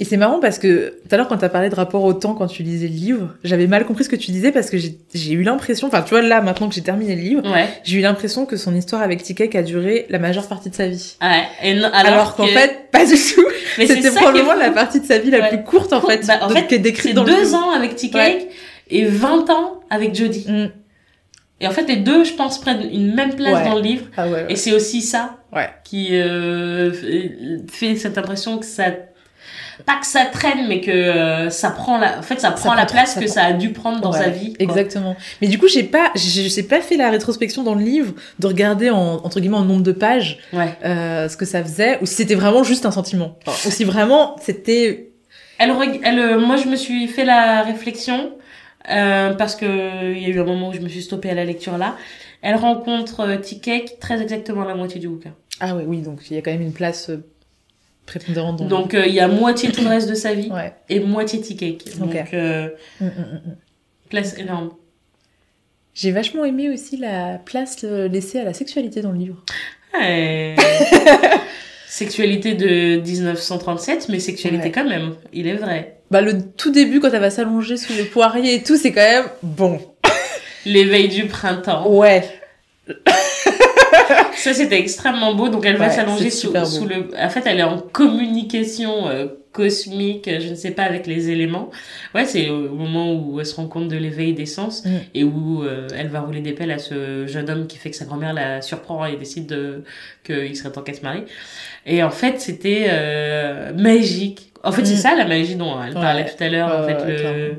[0.00, 2.14] Et c'est marrant parce que tout à l'heure, quand tu as parlé de rapport au
[2.14, 4.78] temps quand tu lisais le livre, j'avais mal compris ce que tu disais parce que
[4.78, 7.68] j'ai eu l'impression, enfin, tu vois, là, maintenant que j'ai terminé le livre, Ouais.
[7.84, 10.88] j'ai eu l'impression que son histoire avec Tikek a duré la majeure partie de sa
[10.88, 11.16] vie.
[11.20, 11.42] Ouais.
[11.62, 13.44] Et non- Alors, alors, qu'en que- fait, pas du tout.
[13.78, 15.48] mais C'était probablement la partie de sa vie la Ouais.
[15.48, 17.94] plus courte, en fait, Bah, en fait, qui est décrite dans deux ans avec.
[17.96, 18.48] Cake
[18.88, 20.46] et 20 ans avec Jodie.
[20.48, 20.70] Mm.
[21.60, 24.06] Et en fait, les deux, je pense, prennent une même place dans le livre.
[24.16, 24.24] Ah.
[24.48, 25.68] Et c'est aussi ça Ouais.
[25.84, 26.90] qui euh,
[27.70, 28.84] fait cette impression que ça
[29.84, 32.86] pas que ça traîne mais que euh, ça prend la en fait ça prend la
[32.86, 34.62] place ça que prend- ça a dû prendre dans Ouais, sa vie quoi.
[34.64, 35.16] Exactement.
[35.40, 38.90] Mais du coup, j'ai pas, j'ai- pas fait la rétrospection dans le livre de regarder
[38.90, 42.14] en, entre guillemets en nombre de pages ouais euh, ce que ça faisait ou si
[42.14, 43.38] c'était vraiment juste un sentiment.
[43.46, 45.10] Enfin, ou si vraiment c'était.
[45.58, 45.72] elle,
[46.02, 48.32] elle euh, moi je me suis fait la réflexion
[48.90, 51.34] euh, parce que il y a eu un moment où je me suis stoppée à
[51.34, 51.96] la lecture là
[52.42, 56.20] elle rencontre euh, Tea Cake très exactement la moitié du bouquin Ah ouais, oui, donc
[56.30, 57.22] il y a quand même une place euh,
[58.10, 58.64] prépondérante dans.
[58.64, 60.50] le donc euh, il y a moitié tout le reste de sa vie.
[60.50, 60.72] Ouais.
[60.88, 62.34] et moitié Tea Cake donc Ok.
[62.34, 62.68] euh,
[63.00, 63.56] Mm, mm, mm,
[64.10, 64.70] place énorme
[65.94, 69.44] J'ai vachement aimé aussi la place laissée à la sexualité dans le livre.
[69.94, 70.54] Ouais.
[71.88, 74.70] sexualité de 1937, mais sexualité Ouais.
[74.72, 75.96] quand même, il est vrai.
[76.10, 79.00] Bah le tout début quand elle va s'allonger sous les poiriers et tout, c'est quand
[79.00, 79.80] même bon.
[80.66, 81.88] L'éveil du printemps.
[81.90, 82.24] Ouais.
[84.34, 85.48] Ça, c'était extrêmement beau.
[85.48, 87.08] Donc, elle va s'allonger sous, sous le...
[87.18, 91.70] En fait, elle est en communication euh, cosmique, je ne sais pas, avec les éléments.
[92.14, 94.88] Ouais, c'est au moment où elle se rend compte de l'éveil des sens Mm.
[95.14, 97.96] et où euh, elle va rouler des pelles à ce jeune homme qui fait que
[97.96, 99.82] sa grand-mère la surprend et décide de...
[100.24, 101.24] qu'il serait temps qu'elle se marie.
[101.86, 104.52] Et en fait, c'était euh, magique.
[104.62, 104.98] En fait, c'est Mm.
[104.98, 106.00] ça la magie dont elle Ouais.
[106.00, 106.80] parlait tout à l'heure.
[106.80, 107.16] en fait, le...
[107.16, 107.54] clairement.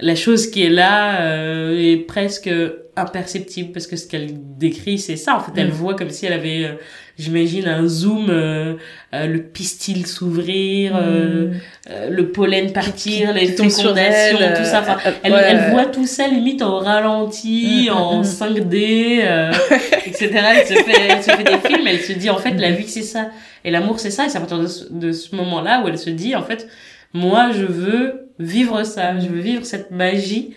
[0.00, 2.50] La chose qui est là euh, est presque
[2.96, 5.72] imperceptible parce que ce qu'elle décrit c'est ça en fait elle Mm.
[5.72, 6.72] voit comme si elle avait euh,
[7.18, 8.74] j'imagine un zoom euh,
[9.14, 11.52] euh, le pistil s'ouvrir euh, Mm.
[11.90, 15.42] euh, le pollen partir les Qui fécondations elle, tout ça enfin, elle, ouais.
[15.44, 18.22] elle voit tout ça limite en ralenti, Mm, en mm.
[18.24, 19.52] 5D, euh,
[20.06, 20.30] etc.
[20.32, 22.88] Elle se, fait, elle se fait des films, elle se dit en fait la vie
[22.88, 23.30] c'est ça.
[23.64, 24.26] Et l'amour c'est ça.
[24.26, 26.68] Et c'est à partir de ce, de ce moment-là où elle se dit en fait,
[27.14, 30.54] moi je veux vivre ça, je veux vivre cette magie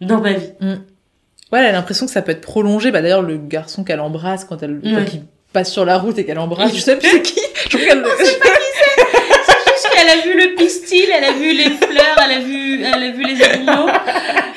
[0.00, 0.50] dans ma vie.
[1.52, 2.90] Ouais, elle a l'impression que ça peut être prolongé.
[2.90, 4.92] Bah d'ailleurs, le garçon qu'elle embrasse quand elle Ouais.
[4.94, 5.22] quand il
[5.52, 7.40] passe sur la route et qu'elle embrasse, je sais plus c'est qui.
[7.70, 12.32] Je qu'elle le- Juste qu'elle a vu le pistil, elle a vu les fleurs, elle
[12.32, 13.88] a vu, elle a vu les animaux.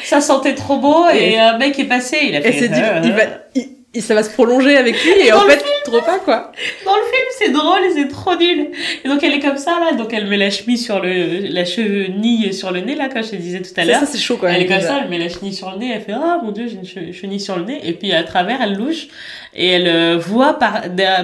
[0.03, 2.47] Ça sentait trop beau et, Et- un mec est passé, il a fait.
[2.49, 3.22] Elle s'est dit, euh, il va,
[3.55, 6.51] il- il- ça va se prolonger avec lui et en Dans fait, trop pas quoi.
[6.85, 8.67] Dans le film, c'est drôle et c'est trop nul.
[9.03, 11.65] Et donc elle est comme ça là, donc elle met la chemise sur le, la
[11.65, 13.99] chenille sur le nez là, comme je te disais tout à l'heure.
[13.99, 14.53] ça, c'est chaud même.
[14.55, 16.51] Elle est comme ça, elle met la chenille sur le nez, elle fait ah mon
[16.51, 19.07] dieu j'ai une che- chenille sur le nez et puis à travers elle louche
[19.55, 20.81] et elle euh, voit par,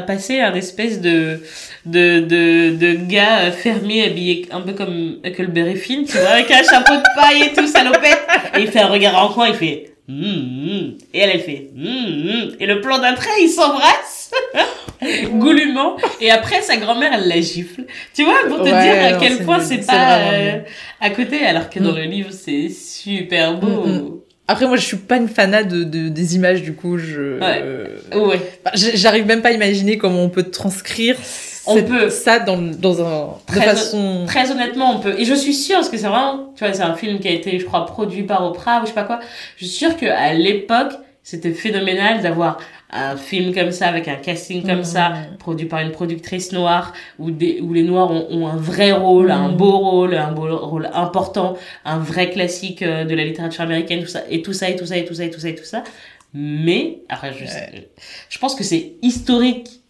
[0.07, 1.41] passer un espèce de
[1.86, 6.49] de de, de gars euh, fermier habillé un peu comme Huckleberry Finn, tu vois, avec
[6.49, 8.26] un chapeau de paille et tout salopette
[8.57, 9.91] et il fait un regard en coin, il fait.
[10.08, 12.51] Et elle elle fait hum.
[12.60, 14.32] et le plan d'après ils s'embrassent
[15.32, 17.84] goulûment et après sa grand-mère elle la gifle
[18.14, 20.60] tu vois pour te Ouais, dire à quel point c'est pas euh,
[21.01, 21.97] à côté alors que dans Mm.
[21.97, 24.12] le livre c'est super beau Mm, mm.
[24.47, 27.62] Après, moi, je suis pas une fanat de, de- des images, du coup, je, Ouais.
[27.64, 28.39] euh, ouais
[28.76, 31.16] j'arrive même pas à imaginer comment on peut transcrire
[31.68, 32.09] On peut.
[32.09, 34.24] ça dans, dans un, de Très- façon.
[34.28, 36.84] très honnêtement on peut et je suis sûre parce que c'est vraiment tu vois c'est
[36.84, 39.20] un film qui a été je crois produit par Oprah ou je sais pas quoi
[39.57, 40.93] je suis sûre que à l'époque
[41.24, 42.59] c'était phénoménal d'avoir
[42.91, 47.32] un film comme ça avec un casting comme ça produit par une productrice noire où
[47.32, 49.57] des où les noirs ont, ont un vrai rôle un Mhm.
[49.57, 54.07] beau rôle un beau rôle important un vrai classique euh, de la littérature américaine tout
[54.07, 55.66] ça et tout ça et tout ça et tout ça et tout ça et tout
[55.66, 55.84] ça
[56.34, 57.45] mais après je,
[58.30, 59.82] je pense que c'est historique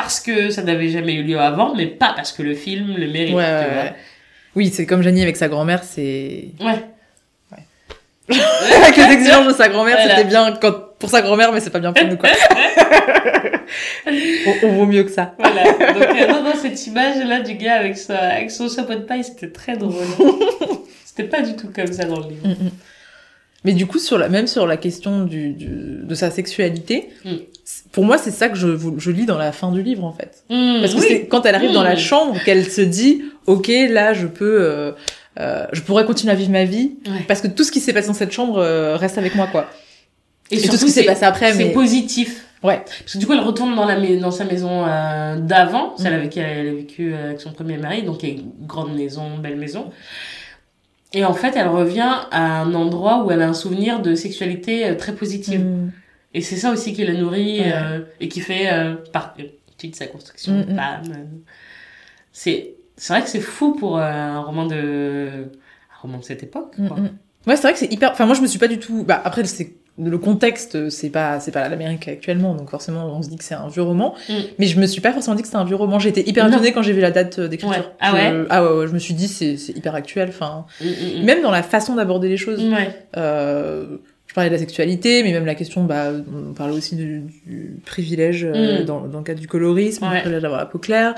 [0.00, 3.08] parce que ça n'avait jamais eu lieu avant mais pas parce que le film le
[3.08, 3.82] mérite Ouais, tu ouais, vois.
[3.82, 3.94] ouais.
[4.54, 6.48] Oui, c'est comme Janie avec sa grand-mère, c'est.
[6.60, 6.84] Ouais.
[8.82, 10.16] avec les exigences de sa grand-mère, Voilà.
[10.16, 10.72] c'était bien quand...
[10.98, 12.28] pour sa grand-mère, mais c'est pas bien pour nous, quoi.
[14.06, 15.34] on, on vaut mieux que ça.
[15.38, 15.62] Voilà.
[15.64, 19.24] Donc, euh, non, non, cette image-là du gars avec, sa, avec son chapeau de paille,
[19.24, 19.94] c'était très drôle.
[21.06, 22.48] c'était pas du tout comme ça dans le livre.
[22.48, 22.70] Mm, mm.
[23.64, 27.28] Mais du coup, sur la, même sur la question du, du- de sa sexualité, Mm.
[27.64, 30.12] c- pour moi, c'est ça que je, je lis dans la fin du livre, en
[30.12, 30.44] fait.
[30.48, 31.06] Mmh, Parce que oui.
[31.08, 31.98] c'est quand elle arrive dans la Mm.
[31.98, 34.92] chambre qu'elle se dit, ok, là, je peux, euh,
[35.40, 37.24] euh, je pourrais continuer à vivre ma vie, Ouais.
[37.26, 39.68] parce que tout ce qui s'est passé dans cette chambre euh, reste avec moi, quoi.
[40.50, 42.44] Et, Et, tout ce qui s'est passé après, c'est positif.
[42.62, 42.80] Ouais.
[43.00, 46.30] Parce que du coup, elle retourne dans, la, dans sa maison euh, d'avant, celle avec
[46.30, 49.90] qui elle a vécu avec son premier mari, donc une grande maison, belle maison.
[51.14, 54.86] Et en fait, elle revient à un endroit où elle a un souvenir de sexualité
[54.86, 55.64] euh, très positive.
[55.64, 55.92] Mm.
[56.34, 57.72] Et c'est ça aussi qui la nourrit Ouais.
[57.74, 59.50] euh, et qui fait euh, partie
[59.90, 60.76] de sa construction Mm, de mm.
[60.76, 61.02] femme.
[61.12, 61.24] euh.
[62.32, 66.42] C'est c'est vrai que c'est fou pour euh, un roman de un roman de cette
[66.42, 66.74] époque.
[66.76, 66.96] Quoi.
[66.98, 67.18] Mm, mm.
[67.46, 68.10] Ouais, c'est vrai que c'est hyper.
[68.12, 69.04] Enfin, moi, je me suis pas du tout.
[69.04, 73.28] Bah, après, c'est le contexte, c'est pas, c'est pas l'Amérique actuellement, donc forcément, on se
[73.28, 74.14] dit que c'est un vieux roman.
[74.28, 74.32] Mm.
[74.58, 75.98] Mais je me suis pas forcément dit que c'était un vieux roman.
[75.98, 77.76] Été hyper étonnée quand j'ai vu la date euh, d'écriture.
[77.78, 77.92] Ouais.
[78.00, 80.28] Ah Je- ouais Ah ouais, ouais, je me suis dit c'est, c'est hyper actuel.
[80.28, 80.86] Enfin, Mm,
[81.20, 82.62] mm, même dans la façon d'aborder les choses.
[82.64, 82.88] Ouais.
[83.16, 86.10] Euh, je parlais de la sexualité, mais même la question, bah,
[86.50, 90.42] on parlait aussi du, du privilège euh, dans, dans le cadre du colorisme, le privilège
[90.42, 91.14] d'avoir la peau claire.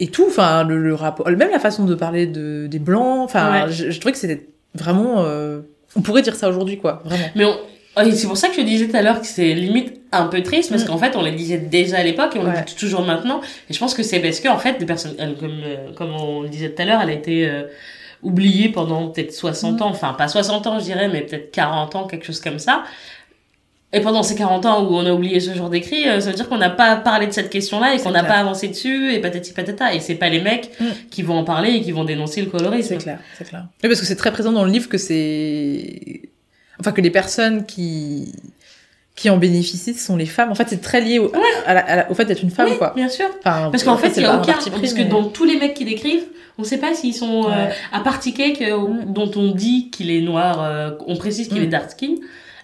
[0.00, 3.68] Et tout, enfin, le, le rapport, même la façon de parler de, des blancs, enfin,
[3.70, 5.60] je, je trouvais que c'était vraiment, euh,
[5.94, 7.26] on pourrait dire ça aujourd'hui, quoi, vraiment.
[7.36, 7.56] Mais on...
[7.96, 10.42] ouais, c'est pour ça que je disais tout à l'heure que c'est limite un peu
[10.42, 10.86] triste parce Mm.
[10.86, 12.58] qu'en fait on les disait déjà à l'époque et on Ouais.
[12.60, 15.14] le dit toujours maintenant et je pense que c'est parce que en fait des personnes
[15.18, 17.64] elle, comme euh, comme on le disait tout à l'heure elle a été euh,
[18.22, 19.82] oubliée pendant peut-être 60 Mm.
[19.82, 22.84] ans enfin pas 60 ans je dirais mais peut-être 40 ans quelque chose comme ça
[23.92, 26.34] et pendant ces 40 ans où on a oublié ce genre d'écrit, euh, ça veut
[26.34, 29.20] dire qu'on n'a pas parlé de cette question-là et qu'on n'a pas avancé dessus et
[29.20, 29.94] patati patata.
[29.94, 30.84] Et c'est pas les mecs Mm.
[31.12, 32.88] qui vont en parler et qui vont dénoncer le colorisme.
[32.88, 33.66] C'est clair, c'est clair.
[33.84, 36.22] Oui, parce que c'est très présent dans le livre que c'est,
[36.80, 38.32] enfin, que les personnes qui,
[39.16, 40.50] qui en bénéficient sont les femmes.
[40.50, 41.32] En fait, c'est très lié au,
[41.66, 42.92] à la- à la- au fait d'être une femme, Oui, quoi.
[42.96, 43.26] bien sûr.
[43.40, 44.54] Enfin, Parce qu'en fait, il y a aucun.
[44.54, 46.24] Parce que mais- dans tous les mecs qui décrivent,
[46.58, 47.48] on sait pas s'ils sont.
[47.48, 49.12] euh, à part Cake, euh, Mm.
[49.12, 51.64] dont on dit qu'il est noir, euh, on précise qu'il Mm.
[51.64, 52.14] est dark skin.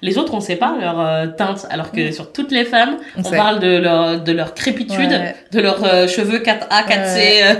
[0.03, 1.67] Les autres, on sait pas leur euh, teinte.
[1.71, 5.35] Alors que sur toutes les femmes, on, parle de leur, de leur crépitude, Ouais.
[5.53, 7.43] de leurs euh, cheveux 4A, 4C.
[7.43, 7.55] euh.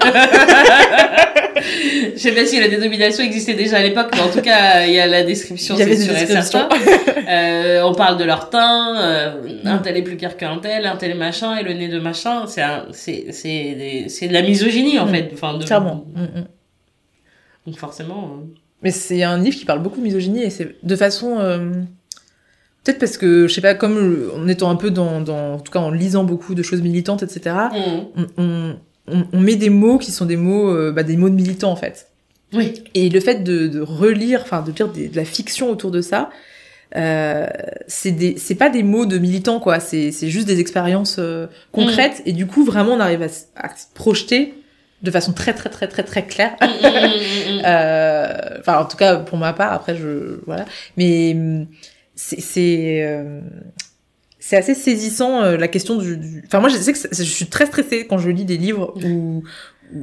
[2.15, 4.95] Je sais pas si la dénomination existait déjà à l'époque, mais en tout cas, il
[4.95, 6.69] y a la description, c'est sûr et certain.
[7.31, 10.97] Euh, on parle de leur teint, euh, un tel est plus clair qu'un tel, un
[10.97, 12.45] tel est machin, et le nez de machin.
[12.49, 15.11] C'est c'est c'est des- c'est de la misogynie, en Mm.
[15.15, 15.31] fait.
[15.35, 16.07] Enfin, de, Clairement.
[16.17, 16.45] Mm, mm.
[17.67, 18.31] Donc forcément...
[18.41, 18.45] euh,
[18.83, 21.71] Mais c'est un livre qui parle beaucoup de misogynie et c'est de façon euh,
[22.85, 25.73] peut-être parce que je sais pas comme en étant un peu dans, dans en tout
[25.73, 27.57] cas en lisant beaucoup de choses militantes etc.
[27.73, 28.23] mm.
[28.39, 28.77] On,
[29.09, 31.71] on, on- met des mots qui sont des mots euh, bah, des mots de militants
[31.73, 32.09] en fait.
[32.53, 32.83] Oui.
[32.95, 36.01] Et le fait de, de relire, enfin de lire des- de la fiction autour de
[36.01, 36.31] ça,
[36.97, 37.47] euh,
[37.87, 39.79] c'est des, c'est pas des mots de militants quoi.
[39.79, 43.85] C'est, c'est juste des expériences euh, concrètes et du coup vraiment on arrive à, se
[43.95, 44.55] projeter
[45.03, 46.57] de façon très très très très très claire.
[46.61, 47.63] Mm, mm, mm, mm.
[47.67, 49.73] Euh, Enfin en tout cas pour ma part.
[49.73, 50.65] Après je voilà.
[50.97, 51.67] Mais hum,
[52.23, 53.41] c'est c'est euh,
[54.39, 56.17] c'est assez saisissant euh, la question du.
[56.17, 58.95] du- Enfin moi je sais que je suis très stressée quand je lis des livres
[59.05, 59.43] où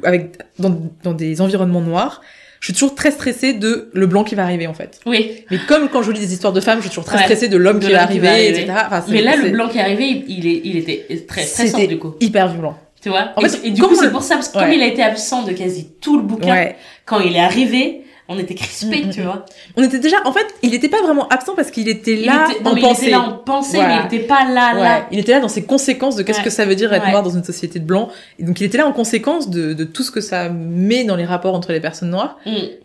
[0.03, 2.21] avec dans, dans des environnements noirs.
[2.59, 4.99] Je suis toujours très stressée de le blanc qui va arriver en fait.
[5.05, 5.45] Oui.
[5.51, 7.23] Mais comme quand je lis des histoires de femmes, je suis toujours très Ouais.
[7.23, 8.49] stressée de l'homme qui va qui arriver, va arriver.
[8.61, 8.73] etc.
[8.87, 11.99] Enfin, Mais là, le blanc qui est arrivé, il, est, il était très stressant, du
[11.99, 12.15] coup.
[12.19, 12.75] hyper violent.
[12.99, 13.29] Tu vois?
[13.35, 15.03] En et, fait, et du coup, c'est pour ça, parce que comme il a été
[15.03, 16.75] absent de quasi tout le bouquin, Ouais.
[17.05, 19.23] quand il est arrivé, on était crispés, Mm, mm, tu mm.
[19.23, 19.45] vois.
[19.77, 22.47] On était déjà, en fait, il était pas vraiment absent parce qu'il était Il là
[22.51, 23.01] était, non, en mais il pensée.
[23.03, 23.95] était là en pensée, Voilà.
[23.95, 25.07] mais il était pas là, Ouais, là.
[25.11, 26.43] il était là dans ses conséquences de qu'est-ce Ouais.
[26.43, 27.11] que ça veut dire être Ouais.
[27.11, 28.09] noir dans une société de blancs.
[28.39, 31.15] Et donc il était là en conséquence de, de tout ce que ça met dans
[31.15, 32.37] les rapports entre les personnes noires,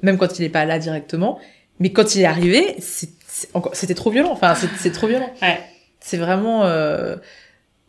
[0.03, 1.39] même quand il est pas là directement.
[1.81, 4.31] Mais quand il est arrivé, c'était trop violent.
[4.33, 5.31] Enfin, c'est- trop violent.
[6.01, 6.65] C'est vraiment.
[6.65, 7.17] euh,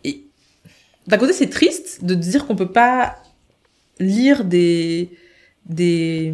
[0.04, 0.24] Et
[1.08, 3.16] d'un côté, c'est triste de dire qu'on peut pas
[4.00, 5.10] lire des
[5.68, 6.34] des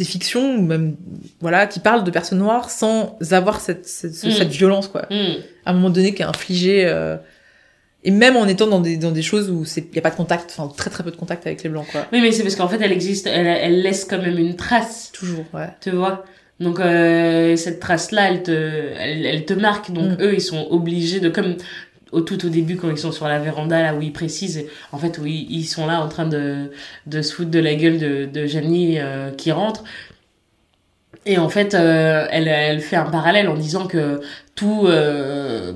[0.00, 0.96] des fictions ou même
[1.40, 4.30] voilà qui parlent de personnes noires sans avoir cette cette, ce- Mm.
[4.40, 5.34] cette violence quoi Mm.
[5.66, 7.16] à un moment donné qui est infligé euh,
[8.02, 10.16] et même en étant dans des dans des choses où c'est y a pas de
[10.16, 12.56] contact enfin très très peu de contact avec les blancs quoi Oui, mais c'est parce
[12.56, 16.24] qu'en fait, elle existe, elle, elle laisse quand même une trace, toujours ouais tu vois?
[16.60, 19.90] Donc, euh, cette trace-là, elle te, elle, elle te marque.
[19.92, 20.22] Donc, Mm.
[20.24, 21.56] eux, ils sont obligés de, comme
[22.12, 24.98] au tout au début, quand ils sont sur la véranda, là où ils précisent, en
[24.98, 26.70] fait, où ils, sont là en train de,
[27.06, 29.84] de se foutre de la gueule de, de Janie euh, qui rentre.
[31.26, 34.20] Et en fait, euh, elle, elle fait un parallèle en disant que
[34.54, 35.74] tout, euh,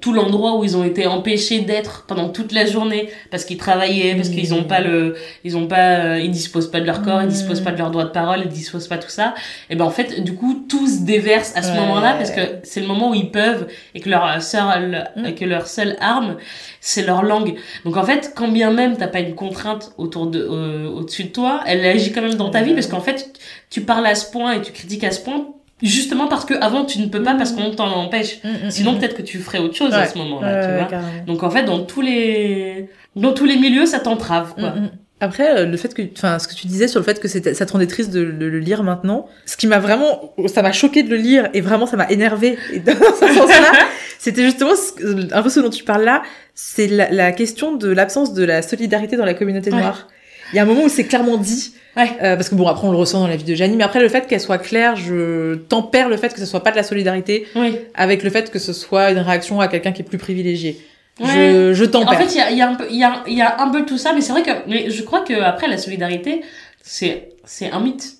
[0.00, 4.14] tout l'endroit où ils ont été empêchés d'être pendant toute la journée parce qu'ils travaillaient,
[4.14, 7.22] parce qu'ils ont pas le, ils ont pas, euh, ils disposent pas de leur corps,
[7.22, 9.34] ils disposent pas de leur droit de parole, ils disposent pas tout ça.
[9.70, 11.78] Et ben en fait, du coup, tout se déverse à ce Ouais.
[11.80, 15.34] moment-là parce que c'est le moment où ils peuvent et que leur seule, Mm.
[15.34, 16.36] que leur seule arme,
[16.80, 17.54] c'est leur langue.
[17.84, 21.28] Donc en fait, quand bien même t'as pas une contrainte autour de, euh, au-dessus de
[21.30, 23.32] toi, elle agit quand même dans ta vie parce qu'en fait,
[23.70, 25.46] tu parles à ce point et tu critiques à ce point
[25.82, 28.38] justement parce que avant tu ne peux pas parce qu'on t'en empêche.
[28.68, 30.84] Sinon peut-être que tu ferais autre chose à ce moment-là, tu vois.
[30.86, 31.24] carrément.
[31.26, 34.74] Donc en fait, dans tous les dans tous les milieux, ça t'entrave quoi.
[35.20, 37.64] Après, euh, le fait que, enfin, ce que tu disais sur le fait que ça
[37.64, 41.04] te rendait triste de, de le lire maintenant, ce qui m'a vraiment, ça m'a choqué
[41.04, 42.58] de le lire et vraiment ça m'a énervé.
[42.84, 43.70] Dans ce sens-là,
[44.18, 46.24] c'était justement ce- un peu ce dont tu parles là,
[46.56, 49.78] c'est la, la question de l'absence de la solidarité dans la communauté Ouais.
[49.78, 50.08] noire.
[50.52, 52.10] Il y a un moment où c'est clairement dit, Ouais.
[52.22, 54.00] euh, parce que bon, après on le ressent dans la vie de Janie, mais après
[54.00, 56.82] le fait qu'elle soit claire, je tempère le fait que ce soit pas de la
[56.82, 57.76] solidarité Oui.
[57.94, 60.80] avec le fait que ce soit une réaction à quelqu'un qui est plus privilégié.
[61.20, 63.34] Je, je t'en En fait, il y a, y, a un peu- y, a, il
[63.36, 65.68] y a un peu tout ça, mais c'est vrai que mais je crois que après
[65.68, 66.40] la solidarité,
[66.82, 68.14] c'est c'est un mythe.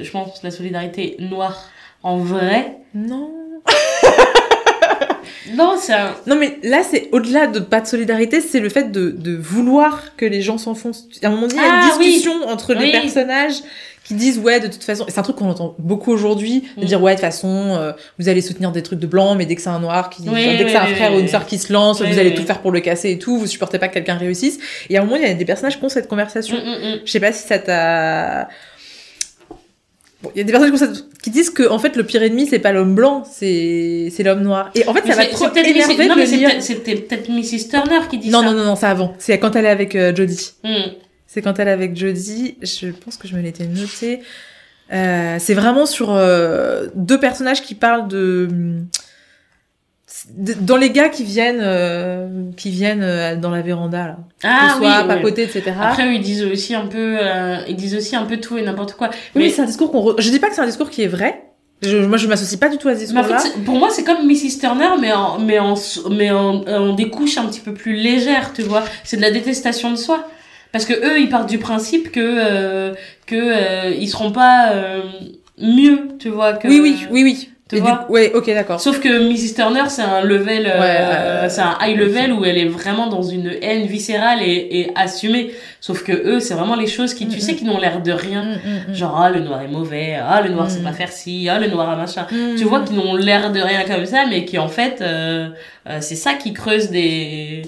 [0.00, 1.64] Je pense la solidarité noire
[2.04, 2.76] en vrai.
[2.94, 3.32] Non.
[5.54, 6.14] Non, c'est un.
[6.26, 10.16] Non, mais là, c'est au-delà de pas de solidarité, c'est le fait de, de vouloir
[10.16, 11.06] que les gens s'enfoncent.
[11.22, 12.06] À un moment donné, il y a Ah, une oui.
[12.08, 12.92] discussion entre les Oui.
[12.92, 13.54] personnages
[14.04, 16.82] qui disent, ouais, de toute façon, et c'est un truc qu'on entend beaucoup aujourd'hui, de
[16.82, 16.86] Mm.
[16.86, 19.54] dire, ouais, de toute façon, euh, vous allez soutenir des trucs de blanc, mais dès
[19.54, 21.44] que c'est un noir qui, Oui, enfin, dès que c'est un frère ou une sœur
[21.44, 23.88] qui se lance, vous allez tout faire pour le casser et tout, vous supportez pas
[23.88, 24.58] que quelqu'un réussisse.
[24.88, 26.56] Et à un moment, il y a des personnages qui ont cette conversation.
[26.56, 26.60] Mm,
[26.94, 27.00] mm.
[27.04, 28.48] Je sais pas si ça t'a.
[30.22, 30.72] Bon, il y a des personnes
[31.22, 34.42] qui, disent que en fait le pire ennemi c'est pas l'homme blanc, c'est c'est l'homme
[34.42, 34.70] noir.
[34.74, 37.68] Et en fait Mais ça c'est- trop énervé de c'était peut-être Mrs.
[37.70, 38.46] Turner qui dit Non ça.
[38.46, 39.14] non non non, c'est avant.
[39.18, 40.54] C'est quand elle est avec euh, Jodie.
[40.64, 40.74] Mm.
[41.26, 42.56] C'est quand elle est avec Jodie.
[42.62, 44.20] Je pense que je me l'étais noté.
[44.92, 48.82] Euh, c'est vraiment sur euh, deux personnages qui parlent de, de-
[50.36, 54.80] dans les gars qui viennent euh, qui viennent euh, dans la véranda là, Ah que
[54.80, 54.86] oui.
[54.86, 55.08] soit oui.
[55.08, 55.72] papoter etc.
[55.80, 58.92] Après, ils disent aussi un peu, euh, ils disent aussi un peu tout et n'importe
[58.94, 59.08] quoi.
[59.34, 60.00] oui, mais- c'est un discours qu'on.
[60.02, 61.42] re- Je dis pas que c'est un discours qui est vrai.
[61.80, 63.38] Je, moi, je m'associe pas du tout à ce Mais en discours-là.
[63.38, 64.58] fait, pour moi, c'est comme Mrs.
[64.60, 65.74] Turner, mais en, mais en,
[66.10, 68.82] mais en, en des couches un petit peu plus légères, tu vois.
[69.04, 70.26] C'est de la détestation de soi.
[70.72, 72.94] Parce que eux, ils partent du principe que, euh,
[73.26, 75.02] que, euh, ils seront pas, euh,
[75.60, 76.66] mieux, tu vois, que.
[76.66, 77.48] oui, oui, oui, oui.
[77.68, 78.80] Tu Et du vois coup- ouais, ok, d'accord.
[78.80, 79.54] Sauf que Mrs.
[79.54, 83.08] Turner, c'est un level, euh, Ouais, euh, c'est un high level où elle est vraiment
[83.08, 85.50] dans une haine viscérale et, et assumée.
[85.80, 87.56] Sauf que eux, c'est vraiment les choses qui, tu Mm, sais, mm.
[87.56, 88.42] qui n'ont l'air de rien.
[88.88, 88.94] Mm.
[88.94, 90.84] Genre, ah, le noir est mauvais, ah, le noir sait Mm.
[90.84, 92.26] pas faire ci, ah, le noir a machin.
[92.32, 92.56] Mm.
[92.56, 95.48] Tu vois, qui n'ont l'air de rien comme ça, mais qui en fait, euh,
[95.90, 97.62] euh, c'est ça qui creuse des,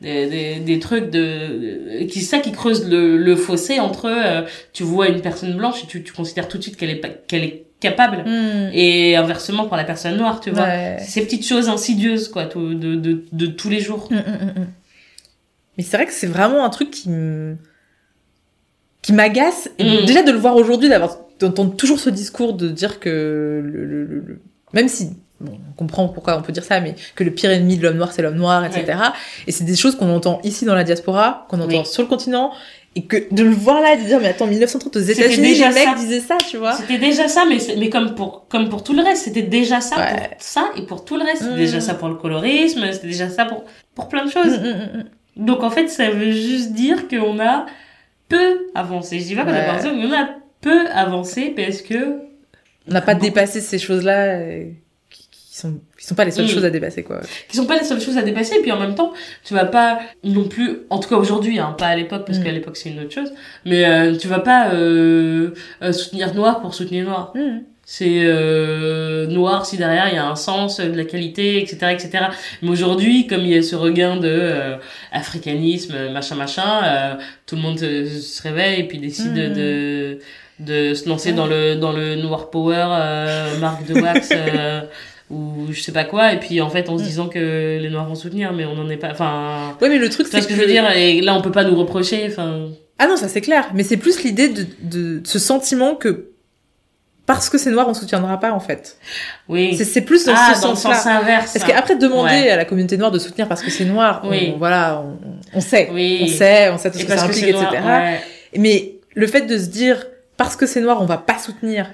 [0.00, 4.42] des, des, des trucs de, qui c'est ça qui creuse le, le fossé entre, euh,
[4.72, 7.08] tu vois une personne blanche et tu, tu considères tout de suite qu'elle est, pas-
[7.08, 8.18] qu'elle est capable.
[8.28, 8.70] Mm.
[8.72, 10.62] Et inversement pour la personne noire, tu vois.
[10.64, 10.96] Ouais.
[11.00, 14.08] Ces petites choses insidieuses, quoi, de, de, de tous les jours.
[14.10, 14.66] Mm, mm, mm, mm.
[15.78, 17.56] Mais c'est vrai que c'est vraiment un truc qui me
[19.02, 19.70] qui m'agace.
[19.78, 24.04] Déjà de le voir aujourd'hui, d'avoir d'entendre toujours ce discours de dire que le, le-
[24.04, 24.40] le- le-
[24.74, 27.78] même si bon, on comprend pourquoi on peut dire ça, mais que le pire ennemi
[27.78, 28.98] de l'homme noir c'est l'homme noir, etc.
[29.46, 31.86] Et c'est des choses qu'on entend ici dans la diaspora, qu'on entend Oui.
[31.86, 32.52] sur le continent.
[32.96, 35.68] Et que de le voir là, de dire, mais attends, 1930 aux C'était États-Unis, déjà
[35.68, 35.94] les mecs ça.
[35.94, 36.72] disaient ça, tu vois.
[36.72, 39.96] C'était déjà ça, mais, mais comme, pour, comme pour tout le reste, c'était déjà ça
[39.96, 40.12] Ouais.
[40.12, 41.42] pour ça et pour tout le reste.
[41.42, 41.56] C'était Mm.
[41.58, 43.64] déjà ça pour le colorisme, c'était déjà ça pour,
[43.94, 44.58] pour plein de choses.
[44.58, 44.98] Mm, mm, mm,
[45.38, 45.44] mm.
[45.46, 47.66] Donc en fait, ça veut juste dire qu'on a
[48.28, 49.20] peu avancé.
[49.20, 49.66] Je dis pas qu'on a Ouais.
[49.66, 50.28] pas avancé, mais on a
[50.60, 52.18] peu avancé parce que.
[52.88, 54.89] On n'a pas dépassé ces choses-là euh, qui, qui
[55.60, 56.48] sont qui sont pas les seules Mm.
[56.48, 57.20] choses à dépasser, quoi.
[57.48, 58.56] qui sont pas les seules choses à dépasser.
[58.56, 59.12] Et puis en même temps,
[59.44, 62.44] tu vas pas non plus, en tout cas aujourd'hui, hein, pas à l'époque, parce Mm.
[62.44, 63.32] qu'à l'époque c'est une autre chose,
[63.64, 65.50] mais euh, tu vas pas euh,
[65.82, 67.32] euh, soutenir noir pour soutenir noir.
[67.34, 67.60] Mm.
[67.92, 71.78] C'est euh, noir si derrière il y a un sens, euh, de la qualité, etc.
[71.90, 72.24] etc.
[72.62, 74.76] Mais aujourd'hui, comme il y a ce regain de euh,
[75.10, 77.14] africanisme, machin, machin, euh,
[77.46, 80.18] tout le monde se réveille et puis décide de,
[80.60, 84.30] de se lancer dans le, dans le noir power, euh, marque de wax.
[84.32, 84.82] euh,
[85.30, 87.06] ou je sais pas quoi et puis en fait en se Mm.
[87.06, 90.08] disant que les noirs vont soutenir mais on n'en est pas enfin Ouais, mais le
[90.10, 92.68] truc, c'est ce que je veux dire et là on peut pas nous reprocher enfin
[92.98, 93.70] Ah non, ça c'est clair.
[93.74, 96.26] Mais c'est plus l'idée de, de ce sentiment que
[97.26, 98.96] parce que c'est noir, on soutiendra pas en fait.
[99.48, 100.94] oui C'est- plus dans ah ce dans le sens-là.
[100.96, 102.50] sens inverse Parce qu'après demander Ouais.
[102.50, 104.52] à la communauté noire de soutenir parce que c'est noir, Oui.
[104.54, 105.16] on, voilà, on,
[105.58, 107.66] on sait, oui on sait, on sait tout ce que ça que implique, etc.
[107.82, 108.20] noir ouais.
[108.58, 110.04] Mais le fait de se dire
[110.36, 111.88] parce que c'est noir, on va pas soutenir.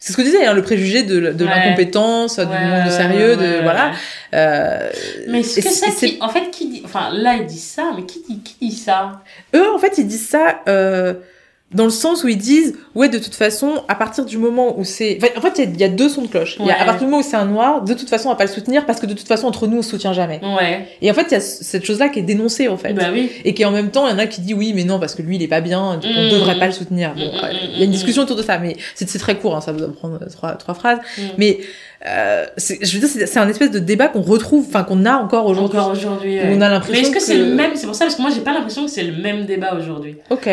[0.00, 1.50] C'est ce que disait, hein, le préjugé de, l- de Ouais.
[1.50, 3.92] l'incompétence, du Ouais, manque de sérieux, de voilà.
[4.32, 4.88] Euh,
[5.28, 7.64] mais ce et que c'est- c'est qui en fait qui dit enfin là ils disent
[7.70, 9.22] ça mais qui dit qui dit ça?
[9.56, 11.14] Eux, en fait, ils disent ça euh,
[11.72, 14.84] dans le sens où ils disent, ouais, de toute façon, à partir du moment où
[14.84, 15.18] c'est...
[15.20, 16.56] Enfin, en fait, il y a- il y, a deux sons de cloche.
[16.60, 18.30] Il y a, à partir du moment où c'est un noir, de toute façon, on
[18.32, 20.40] va pas le soutenir parce que de toute façon, entre nous, on se soutient jamais.
[20.42, 22.94] ouais Et en fait, il y a cette chose-là qui est dénoncée, en fait.
[22.94, 24.84] bah oui Et qui en même temps, il y en a qui disent oui, mais
[24.84, 26.30] non, parce que lui, il est pas bien, donc on Mm.
[26.30, 27.12] devrait pas le soutenir.
[27.14, 29.54] Bon, Mm, mm, il y a une discussion autour de ça, mais c'est très court,
[29.54, 30.98] hein, ça doit prendre trois, trois phrases.
[31.36, 31.58] Mais
[32.06, 35.44] euh, je veux dire, c'est un espèce de débat qu'on retrouve, enfin qu'on a encore
[35.46, 35.76] aujourd'hui.
[35.78, 36.44] encore aujourd'hui ouais.
[36.50, 38.22] on a mais l'impression est-ce que, que, c'est le même c'est pour ça parce que
[38.22, 40.48] moi j'ai pas l'impression que c'est le même débat aujourd'hui Ok.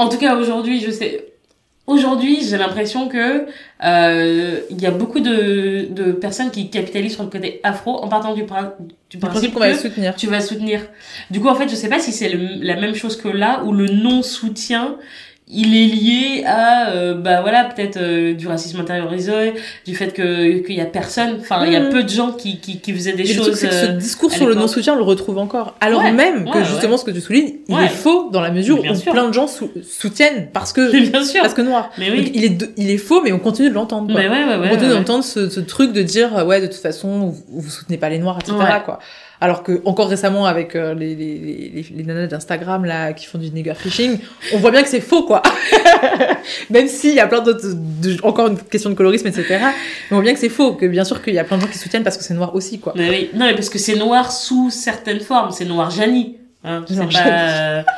[0.00, 1.26] En tout cas, aujourd'hui, je sais.
[1.86, 3.46] Aujourd'hui, j'ai l'impression que
[3.84, 8.08] euh, il y a beaucoup de, de personnes qui capitalisent sur le côté afro en
[8.08, 8.74] partant du, prin-
[9.10, 10.14] du Le principe principe qu'on va le que soutenir.
[10.14, 10.80] tu vas soutenir.
[11.30, 12.30] Du coup, en fait, je sais pas si c'est
[12.70, 14.96] la même chose que là où le non-soutien
[15.52, 19.54] il est lié à euh, bah voilà peut-être euh, du racisme intériorisé
[19.86, 21.90] du fait que qu'il y a personne enfin il y a Mhm.
[21.90, 23.92] peu de gens qui qui, qui faisaient des Et le truc, choses que ce euh,
[23.94, 24.62] discours sur le l'époque.
[24.68, 25.74] non-soutien, on le retrouve encore.
[25.80, 28.50] Alors Ouais, même que ouais, justement, ce que tu soulignes, il est faux dans la
[28.50, 29.12] mesure où sûr.
[29.12, 31.90] plein de gens sou- soutiennent parce que, bien sûr parce que noir.
[31.98, 34.12] mais Donc, oui il est, de- il est faux, mais on continue de l'entendre.
[34.12, 34.20] quoi.
[34.20, 36.76] mais ouais ouais ouais, on continue d'entendre ce, ce truc de dire, ouais, de toute
[36.76, 38.54] façon, vous, vous soutenez pas les noirs, etc.
[38.84, 38.98] Quoi.
[39.42, 41.38] Alors que encore récemment avec euh, les, les,
[41.74, 44.18] les, les nanas d'Instagram là qui font du nigger fishing,
[44.52, 45.42] on voit bien que c'est faux quoi.
[46.70, 47.66] Même s'il y a plein d'autres,
[48.22, 49.46] encore une question de colorisme etc.
[49.50, 49.66] Mais
[50.10, 51.68] on voit bien que c'est faux, que bien sûr qu'il y a plein de gens
[51.68, 52.92] qui soutiennent parce que c'est noir aussi quoi.
[52.96, 53.30] Mais oui.
[53.32, 55.52] Non, mais parce que c'est noir sous certaines formes.
[55.52, 56.36] C'est noir Jani.
[56.62, 57.84] Hein, c'est pas...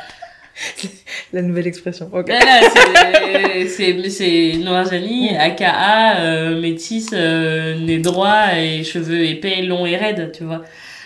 [1.33, 2.09] La nouvelle expression.
[2.13, 2.31] Ok.
[2.31, 9.85] C'est- c'est c'est Noir Jani, aka euh, métisse, euh, nez droit et cheveux épais, longs
[9.85, 10.61] et raides, tu vois.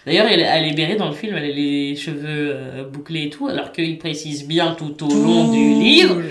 [0.08, 3.30] D'ailleurs, elle, elle est bérée dans le film, elle a les cheveux euh, bouclés et
[3.30, 6.22] tout, alors qu'il précise bien tout au long du livre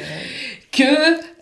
[0.73, 0.83] que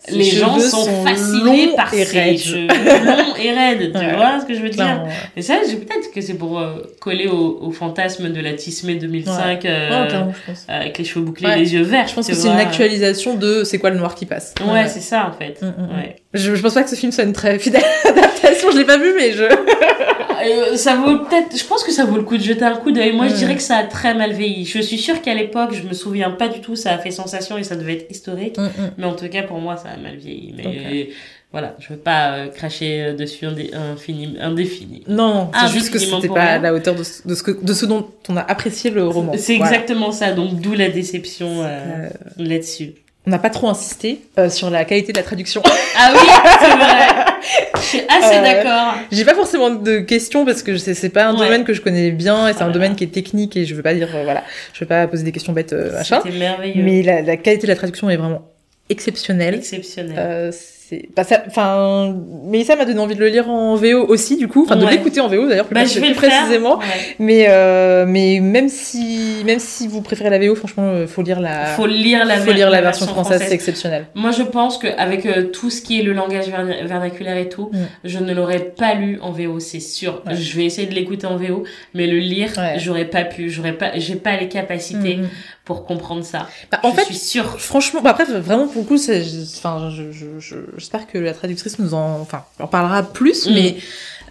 [0.07, 2.37] Ses les gens sont, sont fascinés par ses raides.
[2.37, 4.15] cheveux longs et raides, tu Ouais.
[4.15, 5.07] vois ce que je veux dire Clairement.
[5.35, 9.65] Et ça, peut-être que c'est pour euh, coller au, au fantasme de la Tismé 2005
[9.65, 10.65] euh, Ouais, clairement, je pense.
[10.69, 11.57] avec les cheveux bouclés Ouais.
[11.57, 12.07] et les yeux verts.
[12.07, 14.53] Je pense que c'est une actualisation de c'est quoi le noir qui passe.
[14.65, 15.61] Ouais, c'est ça en fait.
[15.61, 15.97] Mm, mm, mm.
[15.97, 16.15] Ouais.
[16.33, 18.97] Je, je pense pas que ce film soit une très fidèle adaptation, je l'ai pas
[18.97, 19.43] vu, mais je.
[20.45, 22.91] Euh, ça vaut peut-être, je pense que ça vaut le coup de jeter un coup
[22.91, 23.13] d'œil.
[23.13, 24.65] Moi, je dirais que ça a très mal vieilli.
[24.65, 27.57] Je suis sûre qu'à l'époque, je me souviens pas du tout, ça a fait sensation
[27.57, 28.57] et ça devait être historique.
[28.97, 30.53] Mais en tout cas, pour moi, ça a mal vieilli.
[30.55, 31.09] Mais
[31.51, 35.03] voilà, je veux pas euh, cracher euh, dessus indé- infini, indéfini.
[35.07, 37.51] Non, non, c'est juste que c'était pas à la hauteur de ce, de ce, que,
[37.63, 39.31] de ce dont on a apprécié le roman.
[39.37, 39.71] C'est Voilà.
[39.73, 42.95] exactement ça, donc d'où la déception Euh, là-dessus.
[43.27, 45.61] On n'a pas trop insisté euh, sur la qualité de la traduction.
[45.97, 46.19] Ah oui,
[46.59, 47.25] c'est vrai.
[47.75, 48.95] Je suis assez Euh, d'accord.
[49.11, 51.45] J'ai pas forcément de questions parce que c'est pas un Ouais.
[51.45, 53.65] domaine que je connais bien et c'est Ah un là domaine qui est technique et
[53.65, 54.43] je veux pas dire euh, voilà,
[54.73, 56.21] je veux pas poser des questions bêtes euh, machin.
[56.23, 56.81] C'était merveilleux.
[56.83, 58.41] Mais la, la qualité de la traduction est vraiment
[58.89, 59.55] exceptionnelle.
[59.55, 60.51] Exceptionnel.
[60.87, 64.37] C'est bah ça enfin mais ça m'a donné envie de le lire en VO aussi
[64.37, 64.91] du coup enfin de Ouais.
[64.91, 66.77] l'écouter en VO d'ailleurs plus, bah, plus je vais le précisément.
[66.77, 66.85] Ouais.
[67.17, 71.39] mais euh, mais même si même si vous préférez la VO franchement euh, faut lire
[71.39, 74.77] la Faut lire la, faut lire la version version française, c'est exceptionnel Moi, je pense
[74.77, 77.77] qu'avec euh, tout ce qui est le langage verna- vernaculaire et tout, Mm.
[78.03, 80.21] je ne l'aurais pas lu en VO, c'est sûr.
[80.27, 80.35] Ouais.
[80.35, 81.63] Je vais essayer de l'écouter en VO,
[81.95, 83.49] mais le lire, j'aurais pas pu.
[83.49, 85.27] J'aurais pas, j'ai pas les capacités Mhm.
[85.65, 86.47] Pour comprendre ça.
[86.71, 87.59] Bah, en je fait suis sûre.
[87.59, 89.23] franchement bah après vraiment pour le coup c'est
[89.57, 93.53] enfin je je- je- j'espère que la traductrice nous en enfin en parlera plus Mm.
[93.53, 93.75] mais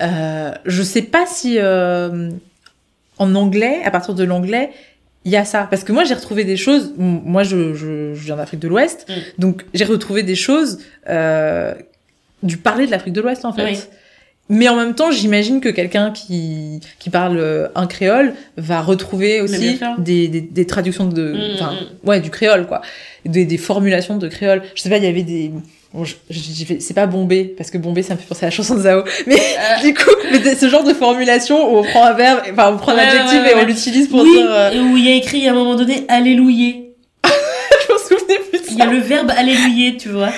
[0.00, 2.30] euh, je sais pas si euh,
[3.18, 4.70] en anglais à partir de l'anglais
[5.24, 8.24] il y a ça parce que moi j'ai retrouvé des choses moi je je, je
[8.24, 9.12] viens d'Afrique de l'Ouest Mm.
[9.38, 10.78] donc j'ai retrouvé des choses
[11.08, 11.74] euh,
[12.44, 13.78] du parler de l'Afrique de l'Ouest en fait Oui.
[14.48, 19.40] Mais en même temps, j'imagine que quelqu'un qui, qui parle euh, un créole va retrouver
[19.40, 22.08] aussi des, des, des traductions de, Mm, enfin, mm.
[22.08, 22.82] ouais, du créole, quoi.
[23.24, 24.62] Des, des formulations de créole.
[24.74, 25.50] Je sais pas, il y avait des,
[25.94, 26.04] bon,
[26.78, 29.02] c'est pas Bombay, parce que Bombay, ça me fait penser à la chanson de Zao.
[29.26, 32.70] Mais Euh, du coup, mais ce genre de formulation où on prend un verbe, enfin,
[32.74, 34.80] on prend un Ouais, adjectif ouais, ouais, et on l'utilise pour oui, dire, euh, et
[34.80, 36.74] où il y a écrit à un moment donné Alléluia.
[37.24, 40.30] je m'en souvenais plus de Il y a le verbe Alléluia, tu vois.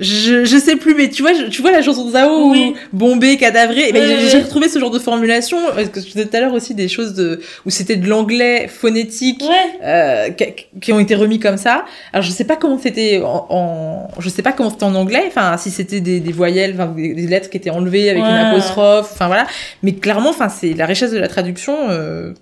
[0.00, 2.74] Je, je sais plus, mais tu vois, je- tu vois la chanson de Zao Oui.
[2.92, 6.24] où Bombay, cadavré, et ben, j'ai- retrouvé ce genre de formulation, parce que je disais
[6.26, 9.78] tout à l'heure aussi des choses de, où c'était de l'anglais phonétique, Ouais.
[9.84, 10.46] euh, qui,
[10.80, 11.84] qui ont été remis comme ça.
[12.14, 15.24] Alors je sais pas comment c'était en, en- je sais pas comment c'était en anglais,
[15.28, 18.28] enfin si c'était des, des voyelles, enfin des, des lettres qui étaient enlevées avec une
[18.28, 19.46] apostrophe, enfin voilà.
[19.82, 21.76] Mais clairement, enfin c'est la richesse de la traduction.
[21.90, 22.32] Euh,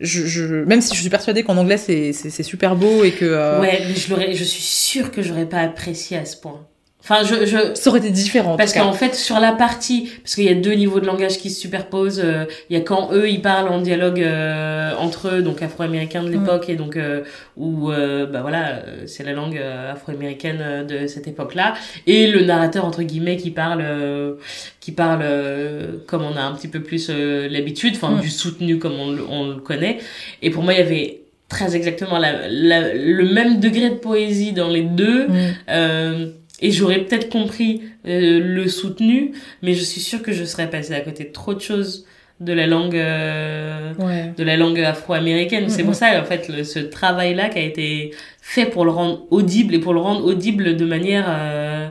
[0.00, 3.10] je, je, même si je suis persuadée qu'en anglais c'est c'est c'est super beau et
[3.12, 6.36] que euh, Ouais, mais je l'aurais, je suis sûre que j'aurais pas apprécié à ce
[6.36, 6.66] point.
[7.10, 8.52] Enfin, je, je, ça aurait été différent.
[8.52, 11.38] en Parce qu'en fait, sur la partie, parce qu'il y a deux niveaux de langage
[11.38, 15.28] qui se superposent, euh, il y a quand eux, ils parlent en dialogue euh, entre
[15.36, 17.22] eux, donc afro-américains de l'époque, et donc euh,
[17.56, 19.58] où, euh, bah voilà, euh, c'est la langue
[19.92, 21.74] afro-américaine de cette époque-là,
[22.06, 24.34] et le narrateur entre guillemets qui parle, euh,
[24.80, 28.20] qui parle euh, comme on a un petit peu plus l'habitude, enfin Mm.
[28.20, 29.98] du soutenu comme on, le- on le connaît.
[30.42, 34.52] Et pour moi, il y avait très exactement la, la- le même degré de poésie
[34.52, 35.28] dans les deux.
[35.28, 35.34] Mm.
[35.70, 36.26] Euh,
[36.60, 39.32] et j'aurais peut-être compris euh, le soutenu,
[39.62, 42.04] mais je suis sûre que je serais passée à côté de trop de choses
[42.40, 44.32] de la langue euh, Ouais.
[44.36, 45.68] de la langue afro-américaine.
[45.68, 49.22] C'est pour ça en fait le, ce travail-là qui a été fait pour le rendre
[49.30, 51.88] audible et pour le rendre audible de manière euh,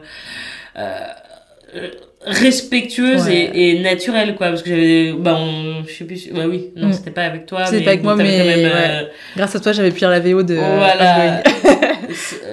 [0.77, 1.88] euh,
[2.26, 3.52] respectueuse Ouais.
[3.53, 6.88] et, et naturelle quoi parce que j'avais bah on je sais plus bah oui non
[6.89, 6.94] Mm.
[6.94, 8.72] c'était pas avec toi C'était pas avec moi, mais quand même, ouais.
[8.73, 9.03] euh,
[9.35, 10.56] Grâce à toi, j'avais pu lire la VO de.
[10.56, 11.41] voilà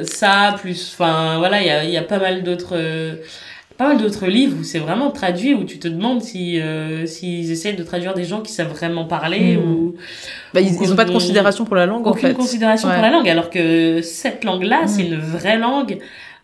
[0.03, 3.17] ça plus enfin voilà il y a, y a pas mal d'autres euh,
[3.77, 7.51] pas mal d'autres livres où c'est vraiment traduit où tu te demandes si euh, s'ils
[7.51, 9.61] essayent de traduire des gens qui savent vraiment parler Mm.
[9.71, 9.95] ou
[10.53, 12.35] Bah, ils, ils ont pas de On- considération pour la langue en aucune fait.
[12.35, 12.95] considération Ouais.
[12.95, 14.89] pour la langue alors que cette langue là Mm.
[14.89, 15.99] c'est une vraie langue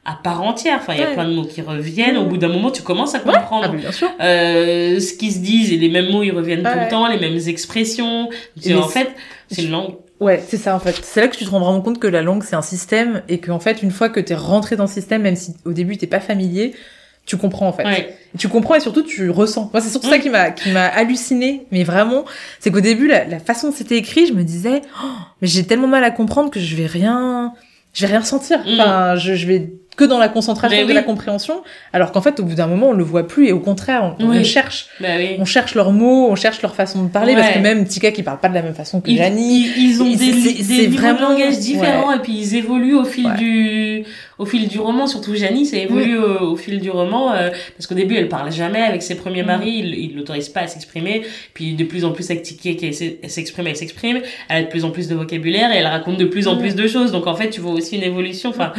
[0.05, 2.29] à part entière enfin il y a plein de mots qui reviennent au Mm.
[2.29, 4.11] bout d'un moment tu commences à Ah, comprendre mais bien sûr.
[4.21, 7.19] euh, ce qu'ils se disent et les mêmes mots ils reviennent tout le temps les
[7.19, 8.29] mêmes expressions
[8.65, 9.11] Et en fait
[9.51, 11.01] c'est une langue Ouais, c'est ça en fait.
[11.03, 13.39] C'est là que tu te rends vraiment compte que la langue c'est un système et
[13.39, 16.07] qu'en fait une fois que t'es rentré dans ce système, même si au début t'es
[16.07, 16.75] pas familier,
[17.27, 17.85] tu comprends en fait.
[17.85, 18.17] Ouais.
[18.39, 19.71] Tu comprends et surtout tu ressens.
[19.73, 20.21] Moi, c'est surtout ça Mm.
[20.21, 22.25] qui m'a qui m'a halluciné, mais vraiment,
[22.59, 25.07] c'est qu'au début la, la façon dont c'était écrit, je me disais, oh,
[25.41, 27.53] mais j'ai tellement mal à comprendre que je vais rien,
[27.95, 28.59] je vais rien sentir.
[28.61, 28.81] Mm.
[28.81, 30.93] Enfin, je, je vais que dans la concentration de oui.
[30.95, 31.63] la compréhension,
[31.93, 34.29] alors qu'en fait, au bout d'un moment, on le voit plus et au contraire, on,
[34.31, 34.45] Oui.
[34.47, 34.87] cherche.
[35.01, 35.37] Oui.
[35.39, 38.23] On cherche leurs mots, on cherche leur façon de parler, parce que même Tika qui
[38.23, 39.67] parle pas de la même façon que Ils, Janie.
[39.77, 40.17] ils, ils ont des,
[40.63, 43.37] des vraiment- de langage différents et puis ils évoluent au fil Ouais.
[43.37, 44.05] du
[44.39, 47.87] au fil du roman surtout Janie ça évolue au, au fil du roman euh, parce
[47.87, 49.47] qu'au début elle parle jamais avec ses premiers Mm.
[49.47, 51.23] maris ils ils l'autorisent pas à s'exprimer
[51.53, 52.91] puis de plus en plus avec Tiki qui
[53.29, 56.25] s'exprime elle s'exprime elle a de plus en plus de vocabulaire et elle raconte de
[56.25, 56.59] plus en Mm.
[56.61, 58.73] plus de choses donc en fait tu vois aussi une évolution enfin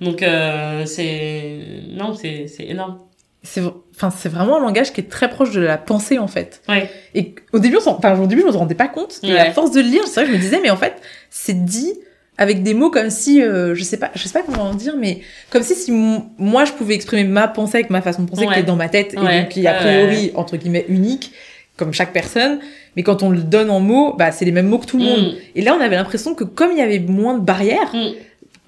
[0.00, 1.58] donc euh, c'est
[1.90, 2.98] non c'est c'est énorme
[3.42, 3.60] C'est,
[3.94, 6.62] enfin, c'est vraiment un langage qui est très proche de la pensée en fait.
[6.68, 9.20] ouais Et au début, on enfin, au début, je me rendais pas compte.
[9.22, 9.38] Et Ouais.
[9.38, 10.94] à force de le lire, c'est vrai que je me disais, mais en fait,
[11.30, 11.92] c'est dit
[12.38, 15.20] avec des mots comme si, euh, je sais pas, je sais pas comment dire, mais
[15.50, 15.92] comme si, si
[16.38, 18.54] moi je pouvais exprimer ma pensée avec ma façon de penser Ouais.
[18.54, 19.38] qui est dans ma tête Ouais.
[19.38, 21.30] et donc qui est a priori entre guillemets unique,
[21.76, 22.58] comme chaque personne.
[22.96, 25.04] Mais quand on le donne en mots, bah c'est les mêmes mots que tout le
[25.04, 25.32] monde.
[25.34, 25.36] Mm.
[25.56, 28.12] Et là, on avait l'impression que comme il y avait moins de barrières, Mm.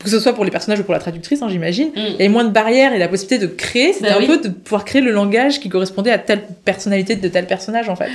[0.02, 1.92] Que ce soit pour les personnages ou pour la traductrice, hein, j'imagine, Mm.
[1.96, 4.26] il y avait moins de barrières et la possibilité de créer, c'était Bah un oui.
[4.26, 7.96] peu de pouvoir créer le langage qui correspondait à telle personnalité de tel personnage en
[7.96, 8.10] fait.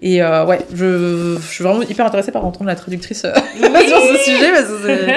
[0.00, 4.00] Et euh, ouais, je, je suis vraiment hyper intéressée par entendre la traductrice euh, sur
[4.00, 5.10] ce sujet parce que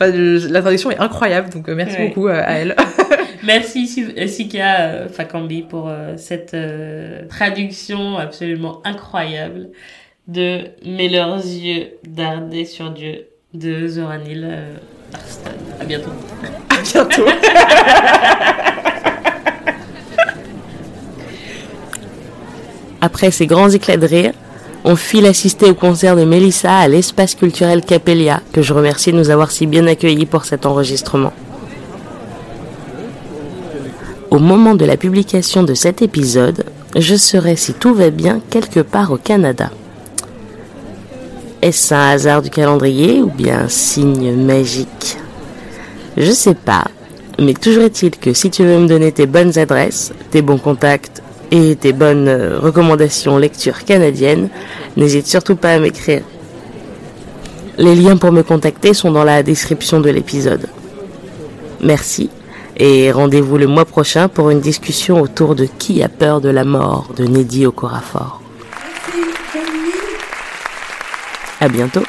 [0.00, 2.08] enfin, je- la traduction est incroyable, donc euh, merci Ouais.
[2.08, 2.74] beaucoup euh, à elle.
[3.42, 6.54] Merci Si- Sika Fakambi pour cette
[7.28, 9.68] traduction absolument incroyable
[10.28, 14.46] de Mes leurs yeux dardés sur Dieu de Zoranil.
[15.80, 16.10] À bientôt.
[16.68, 17.24] à bientôt.
[23.00, 24.32] Après ces grands éclats de rire,
[24.84, 29.16] on file assister au concert de Mélissa à l'espace culturel Capellia, que je remercie de
[29.16, 31.32] nous avoir si bien accueillis pour cet enregistrement.
[34.30, 36.64] Au moment de la publication de cet épisode,
[36.96, 39.70] je serai, si tout va bien, quelque part au Canada.
[41.62, 45.18] Est-ce un hasard du calendrier ou bien un signe magique?
[46.16, 46.84] Je sais pas,
[47.38, 51.22] mais toujours est-il que si tu veux me donner tes bonnes adresses, tes bons contacts
[51.50, 54.48] et tes bonnes euh, recommandations lecture canadiennes,
[54.96, 56.22] n'hésite surtout pas à m'écrire.
[57.76, 60.66] Les liens pour me contacter sont dans la description de l'épisode.
[61.82, 62.30] Merci
[62.80, 66.64] et rendez-vous le mois prochain pour une discussion autour de Qui a peur de la
[66.64, 68.39] mort de Neddy Okorafor.
[71.60, 72.04] À bientôt.